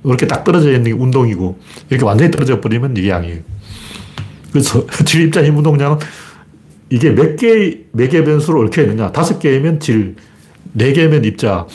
이렇게 0.04 0.28
딱 0.28 0.44
떨어져 0.44 0.72
있는 0.72 0.84
게 0.84 0.92
운동이고 0.92 1.60
이렇게 1.90 2.06
완전히 2.06 2.32
떨어져 2.32 2.60
버리면 2.60 2.98
이게 2.98 3.10
양이에요. 3.10 3.40
그래서 4.52 4.86
질, 5.06 5.22
입자, 5.22 5.44
힘, 5.44 5.58
운동량은 5.58 5.98
이게 6.90 7.12
몇 7.12 7.36
개의 7.38 7.86
매개 7.94 8.24
변수로 8.24 8.62
얽혀 8.62 8.82
있느냐. 8.84 9.12
다섯 9.12 9.40
개면 9.40 9.80
질, 9.80 10.16
네 10.74 10.92
개면 10.94 11.24
입자, 11.24 11.66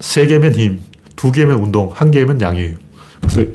세 0.00 0.26
개면 0.26 0.54
힘, 0.54 0.80
두 1.16 1.32
개면 1.32 1.58
운동, 1.58 1.90
한 1.92 2.10
개면 2.10 2.40
양이에요. 2.40 2.76
그래서 3.20 3.50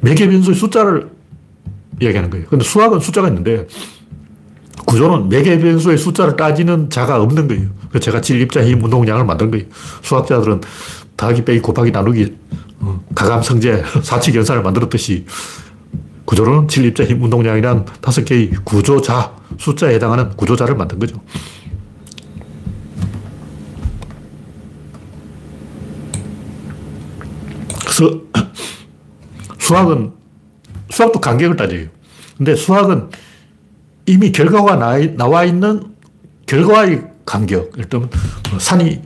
매개 0.00 0.28
변수의 0.28 0.56
숫자를 0.56 1.10
이야기하는 2.00 2.30
거예요. 2.30 2.46
근데 2.46 2.64
수학은 2.64 3.00
숫자가 3.00 3.28
있는데 3.28 3.66
구조는 4.86 5.28
매개 5.28 5.58
변수의 5.58 5.98
숫자를 5.98 6.36
따지는 6.36 6.90
자가 6.90 7.20
없는 7.20 7.48
거예요. 7.48 7.68
그래서 7.88 8.04
제가 8.04 8.20
질, 8.20 8.40
입자, 8.40 8.64
힘, 8.64 8.82
운동량을 8.82 9.24
만든 9.24 9.50
거예요. 9.50 9.66
수학자들은 10.02 10.60
더하기, 11.18 11.44
빼기, 11.44 11.60
곱하기, 11.60 11.90
나누기, 11.90 12.34
어, 12.80 13.04
가감, 13.14 13.42
성제, 13.42 13.82
사칙, 14.02 14.36
연산을 14.36 14.62
만들었듯이 14.62 15.26
질, 16.68 16.86
입자, 16.86 17.04
힘, 17.04 17.22
운동량이란 17.22 17.86
다섯 18.00 18.24
개의 18.24 18.52
구조자, 18.64 19.34
숫자에 19.58 19.94
해당하는 19.94 20.30
구조자를 20.36 20.76
만든 20.76 20.98
거죠. 20.98 21.20
그래서 27.80 28.20
수학은, 29.58 30.12
수학도 30.90 31.20
간격을 31.20 31.56
따져요. 31.56 31.86
근데 32.36 32.54
수학은 32.54 33.10
이미 34.06 34.30
결과가 34.30 34.76
나와 35.16 35.44
있는 35.44 35.94
결과의 36.46 37.02
간격. 37.26 37.72
예를 37.76 37.88
들면 37.88 38.10
뭐 38.50 38.58
산이 38.58 39.02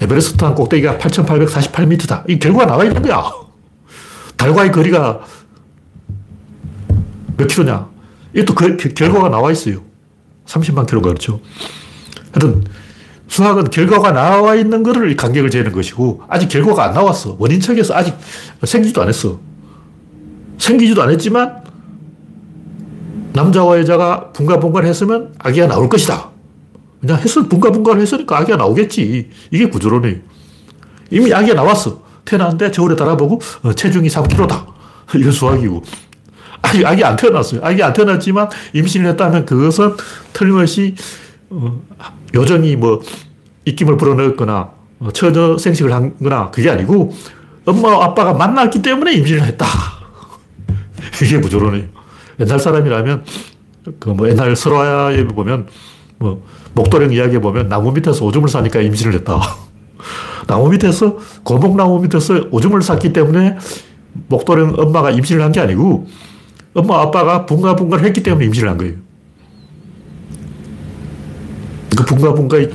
에베레스트 0.00 0.44
한 0.44 0.54
꼭대기가 0.54 0.98
8,848m다. 0.98 2.28
이 2.28 2.38
결과가 2.38 2.66
나와 2.66 2.84
있는 2.84 3.00
거야. 3.02 3.30
달과의 4.36 4.72
거리가 4.72 5.20
몇 7.36 7.46
킬로냐? 7.46 7.88
이것도 8.34 8.54
그, 8.54 8.76
결과가 8.76 9.28
나와 9.28 9.52
있어요. 9.52 9.82
30만 10.46 10.86
킬로가 10.86 11.08
그렇죠. 11.08 11.40
하여튼 12.32 12.64
수학은 13.28 13.70
결과가 13.70 14.12
나와 14.12 14.54
있는 14.54 14.82
거를 14.82 15.16
간격을 15.16 15.50
재는 15.50 15.72
것이고 15.72 16.22
아직 16.28 16.48
결과가 16.48 16.84
안 16.84 16.94
나왔어. 16.94 17.36
원인척에서 17.38 17.94
아직 17.94 18.14
생기지도 18.62 19.02
않았어. 19.02 19.40
생기지도 20.58 21.02
않았지만 21.02 21.64
남자와 23.32 23.78
여자가 23.78 24.30
분가분가를 24.32 24.88
했으면 24.88 25.34
아기가 25.38 25.66
나올 25.66 25.88
것이다. 25.88 26.33
그냥 27.04 27.20
했을 27.20 27.46
분가분가를 27.48 28.00
했으니까 28.00 28.38
아기가 28.38 28.56
나오겠지. 28.56 29.28
이게 29.50 29.68
구조론이에요. 29.68 30.16
이미 31.10 31.32
아기가 31.32 31.54
나왔어. 31.54 32.02
태어났는데 32.24 32.70
저울에 32.70 32.96
달아보고 32.96 33.40
어, 33.62 33.72
체중이 33.74 34.08
3kg다. 34.08 34.66
이건 35.16 35.30
수학이고 35.30 35.82
아기, 36.62 36.84
아기 36.86 37.04
안 37.04 37.14
태어났어요. 37.16 37.60
아기 37.62 37.82
안 37.82 37.92
태어났지만 37.92 38.48
임신을 38.72 39.10
했다면 39.10 39.44
그것은 39.44 39.94
틀림없이 40.32 40.94
어, 41.50 41.78
요정이 42.34 42.76
뭐 42.76 43.02
입김을 43.66 43.98
불어넣었거나 43.98 44.70
어, 45.00 45.10
처녀 45.12 45.58
생식을 45.58 45.92
한 45.92 46.16
거나 46.18 46.50
그게 46.50 46.70
아니고 46.70 47.14
엄마 47.66 48.02
아빠가 48.02 48.32
만났기 48.32 48.80
때문에 48.80 49.12
임신을 49.12 49.42
했다. 49.42 49.66
이게 51.22 51.38
부조론이에요. 51.38 51.86
옛날 52.40 52.58
사람이라면 52.58 53.24
그 54.00 54.08
뭐 54.10 54.26
옛날 54.30 54.56
설화에 54.56 55.26
보면 55.26 55.66
뭐 56.18 56.42
목도령 56.74 57.12
이야기에 57.12 57.38
보면 57.40 57.68
나무 57.68 57.92
밑에서 57.92 58.24
오줌을 58.24 58.48
싸니까 58.48 58.80
임신을 58.80 59.14
했다. 59.14 59.40
나무 60.46 60.68
밑에서 60.70 61.16
고목나무 61.42 62.00
밑에서 62.00 62.46
오줌을 62.50 62.82
쌌기 62.82 63.12
때문에 63.12 63.56
목도령 64.28 64.74
엄마가 64.78 65.10
임신을 65.10 65.42
한 65.42 65.52
게 65.52 65.60
아니고 65.60 66.06
엄마 66.74 67.00
아빠가 67.02 67.46
붕가붕가를 67.46 68.04
했기 68.04 68.22
때문에 68.22 68.44
임신을 68.46 68.68
한 68.68 68.76
거예요. 68.78 68.94
그 71.96 72.04
붕가붕가의 72.04 72.70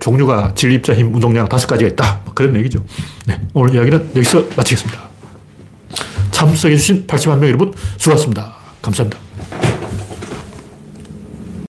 종류가 0.00 0.54
질, 0.54 0.70
입자, 0.72 0.94
힘, 0.94 1.12
운동량 1.12 1.48
다섯 1.48 1.66
가지가 1.66 1.90
있다. 1.90 2.20
뭐 2.24 2.32
그런 2.34 2.54
얘기죠. 2.56 2.84
네, 3.26 3.40
오늘 3.52 3.74
이야기는 3.74 4.12
여기서 4.14 4.44
마치겠습니다. 4.56 5.00
참석해주신 6.30 7.06
80만 7.08 7.38
명 7.38 7.48
여러분 7.48 7.72
수고하셨습니다. 7.96 8.54
감사합니다. 8.80 9.27